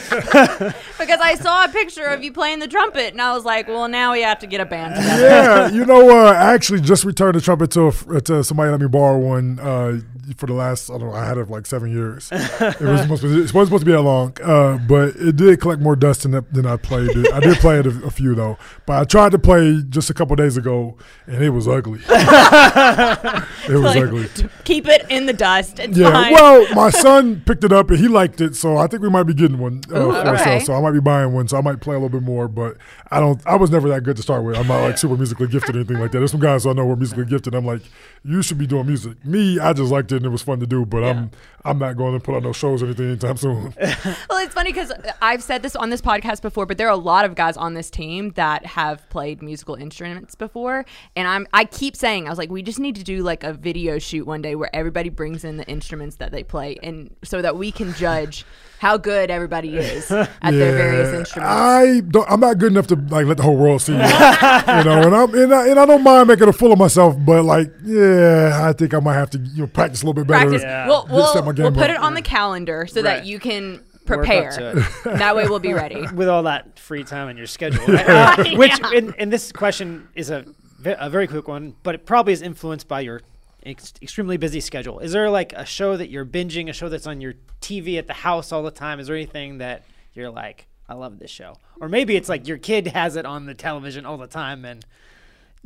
Because 0.98 1.20
I 1.20 1.34
saw 1.34 1.64
a 1.64 1.68
picture 1.68 2.04
of 2.06 2.24
you 2.24 2.32
playing 2.32 2.58
the 2.58 2.66
trumpet, 2.66 3.12
and 3.12 3.20
I 3.20 3.34
was 3.34 3.44
like, 3.44 3.68
well, 3.68 3.86
now 3.86 4.12
we 4.12 4.22
have 4.22 4.38
to 4.38 4.46
get 4.46 4.60
a 4.60 4.64
band 4.64 4.94
together. 4.94 5.22
yeah, 5.22 5.68
you 5.68 5.84
know, 5.84 6.08
uh, 6.10 6.32
I 6.32 6.54
actually 6.54 6.80
just 6.80 7.04
returned 7.04 7.34
the 7.34 7.40
trumpet 7.40 7.70
to 7.72 7.92
a, 8.08 8.20
to 8.22 8.42
somebody 8.42 8.70
let 8.70 8.80
me 8.80 8.88
borrow 8.88 9.18
one 9.18 9.60
uh, 9.60 10.00
for 10.36 10.46
the 10.46 10.52
last 10.52 10.90
I 10.90 10.98
don't 10.98 11.08
know 11.10 11.14
I 11.14 11.24
had 11.26 11.38
it 11.38 11.46
for 11.46 11.52
like 11.52 11.66
seven 11.66 11.90
years. 11.90 12.30
It 12.76 12.80
was 12.80 13.00
supposed 13.02 13.22
to, 13.22 13.28
it 13.28 13.54
wasn't 13.54 13.66
supposed 13.68 13.80
to 13.82 13.86
be 13.86 13.92
that 13.92 14.02
long, 14.02 14.36
uh, 14.42 14.78
but 14.88 15.14
it 15.16 15.36
did 15.36 15.60
collect 15.60 15.80
more 15.80 15.96
dust 15.96 16.22
than, 16.24 16.44
than 16.52 16.66
I 16.66 16.76
played 16.76 17.10
it. 17.10 17.32
I 17.32 17.40
did 17.40 17.58
play 17.58 17.78
it 17.78 17.86
a, 17.86 17.90
a 18.04 18.10
few 18.10 18.34
though, 18.34 18.58
but 18.86 18.98
I 19.00 19.04
tried 19.04 19.32
to 19.32 19.38
play 19.38 19.82
just 19.88 20.10
a 20.10 20.14
couple 20.14 20.34
days 20.36 20.56
ago 20.56 20.96
and 21.26 21.42
it 21.42 21.50
was 21.50 21.68
ugly. 21.68 22.00
it 22.08 23.68
was 23.68 23.82
Like, 23.82 24.02
ugly. 24.04 24.28
Keep 24.64 24.88
it 24.88 25.06
in 25.10 25.26
the 25.26 25.32
dust. 25.32 25.78
It's 25.78 25.96
Yeah, 25.96 26.10
fine. 26.12 26.32
well, 26.32 26.74
my 26.74 26.90
son 26.90 27.42
picked 27.46 27.64
it 27.64 27.72
up 27.72 27.90
and 27.90 27.98
he 27.98 28.08
liked 28.08 28.40
it, 28.40 28.56
so 28.56 28.76
I 28.76 28.86
think 28.86 29.02
we 29.02 29.10
might 29.10 29.24
be 29.24 29.34
getting 29.34 29.58
one 29.58 29.82
uh, 29.92 29.98
Ooh, 30.00 30.12
for 30.12 30.18
okay. 30.18 30.28
ourselves. 30.28 30.66
So 30.66 30.74
I 30.74 30.80
might 30.80 30.92
be 30.92 31.00
buying 31.00 31.32
one, 31.32 31.48
so 31.48 31.56
I 31.56 31.60
might 31.60 31.80
play 31.80 31.94
a 31.94 31.98
little 31.98 32.08
bit 32.20 32.22
more. 32.22 32.48
But 32.48 32.76
I 33.10 33.20
don't. 33.20 33.40
I 33.46 33.56
was 33.56 33.70
never 33.70 33.88
that 33.90 34.02
good 34.02 34.16
to 34.16 34.22
start 34.22 34.44
with. 34.44 34.56
I'm 34.56 34.66
not 34.66 34.82
like 34.82 34.98
super 34.98 35.16
musically 35.16 35.46
gifted 35.48 35.74
or 35.76 35.78
anything 35.80 35.98
like 35.98 36.12
that. 36.12 36.18
There's 36.18 36.30
some 36.30 36.40
guys 36.40 36.66
I 36.66 36.72
know 36.72 36.84
who 36.86 36.92
are 36.92 36.96
musically 36.96 37.24
gifted. 37.26 37.54
I'm 37.54 37.66
like, 37.66 37.82
you 38.24 38.42
should 38.42 38.58
be 38.58 38.66
doing 38.66 38.86
music. 38.86 39.24
Me, 39.24 39.58
I 39.58 39.72
just 39.72 39.90
liked 39.92 40.12
it 40.16 40.18
and 40.18 40.26
it 40.26 40.30
was 40.30 40.42
fun 40.42 40.58
to 40.60 40.66
do. 40.66 40.84
But 40.84 41.04
I'm 41.04 41.30
I'm 41.64 41.78
not 41.78 41.96
going 41.96 42.18
to 42.18 42.20
put 42.20 42.34
on 42.34 42.42
no 42.42 42.52
shows 42.52 42.82
or 42.82 42.86
anything 42.86 43.06
anytime 43.06 43.36
soon. 43.36 43.74
Well, 44.28 44.44
it's 44.44 44.54
funny 44.54 44.72
because 44.72 44.92
I've 45.22 45.42
said 45.42 45.62
this 45.62 45.76
on 45.76 45.90
this 45.90 46.00
podcast 46.00 46.42
before, 46.42 46.66
but 46.66 46.78
there 46.78 46.88
are 46.88 46.92
a 46.92 46.96
lot 46.96 47.24
of 47.24 47.34
guys 47.34 47.56
on 47.56 47.74
this 47.74 47.90
team 47.90 48.30
that 48.30 48.66
have 48.66 49.08
played 49.08 49.42
musical 49.42 49.74
instruments 49.74 50.34
before, 50.34 50.84
and 51.14 51.28
I'm 51.28 51.46
I 51.52 51.64
keep 51.64 51.96
saying 51.96 52.26
I 52.26 52.30
was 52.30 52.38
like, 52.38 52.50
we 52.50 52.62
just 52.62 52.78
need 52.78 52.96
to 52.96 53.04
do 53.04 53.22
like 53.22 53.44
a 53.44 53.52
video 53.52 53.98
shoot 53.98 54.26
one 54.26 54.42
day 54.42 54.54
where 54.54 54.74
everybody 54.74 55.08
brings 55.08 55.44
in 55.44 55.56
the 55.56 55.66
instruments 55.66 56.16
that 56.16 56.32
they 56.32 56.42
play, 56.42 56.76
and 56.82 57.14
so 57.22 57.42
that 57.42 57.56
we 57.56 57.70
can 57.70 57.92
judge 57.94 58.44
how 58.78 58.96
good 58.98 59.30
everybody 59.30 59.76
is 59.76 60.10
at 60.10 60.28
their 60.42 60.76
various 60.76 61.08
instruments. 61.14 61.36
I 61.52 62.00
don't. 62.00 62.30
I'm 62.30 62.40
not 62.40 62.58
good 62.58 62.72
enough 62.72 62.86
to 62.88 62.96
like 62.96 63.26
let 63.26 63.36
the 63.38 63.42
whole 63.42 63.56
world 63.56 63.80
see 63.82 63.92
me. 63.92 63.98
you 63.98 64.84
know, 64.84 65.02
and 65.04 65.14
I'm 65.14 65.34
and 65.34 65.54
I, 65.54 65.68
and 65.68 65.80
I 65.80 65.86
don't 65.86 66.02
mind 66.02 66.28
making 66.28 66.48
a 66.48 66.52
fool 66.52 66.72
of 66.72 66.78
myself, 66.78 67.16
but 67.18 67.44
like, 67.44 67.72
yeah, 67.84 68.60
I 68.62 68.72
think 68.72 68.92
I 68.94 69.00
might 69.00 69.14
have 69.14 69.30
to 69.30 69.38
you 69.38 69.62
know 69.62 69.66
practice 69.66 70.02
a 70.02 70.06
little 70.06 70.14
bit 70.22 70.26
better. 70.26 70.48
Practice. 70.48 70.62
Yeah. 70.62 70.86
We'll, 70.86 71.06
we'll, 71.10 71.26
set 71.32 71.44
my 71.44 71.52
game 71.52 71.64
we'll 71.64 71.72
put 71.72 71.90
it 71.90 71.96
on 71.96 72.14
the 72.14 72.22
calendar 72.22 72.86
so 72.86 73.00
Right. 73.02 73.16
that 73.18 73.26
you 73.26 73.38
can 73.38 73.82
prepare. 74.04 74.52
that 75.04 75.34
way 75.36 75.48
we'll 75.48 75.58
be 75.58 75.72
ready. 75.74 76.06
with 76.14 76.28
all 76.28 76.44
that 76.44 76.78
free 76.78 77.04
time 77.04 77.28
in 77.28 77.36
your 77.36 77.46
schedule. 77.46 77.84
right? 77.86 78.06
Uh, 78.38 78.44
Yeah. 78.46 78.56
which, 78.58 78.72
and, 78.94 79.14
and 79.18 79.32
this 79.32 79.52
question 79.52 80.08
is 80.14 80.30
a, 80.30 80.44
a 80.84 81.10
very 81.10 81.26
quick 81.26 81.48
one, 81.48 81.74
but 81.82 81.94
it 81.94 82.06
probably 82.06 82.32
is 82.32 82.42
influenced 82.42 82.86
by 82.88 83.00
your 83.00 83.20
ex- 83.66 83.94
extremely 84.00 84.36
busy 84.36 84.60
schedule. 84.60 85.00
Is 85.00 85.12
there 85.12 85.28
like 85.28 85.52
a 85.52 85.64
show 85.64 85.96
that 85.96 86.08
you're 86.08 86.24
binging, 86.24 86.68
a 86.68 86.72
show 86.72 86.88
that's 86.88 87.06
on 87.06 87.20
your 87.20 87.34
TV 87.60 87.98
at 87.98 88.06
the 88.06 88.12
house 88.14 88.52
all 88.52 88.62
the 88.62 88.70
time? 88.70 89.00
Is 89.00 89.08
there 89.08 89.16
anything 89.16 89.58
that 89.58 89.84
you're 90.14 90.30
like, 90.30 90.66
I 90.88 90.94
love 90.94 91.18
this 91.18 91.30
show? 91.30 91.56
Or 91.80 91.88
maybe 91.88 92.16
it's 92.16 92.28
like 92.28 92.46
your 92.46 92.58
kid 92.58 92.86
has 92.88 93.16
it 93.16 93.26
on 93.26 93.46
the 93.46 93.54
television 93.54 94.06
all 94.06 94.16
the 94.16 94.26
time 94.26 94.64
and 94.64 94.84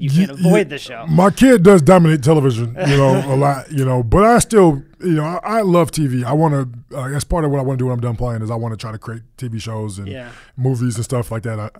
you 0.01 0.11
can't 0.11 0.30
avoid 0.38 0.57
ye- 0.59 0.62
the 0.64 0.78
show. 0.78 1.07
My 1.07 1.30
kid 1.30 1.62
does 1.62 1.82
dominate 1.82 2.22
television, 2.22 2.74
you 2.88 2.96
know, 2.96 3.22
a 3.32 3.36
lot, 3.36 3.70
you 3.70 3.84
know, 3.84 4.03
but 4.03 4.24
I 4.24 4.38
still, 4.38 4.82
you 5.01 5.12
know, 5.12 5.24
I, 5.24 5.59
I 5.59 5.61
love 5.62 5.90
TV. 5.90 6.24
I 6.24 6.32
want 6.32 6.55
to, 6.90 6.96
uh, 6.96 7.09
that's 7.09 7.24
part 7.24 7.44
of 7.44 7.51
what 7.51 7.59
I 7.59 7.62
want 7.62 7.78
to 7.78 7.82
do 7.82 7.86
when 7.86 7.94
I'm 7.94 8.01
done 8.01 8.16
playing 8.16 8.42
is 8.42 8.51
I 8.51 8.55
want 8.55 8.72
to 8.72 8.76
try 8.76 8.92
to 8.92 8.98
create 8.98 9.22
TV 9.36 9.61
shows 9.61 9.98
and 9.98 10.09
Yeah. 10.09 10.30
movies 10.57 10.96
and 10.96 11.05
stuff 11.05 11.30
like 11.30 11.42
that. 11.44 11.59
I, 11.59 11.70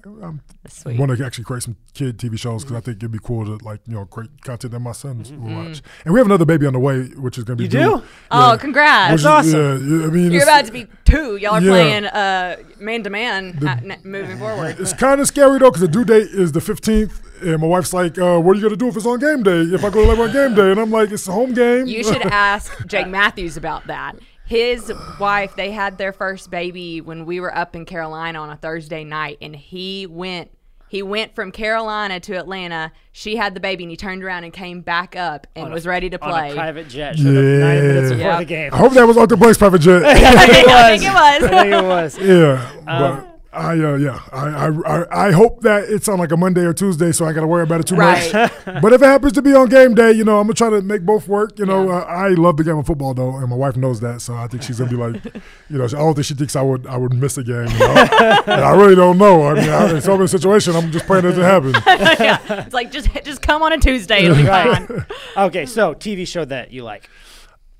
I 0.87 0.93
want 0.99 1.17
to 1.17 1.25
actually 1.25 1.45
create 1.45 1.63
some 1.63 1.77
kid 1.95 2.19
TV 2.19 2.39
shows 2.39 2.63
because 2.65 2.77
I 2.77 2.81
think 2.81 2.99
it'd 2.99 3.11
be 3.11 3.19
cool 3.23 3.45
to 3.45 3.65
like, 3.65 3.81
you 3.87 3.95
know, 3.95 4.05
create 4.07 4.31
content 4.43 4.73
that 4.73 4.81
my 4.81 4.93
sons 4.93 5.31
Mm-hmm. 5.31 5.45
will 5.57 5.65
watch. 5.65 5.83
And 6.05 6.15
we 6.15 6.21
have 6.21 6.27
another 6.27 6.45
baby 6.47 6.67
on 6.67 6.73
the 6.73 6.79
way, 6.79 7.03
which 7.09 7.37
is 7.39 7.45
going 7.45 7.57
to 7.59 7.63
be 7.63 7.65
You 7.65 7.71
due. 7.85 7.97
do? 7.99 8.03
Oh, 8.31 8.57
congrats. 8.61 9.23
That's 9.23 9.25
awesome. 9.25 9.53
Yeah, 9.91 9.99
yeah, 10.01 10.07
I 10.07 10.11
mean, 10.11 10.33
You're 10.33 10.43
about 10.45 10.65
to 10.67 10.73
be 10.73 10.87
two. 11.05 11.37
Y'all 11.37 11.55
are 11.55 11.61
Yeah. 11.61 11.71
playing 11.71 12.05
uh, 12.07 12.57
man 12.79 13.03
to 13.03 13.11
man 13.11 13.59
moving 14.05 14.39
forward. 14.39 14.77
It's 14.79 14.93
kind 14.95 15.21
of 15.21 15.27
scary 15.27 15.59
though 15.59 15.71
because 15.71 15.81
the 15.83 15.89
due 15.89 16.05
date 16.05 16.29
is 16.31 16.53
the 16.53 16.61
15th, 16.61 17.21
And 17.43 17.61
my 17.61 17.67
wife's 17.67 17.93
like, 17.93 18.19
uh, 18.19 18.39
"What 18.41 18.53
are 18.53 18.59
you 18.59 18.63
gonna 18.63 18.77
do 18.77 18.89
if 18.89 18.97
it's 18.97 19.07
on 19.07 19.19
game 19.19 19.43
day? 19.43 19.61
If 19.75 19.85
I 19.85 19.91
go 19.91 20.03
to 20.03 20.09
live 20.09 20.21
on 20.21 20.33
game 20.33 20.55
day?" 20.55 20.71
And 20.71 20.81
I'm 20.81 20.91
like, 20.91 21.11
"It's 21.11 21.27
a 21.29 21.33
home 21.33 21.53
game." 21.55 21.87
You 21.87 22.03
should 22.05 22.23
ask 22.27 22.87
Jake 22.87 23.09
Matthews 23.09 23.57
about 23.57 23.87
that. 23.89 24.17
His 24.47 24.93
wife, 25.21 25.55
they 25.55 25.71
had 25.71 25.97
their 25.97 26.13
first 26.13 26.51
baby 26.51 27.01
when 27.01 27.25
we 27.25 27.39
were 27.41 27.57
up 27.57 27.77
in 27.77 27.85
Carolina 27.85 28.41
on 28.41 28.51
a 28.51 28.57
Thursday 28.57 29.05
night, 29.05 29.39
and 29.41 29.55
he 29.55 30.07
went. 30.07 30.51
He 30.89 31.05
went 31.05 31.37
from 31.37 31.53
Carolina 31.53 32.19
to 32.19 32.35
Atlanta. 32.37 32.91
She 33.13 33.37
had 33.37 33.55
the 33.55 33.61
baby, 33.61 33.85
and 33.85 33.93
he 33.93 33.97
turned 33.97 34.25
around 34.25 34.43
and 34.43 34.53
came 34.53 34.81
back 34.81 35.15
up 35.15 35.47
and 35.55 35.67
On 35.67 35.71
a- 35.71 35.75
was 35.75 35.87
ready 35.87 36.11
to 36.11 36.21
On 36.21 36.29
play. 36.33 36.51
a 36.51 36.55
private 36.55 36.89
jet. 36.89 37.17
Showed 37.17 37.29
up 37.29 37.35
90 37.45 37.87
minutes 37.87 38.11
Yeah. 38.11 38.17
before 38.17 38.31
Yep. 38.31 38.39
the 38.41 38.45
game. 38.45 38.71
I 38.75 38.77
hope 38.77 38.93
that 38.95 39.07
was 39.07 39.17
Arthur 39.17 39.37
Blank's 39.37 39.57
private 39.57 39.81
jet. 39.83 40.03
I 40.05 40.15
think 40.47 40.67
it 40.67 40.67
was. 40.67 41.05
I 41.15 41.49
think 41.49 41.73
it 41.75 41.85
was. 41.85 42.19
yeah, 42.19 42.71
Um, 42.89 43.17
but 43.19 43.30
I 43.53 43.73
uh, 43.73 43.97
yeah, 43.97 44.21
I, 44.33 44.47
I 44.49 44.69
I 45.01 45.27
I 45.29 45.31
hope 45.33 45.63
that 45.63 45.89
it's 45.89 46.07
on 46.09 46.21
like 46.21 46.31
a 46.31 46.37
Monday 46.37 46.61
or 46.61 46.73
Tuesday, 46.73 47.11
so 47.11 47.25
I 47.27 47.33
got 47.33 47.41
to 47.41 47.49
worry 47.49 47.65
about 47.65 47.81
it 47.81 47.87
too 47.89 47.97
Right. 47.97 48.33
much. 48.33 48.53
but 48.81 48.93
if 48.93 49.03
it 49.03 49.07
happens 49.07 49.33
to 49.33 49.43
be 49.43 49.53
on 49.55 49.69
game 49.69 49.97
day, 49.97 50.13
you 50.13 50.23
know, 50.23 50.39
I'm 50.39 50.45
gonna 50.45 50.55
try 50.55 50.71
to 50.71 50.81
make 50.83 51.03
both 51.05 51.27
work. 51.27 51.59
You 51.59 51.67
know, 51.67 51.91
uh, 51.91 52.05
I 52.05 52.29
love 52.29 52.59
the 52.59 52.63
game 52.65 52.79
of 52.79 52.87
football 52.87 53.13
though, 53.13 53.35
and 53.39 53.49
my 53.49 53.57
wife 53.57 53.77
knows 53.77 53.99
that, 54.01 54.21
so 54.23 54.35
I 54.37 54.47
think 54.47 54.63
she's 54.63 54.79
gonna 54.79 54.91
be 54.91 54.97
like, 54.97 55.25
you 55.69 55.79
know, 55.79 55.85
I 55.85 55.89
don't 55.89 56.15
think 56.15 56.27
she 56.27 56.35
thinks 56.35 56.55
I 56.55 56.63
would 56.63 56.87
I 56.87 56.97
would 56.97 57.13
miss 57.13 57.39
a 57.39 57.43
game. 57.43 57.67
You 57.67 57.79
know? 57.81 57.87
and 58.47 58.61
I 58.65 58.71
really 58.77 58.95
don't 58.95 59.19
know. 59.19 59.43
I 59.49 59.55
mean, 59.55 59.69
I, 59.69 59.95
in 59.97 60.01
some 60.01 60.25
situation, 60.29 60.77
I'm 60.77 60.93
just 60.93 61.07
praying 61.07 61.25
it 61.25 61.35
doesn't 61.35 61.43
happen. 61.43 61.73
yeah. 62.25 62.63
It's 62.65 62.75
like 62.75 62.93
just 62.93 63.09
just 63.25 63.43
come 63.43 63.63
on 63.63 63.73
a 63.73 63.79
Tuesday. 63.79 64.27
It'll 64.27 64.37
be 64.37 64.45
Right. 64.45 64.87
fine. 64.87 65.07
Okay, 65.37 65.67
so 65.67 65.93
TV 65.95 66.25
show 66.27 66.45
that 66.45 66.71
you 66.71 66.85
like. 66.85 67.11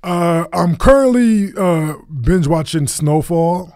Uh, 0.03 0.45
I'm 0.51 0.75
currently 0.75 1.53
uh, 1.55 1.93
binge 2.21 2.47
watching 2.47 2.87
Snowfall. 2.87 3.73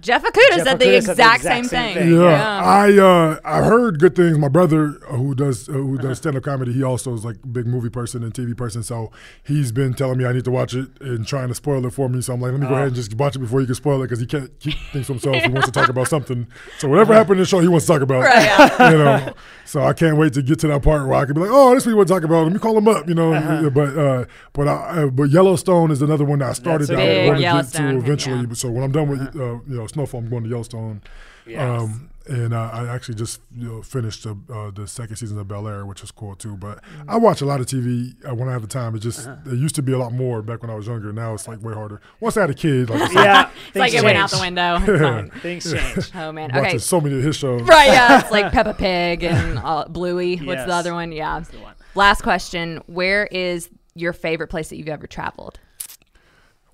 Jeff 0.00 0.22
Okudah 0.22 0.64
said 0.64 0.78
the 0.78 0.96
exact, 0.96 1.06
said 1.06 1.16
the 1.16 1.34
exact 1.34 1.42
same 1.42 1.64
same 1.64 1.94
thing. 1.94 2.08
thing. 2.08 2.20
Yeah, 2.20 2.60
I 2.64 2.98
uh, 2.98 3.40
I 3.44 3.62
heard 3.62 3.98
good 4.00 4.14
things. 4.16 4.38
My 4.38 4.48
brother, 4.48 4.98
uh, 5.08 5.16
who 5.16 5.34
does 5.34 5.68
uh, 5.68 5.72
who 5.72 5.98
does 5.98 6.18
stand 6.18 6.36
up 6.36 6.42
comedy, 6.42 6.72
he 6.72 6.82
also 6.82 7.12
is 7.14 7.24
like 7.24 7.36
a 7.42 7.46
big 7.46 7.66
movie 7.66 7.90
person 7.90 8.22
and 8.22 8.32
TV 8.32 8.56
person. 8.56 8.82
So 8.82 9.10
he's 9.42 9.72
been 9.72 9.94
telling 9.94 10.18
me 10.18 10.24
I 10.24 10.32
need 10.32 10.44
to 10.44 10.50
watch 10.50 10.74
it 10.74 10.88
and 11.00 11.26
trying 11.26 11.48
to 11.48 11.54
spoil 11.54 11.84
it 11.86 11.90
for 11.92 12.08
me. 12.08 12.20
So 12.20 12.32
I'm 12.34 12.40
like, 12.40 12.52
let 12.52 12.60
me 12.60 12.66
go 12.66 12.74
ahead 12.74 12.88
and 12.88 12.96
just 12.96 13.14
watch 13.14 13.36
it 13.36 13.40
before 13.40 13.60
you 13.60 13.66
can 13.66 13.74
spoil 13.74 14.00
it 14.02 14.06
because 14.06 14.20
he 14.20 14.26
can't 14.26 14.50
keep 14.60 14.74
things 14.92 15.06
to 15.06 15.12
himself. 15.14 15.36
He 15.36 15.48
wants 15.48 15.66
to 15.66 15.72
talk 15.72 15.88
about 15.88 16.08
something. 16.08 16.46
So 16.78 16.88
whatever 16.88 17.14
happened 17.14 17.34
in 17.34 17.42
the 17.42 17.46
show, 17.46 17.60
he 17.60 17.68
wants 17.68 17.86
to 17.86 17.92
talk 17.92 18.02
about. 18.02 18.22
Right, 18.22 18.42
yeah. 18.44 18.90
you 18.90 18.98
know. 18.98 19.34
So 19.64 19.82
I 19.82 19.92
can't 19.92 20.16
wait 20.16 20.32
to 20.32 20.42
get 20.42 20.58
to 20.60 20.68
that 20.68 20.82
part 20.82 21.06
where 21.06 21.16
I 21.16 21.24
can 21.26 21.34
be 21.34 21.40
like, 21.42 21.50
oh, 21.52 21.74
this 21.74 21.84
is 21.84 21.86
what 21.86 21.92
we 21.92 21.96
want 21.96 22.08
to 22.08 22.14
talk 22.14 22.24
about. 22.24 22.42
Let 22.44 22.52
me 22.52 22.58
call 22.58 22.76
him 22.76 22.88
up. 22.88 23.08
You 23.08 23.14
know. 23.14 23.70
But 23.70 23.96
uh, 23.96 24.24
but 24.52 24.68
I, 24.68 25.02
uh, 25.02 25.06
but 25.08 25.24
Yellowstone 25.24 25.90
is 25.90 26.02
another 26.02 26.24
one 26.24 26.40
that 26.40 26.50
I 26.50 26.52
started. 26.54 26.88
That's 26.88 26.90
a 26.90 26.96
that 26.96 27.02
I 27.02 27.06
big 27.06 27.26
want 27.26 27.36
to 27.36 27.42
get 27.42 27.48
Yellowstone, 27.48 27.92
to 27.94 27.98
eventually. 27.98 28.46
yeah. 28.48 28.54
So 28.54 28.70
when 28.70 28.82
I'm 28.84 28.92
done 28.92 29.08
with 29.08 29.20
uh, 29.36 29.60
you 29.68 29.76
know 29.76 29.86
Snowfall, 29.90 30.20
I'm 30.20 30.28
going 30.30 30.44
to 30.44 30.48
Yellowstone. 30.50 31.02
Yes. 31.46 31.60
Um, 31.82 32.10
and 32.26 32.52
uh, 32.54 32.70
I 32.72 32.86
actually 32.86 33.14
just 33.16 33.40
you 33.56 33.66
know, 33.66 33.82
finished 33.82 34.22
the, 34.24 34.36
uh, 34.52 34.70
the 34.70 34.86
second 34.86 35.16
season 35.16 35.38
of 35.38 35.48
Bel 35.48 35.66
Air, 35.66 35.84
which 35.86 36.00
was 36.02 36.10
cool 36.12 36.36
too. 36.36 36.56
But 36.56 36.84
I 37.08 37.16
watch 37.16 37.40
a 37.40 37.46
lot 37.46 37.60
of 37.60 37.66
TV 37.66 38.14
uh, 38.28 38.34
when 38.34 38.48
I 38.48 38.52
have 38.52 38.62
the 38.62 38.68
time. 38.68 38.94
It 38.94 39.00
just 39.00 39.26
it 39.26 39.54
used 39.54 39.74
to 39.76 39.82
be 39.82 39.92
a 39.92 39.98
lot 39.98 40.12
more 40.12 40.42
back 40.42 40.62
when 40.62 40.70
I 40.70 40.74
was 40.74 40.86
younger. 40.86 41.12
Now 41.12 41.34
it's 41.34 41.48
like 41.48 41.60
way 41.62 41.72
harder. 41.74 42.00
Once 42.20 42.36
I 42.36 42.42
had 42.42 42.50
a 42.50 42.54
kid, 42.54 42.88
like 42.90 43.00
it's 43.02 43.14
like 43.14 43.24
yeah, 43.24 43.50
It's 43.68 43.76
like 43.76 43.94
it 43.94 44.04
went 44.04 44.18
out 44.18 44.30
the 44.30 44.38
window. 44.38 44.78
It's. 44.86 45.34
Things 45.42 45.72
change. 45.72 46.10
Oh 46.14 46.30
man. 46.30 46.50
watching 46.52 46.66
Okay. 46.66 46.78
so 46.78 47.00
many 47.00 47.16
of 47.16 47.24
his 47.24 47.36
shows. 47.36 47.62
Right. 47.62 47.88
Yeah. 47.88 48.20
It's 48.20 48.30
like 48.30 48.52
Peppa 48.52 48.74
Pig 48.74 49.24
and 49.24 49.58
uh, 49.58 49.86
Bluey. 49.88 50.36
What's 50.36 50.58
Yes. 50.58 50.66
the 50.68 50.74
other 50.74 50.92
one? 50.94 51.10
Yeah. 51.12 51.40
one. 51.60 51.74
Last 51.96 52.22
question. 52.22 52.80
Where 52.86 53.26
is 53.26 53.70
your 53.94 54.12
favorite 54.12 54.48
place 54.48 54.68
that 54.68 54.76
you've 54.76 54.88
ever 54.88 55.06
traveled? 55.08 55.58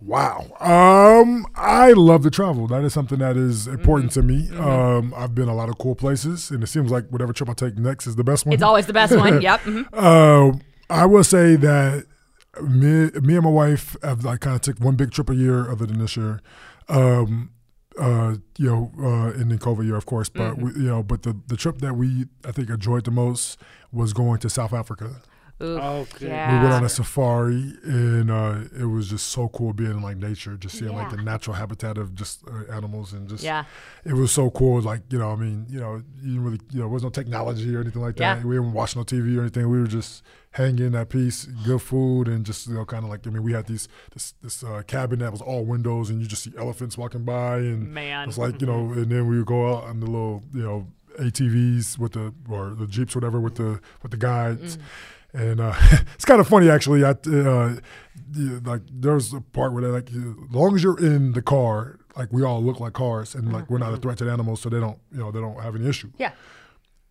Wow. 0.00 0.46
Um, 0.60 1.46
I 1.54 1.92
love 1.92 2.22
to 2.24 2.30
travel. 2.30 2.66
That 2.66 2.84
is 2.84 2.92
something 2.92 3.18
that 3.18 3.36
is 3.36 3.66
important 3.66 4.12
to 4.12 4.22
me. 4.22 4.48
Um, 4.56 5.14
I've 5.16 5.34
been 5.34 5.48
a 5.48 5.54
lot 5.54 5.68
of 5.68 5.78
cool 5.78 5.94
places, 5.94 6.50
and 6.50 6.62
it 6.62 6.66
seems 6.66 6.90
like 6.90 7.08
whatever 7.08 7.32
trip 7.32 7.48
I 7.48 7.54
take 7.54 7.78
next 7.78 8.06
is 8.06 8.16
the 8.16 8.24
best 8.24 8.44
one. 8.44 8.52
It's 8.52 8.62
always 8.62 8.86
the 8.86 8.92
best 8.92 9.16
one. 9.16 9.40
Yep. 9.40 9.60
mhm. 9.62 9.86
Uh, 9.92 10.58
I 10.88 11.06
will 11.06 11.24
say 11.24 11.56
that 11.56 12.04
me, 12.62 13.10
me 13.20 13.34
and 13.34 13.44
my 13.44 13.50
wife 13.50 13.96
have 14.02 14.24
like 14.24 14.40
kind 14.40 14.54
of 14.54 14.62
took 14.62 14.78
one 14.78 14.96
big 14.96 15.10
trip 15.10 15.30
a 15.30 15.34
year, 15.34 15.70
other 15.70 15.86
than 15.86 15.98
this 15.98 16.16
year. 16.16 16.40
Um, 16.88 17.50
uh, 17.98 18.36
you 18.58 18.68
know, 18.68 18.92
uh, 19.00 19.32
and 19.40 19.50
then 19.50 19.58
COVID 19.58 19.84
year, 19.86 19.96
of 19.96 20.06
course. 20.06 20.28
But 20.28 20.58
we, 20.58 20.72
you 20.72 20.88
know, 20.88 21.02
but 21.02 21.22
the 21.22 21.36
the 21.46 21.56
trip 21.56 21.78
that 21.78 21.94
we 21.94 22.26
I 22.44 22.52
think 22.52 22.68
enjoyed 22.68 23.04
the 23.04 23.10
most 23.10 23.58
was 23.90 24.12
going 24.12 24.38
to 24.40 24.50
South 24.50 24.72
Africa. 24.74 25.22
Ooh, 25.62 25.78
Oh, 25.80 26.06
good. 26.18 26.28
yeah. 26.28 26.52
We 26.58 26.62
went 26.62 26.74
on 26.74 26.84
a 26.84 26.88
safari, 26.90 27.72
and 27.82 28.30
uh, 28.30 28.58
it 28.78 28.84
was 28.84 29.08
just 29.08 29.28
so 29.28 29.48
cool 29.48 29.72
being 29.72 29.92
in 29.92 30.02
like 30.02 30.18
nature, 30.18 30.54
just 30.58 30.76
seeing 30.78 30.92
like 30.94 31.08
the 31.08 31.16
natural 31.16 31.56
habitat 31.56 31.96
of 31.96 32.14
just 32.14 32.42
uh, 32.46 32.70
animals, 32.70 33.14
and 33.14 33.26
just 33.26 33.42
Yeah. 33.42 33.64
it 34.04 34.12
was 34.12 34.30
so 34.32 34.50
cool. 34.50 34.82
Like 34.82 35.02
you 35.10 35.18
know, 35.18 35.30
I 35.30 35.36
mean, 35.36 35.64
you 35.70 35.80
know, 35.80 36.02
you 36.20 36.28
didn't 36.32 36.44
really, 36.44 36.60
you 36.72 36.78
know, 36.80 36.84
there 36.84 36.88
was 36.88 37.02
no 37.04 37.08
technology 37.08 37.74
or 37.74 37.80
anything 37.80 38.02
like 38.02 38.16
that. 38.16 38.38
Yeah. 38.38 38.44
We 38.44 38.56
didn't 38.56 38.74
watch 38.74 38.96
no 38.96 39.02
TV 39.02 39.38
or 39.38 39.40
anything. 39.40 39.70
We 39.70 39.80
were 39.80 39.86
just 39.86 40.22
hanging 40.50 40.94
at 40.94 41.08
peace, 41.08 41.46
good 41.64 41.80
food, 41.80 42.28
and 42.28 42.44
just 42.44 42.66
you 42.66 42.74
know, 42.74 42.84
kind 42.84 43.04
of 43.04 43.08
like 43.10 43.26
I 43.26 43.30
mean, 43.30 43.42
we 43.42 43.52
had 43.54 43.66
these 43.66 43.88
this 44.12 44.34
this 44.42 44.62
uh, 44.62 44.82
cabin 44.86 45.20
that 45.20 45.32
was 45.32 45.40
all 45.40 45.64
windows, 45.64 46.10
and 46.10 46.20
you 46.20 46.26
just 46.26 46.42
see 46.42 46.52
elephants 46.58 46.98
walking 46.98 47.24
by, 47.24 47.56
and 47.60 47.94
Man. 47.94 48.28
it's 48.28 48.36
like 48.36 48.60
you 48.60 48.66
know, 48.66 48.92
and 48.92 49.06
then 49.10 49.26
we 49.26 49.38
would 49.38 49.46
go 49.46 49.74
out 49.74 49.84
on 49.84 50.00
the 50.00 50.06
little 50.06 50.42
you 50.52 50.62
know 50.62 50.86
ATVs 51.18 51.98
with 51.98 52.12
the 52.12 52.34
or 52.48 52.74
the 52.74 52.86
jeeps, 52.86 53.16
or 53.16 53.20
whatever, 53.20 53.40
with 53.40 53.54
the 53.54 53.80
with 54.02 54.10
the 54.10 54.18
guides. 54.18 54.76
And 55.36 55.60
uh, 55.60 55.74
it's 56.14 56.24
kind 56.24 56.40
of 56.40 56.48
funny 56.48 56.70
actually. 56.70 57.04
I 57.04 57.10
uh, 57.10 57.76
like 58.64 58.80
there's 58.90 59.32
a 59.34 59.40
part 59.40 59.72
where 59.72 59.82
they 59.82 59.88
like, 59.88 60.08
as 60.10 60.52
long 60.54 60.74
as 60.74 60.82
you're 60.82 60.98
in 60.98 61.32
the 61.32 61.42
car, 61.42 61.98
like 62.16 62.32
we 62.32 62.42
all 62.42 62.62
look 62.62 62.80
like 62.80 62.94
cars, 62.94 63.34
and 63.34 63.52
like 63.52 63.68
we're 63.68 63.78
not 63.78 63.92
a 63.92 63.98
threat 63.98 64.18
to 64.18 64.24
the 64.24 64.32
animals, 64.32 64.60
so 64.60 64.68
they 64.70 64.80
don't, 64.80 64.98
you 65.12 65.18
know, 65.18 65.30
they 65.30 65.40
don't 65.40 65.60
have 65.62 65.76
any 65.76 65.86
issue. 65.88 66.10
Yeah. 66.18 66.32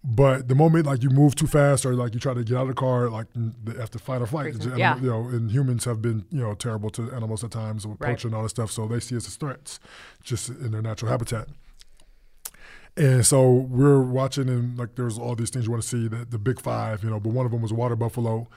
But 0.03 0.47
the 0.47 0.55
moment 0.55 0.85
like 0.85 1.01
you 1.01 1.09
move 1.09 1.33
too 1.35 1.47
fast 1.47 1.83
or 1.85 1.93
like 1.95 2.13
you 2.13 2.19
try 2.19 2.33
to 2.35 2.43
get 2.43 2.57
out 2.57 2.63
of 2.63 2.67
the 2.67 2.73
car, 2.75 3.09
like 3.09 3.27
they 3.35 3.79
have 3.79 3.89
to 3.91 3.99
fight 3.99 4.21
or 4.21 4.27
flight. 4.27 4.55
Yeah. 4.75 4.97
You 4.99 5.09
know, 5.09 5.27
and 5.29 5.49
humans 5.51 5.85
have 5.85 6.01
been 6.01 6.25
you 6.31 6.41
know 6.41 6.53
terrible 6.55 6.89
to 6.91 7.11
animals 7.11 7.43
at 7.43 7.51
times, 7.51 7.85
with 7.87 7.99
Right. 8.01 8.11
poaching 8.11 8.29
and 8.29 8.35
all 8.35 8.43
this 8.43 8.51
stuff. 8.51 8.71
So 8.71 8.87
they 8.87 8.99
see 8.99 9.15
us 9.17 9.27
as 9.27 9.35
threats, 9.35 9.79
just 10.23 10.49
in 10.49 10.71
their 10.71 10.81
natural 10.81 11.11
habitat. 11.11 11.47
And 12.97 13.25
so 13.25 13.51
we're 13.51 14.01
watching, 14.01 14.47
and 14.47 14.77
like 14.77 14.95
there's 14.95 15.17
all 15.17 15.35
these 15.35 15.49
things 15.49 15.65
you 15.65 15.71
want 15.71 15.83
to 15.83 15.89
see, 15.89 16.07
the, 16.07 16.25
the 16.25 16.37
big 16.37 16.61
five, 16.61 17.03
you 17.03 17.09
know, 17.09 17.19
but 17.19 17.33
one 17.33 17.45
of 17.45 17.51
them 17.51 17.61
was 17.61 17.71
a 17.71 17.75
water 17.75 17.95
buffalo. 17.95 18.47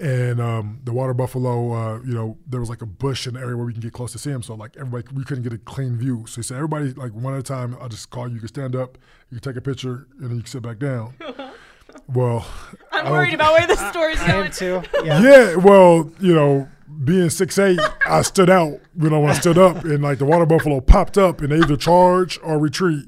And 0.00 0.40
um, 0.40 0.80
the 0.84 0.92
water 0.92 1.12
buffalo, 1.12 1.72
uh, 1.72 1.98
you 2.02 2.14
know, 2.14 2.38
there 2.46 2.60
was 2.60 2.68
like 2.70 2.82
a 2.82 2.86
bush 2.86 3.26
in 3.26 3.34
the 3.34 3.40
area 3.40 3.56
where 3.56 3.66
we 3.66 3.72
can 3.72 3.82
get 3.82 3.92
close 3.92 4.12
to 4.12 4.18
see 4.18 4.30
him. 4.30 4.44
So 4.44 4.54
like 4.54 4.76
everybody, 4.76 5.04
we 5.12 5.24
couldn't 5.24 5.42
get 5.42 5.52
a 5.52 5.58
clean 5.58 5.96
view. 5.96 6.24
So 6.28 6.36
he 6.36 6.42
said, 6.42 6.56
everybody, 6.56 6.92
like 6.92 7.12
one 7.12 7.34
at 7.34 7.40
a 7.40 7.42
time, 7.42 7.76
I'll 7.80 7.88
just 7.88 8.08
call 8.10 8.28
you. 8.28 8.34
You 8.34 8.40
can 8.40 8.48
stand 8.48 8.76
up, 8.76 8.96
you 9.30 9.40
can 9.40 9.52
take 9.52 9.58
a 9.58 9.64
picture, 9.64 10.06
and 10.20 10.30
then 10.30 10.36
you 10.36 10.42
can 10.42 10.46
sit 10.46 10.62
back 10.62 10.78
down. 10.78 11.14
well, 12.14 12.46
I 12.92 13.00
I'm 13.00 13.10
worried 13.10 13.34
about 13.34 13.54
where 13.54 13.66
this 13.66 13.80
story's 13.88 14.20
I 14.20 14.26
am 14.26 14.30
going. 14.42 14.52
too. 14.52 14.82
Yeah. 15.04 15.20
yeah, 15.20 15.54
well, 15.56 16.08
you 16.20 16.34
know, 16.34 16.68
being 17.04 17.30
six 17.30 17.58
eight, 17.58 17.80
I 18.06 18.22
stood 18.22 18.50
out. 18.50 18.78
You 19.00 19.10
know, 19.10 19.18
when 19.18 19.30
I 19.30 19.34
stood 19.34 19.58
up, 19.58 19.84
and 19.84 20.00
like 20.02 20.18
the 20.18 20.24
water 20.24 20.46
buffalo 20.46 20.80
popped 20.80 21.18
up, 21.18 21.40
and 21.40 21.50
they 21.50 21.56
either 21.56 21.76
charge 21.76 22.38
or 22.44 22.58
retreat. 22.60 23.06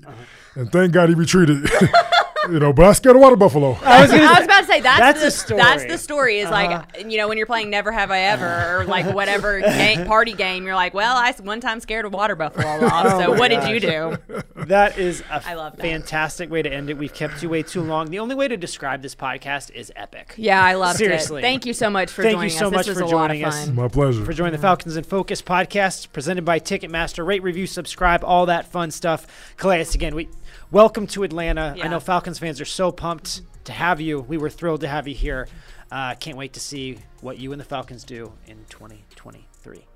And 0.54 0.70
thank 0.72 0.92
God 0.92 1.08
he 1.08 1.14
retreated. 1.14 1.68
you 2.50 2.58
know, 2.58 2.72
but 2.72 2.86
I 2.86 2.92
scared 2.92 3.16
a 3.16 3.18
water 3.18 3.36
buffalo. 3.36 3.76
I 3.82 4.00
was 4.02 4.10
gonna 4.10 4.24
I 4.24 4.34
was 4.34 4.44
about 4.44 4.60
to 4.60 4.66
say 4.66 4.80
that's, 4.80 4.98
That's 4.98 5.18
the 5.20 5.24
the 5.26 5.30
story. 5.30 5.58
That's 5.62 5.84
the 5.84 5.98
story. 5.98 6.38
Is 6.40 6.50
Uh-huh. 6.50 6.82
like 6.96 7.10
you 7.10 7.18
know 7.18 7.28
when 7.28 7.36
you're 7.36 7.46
playing 7.46 7.70
Never 7.70 7.92
Have 7.92 8.10
I 8.10 8.20
Ever 8.20 8.78
or 8.80 8.84
like 8.86 9.06
whatever 9.14 9.60
game, 9.60 10.06
party 10.06 10.32
game, 10.32 10.64
you're 10.64 10.74
like, 10.74 10.92
well, 10.94 11.16
I 11.16 11.32
one 11.42 11.60
time 11.60 11.80
scared 11.80 12.04
a 12.06 12.08
water 12.08 12.34
buffalo 12.34 12.66
off. 12.86 13.06
Oh 13.10 13.20
so 13.20 13.32
my 13.32 13.38
what 13.38 13.48
did 13.48 13.68
you 13.68 13.78
do? 13.80 14.16
That 14.56 14.98
is 14.98 15.20
a 15.30 15.42
I 15.46 15.54
love 15.54 15.76
that. 15.76 15.82
fantastic 15.82 16.50
way 16.50 16.62
to 16.62 16.72
end 16.72 16.90
it. 16.90 16.98
We've 16.98 17.12
kept 17.12 17.42
you 17.42 17.48
way 17.50 17.62
too 17.62 17.82
long. 17.82 18.10
The 18.10 18.18
only 18.18 18.34
way 18.34 18.48
to 18.48 18.56
describe 18.56 19.02
this 19.02 19.14
podcast 19.14 19.70
is 19.72 19.92
epic. 19.96 20.34
Yeah, 20.36 20.62
I 20.62 20.74
loved 20.74 20.98
Seriously. 20.98 21.40
it. 21.40 21.42
Thank 21.42 21.66
you 21.66 21.72
so 21.74 21.90
much 21.90 22.10
for 22.10 22.22
Thank 22.22 22.32
you 22.34 22.38
joining 22.38 22.50
so 22.58 22.66
us. 22.66 22.72
much 22.72 22.86
this 22.86 22.96
for 22.98 23.04
was 23.04 23.12
a 23.12 23.16
lot 23.16 23.28
joining 23.28 23.44
us. 23.44 23.68
My 23.68 23.88
pleasure. 23.88 24.24
for 24.24 24.32
joining 24.32 24.52
the 24.52 24.58
Falcons 24.58 24.96
in 24.96 25.04
Focus 25.04 25.40
podcast 25.42 26.12
presented 26.12 26.44
by 26.44 26.58
Ticketmaster. 26.60 27.24
Rate, 27.26 27.42
review, 27.42 27.66
subscribe, 27.66 28.24
all 28.24 28.46
that 28.46 28.66
fun 28.66 28.90
stuff. 28.90 29.26
Calais, 29.56 29.86
again, 29.94 30.14
we 30.14 30.28
welcome 30.70 31.06
to 31.08 31.22
Atlanta. 31.24 31.74
I 31.82 31.88
know 31.88 32.00
Falcons 32.00 32.38
fans 32.38 32.60
are 32.60 32.66
so 32.66 32.92
pumped 32.92 33.42
to 33.64 33.72
have 33.72 34.00
you. 34.00 34.20
We 34.20 34.38
were 34.38 34.50
thrilled 34.50 34.82
to 34.82 34.88
have 34.88 35.08
you 35.08 35.14
here. 35.14 35.48
Uh, 35.90 36.14
can't 36.14 36.36
wait 36.36 36.52
to 36.54 36.60
see 36.60 36.98
what 37.20 37.38
you 37.38 37.52
and 37.52 37.60
the 37.60 37.64
Falcons 37.64 38.04
do 38.04 38.32
in 38.46 38.64
2023. 38.68 39.86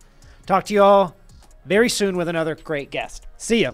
Talk 0.47 0.65
to 0.65 0.75
you 0.75 0.83
all 0.83 1.17
very 1.65 1.89
soon 1.89 2.17
with 2.17 2.29
another 2.29 2.55
great 2.57 2.91
guest. 2.91 3.27
See 3.37 3.63
ya. 3.63 3.73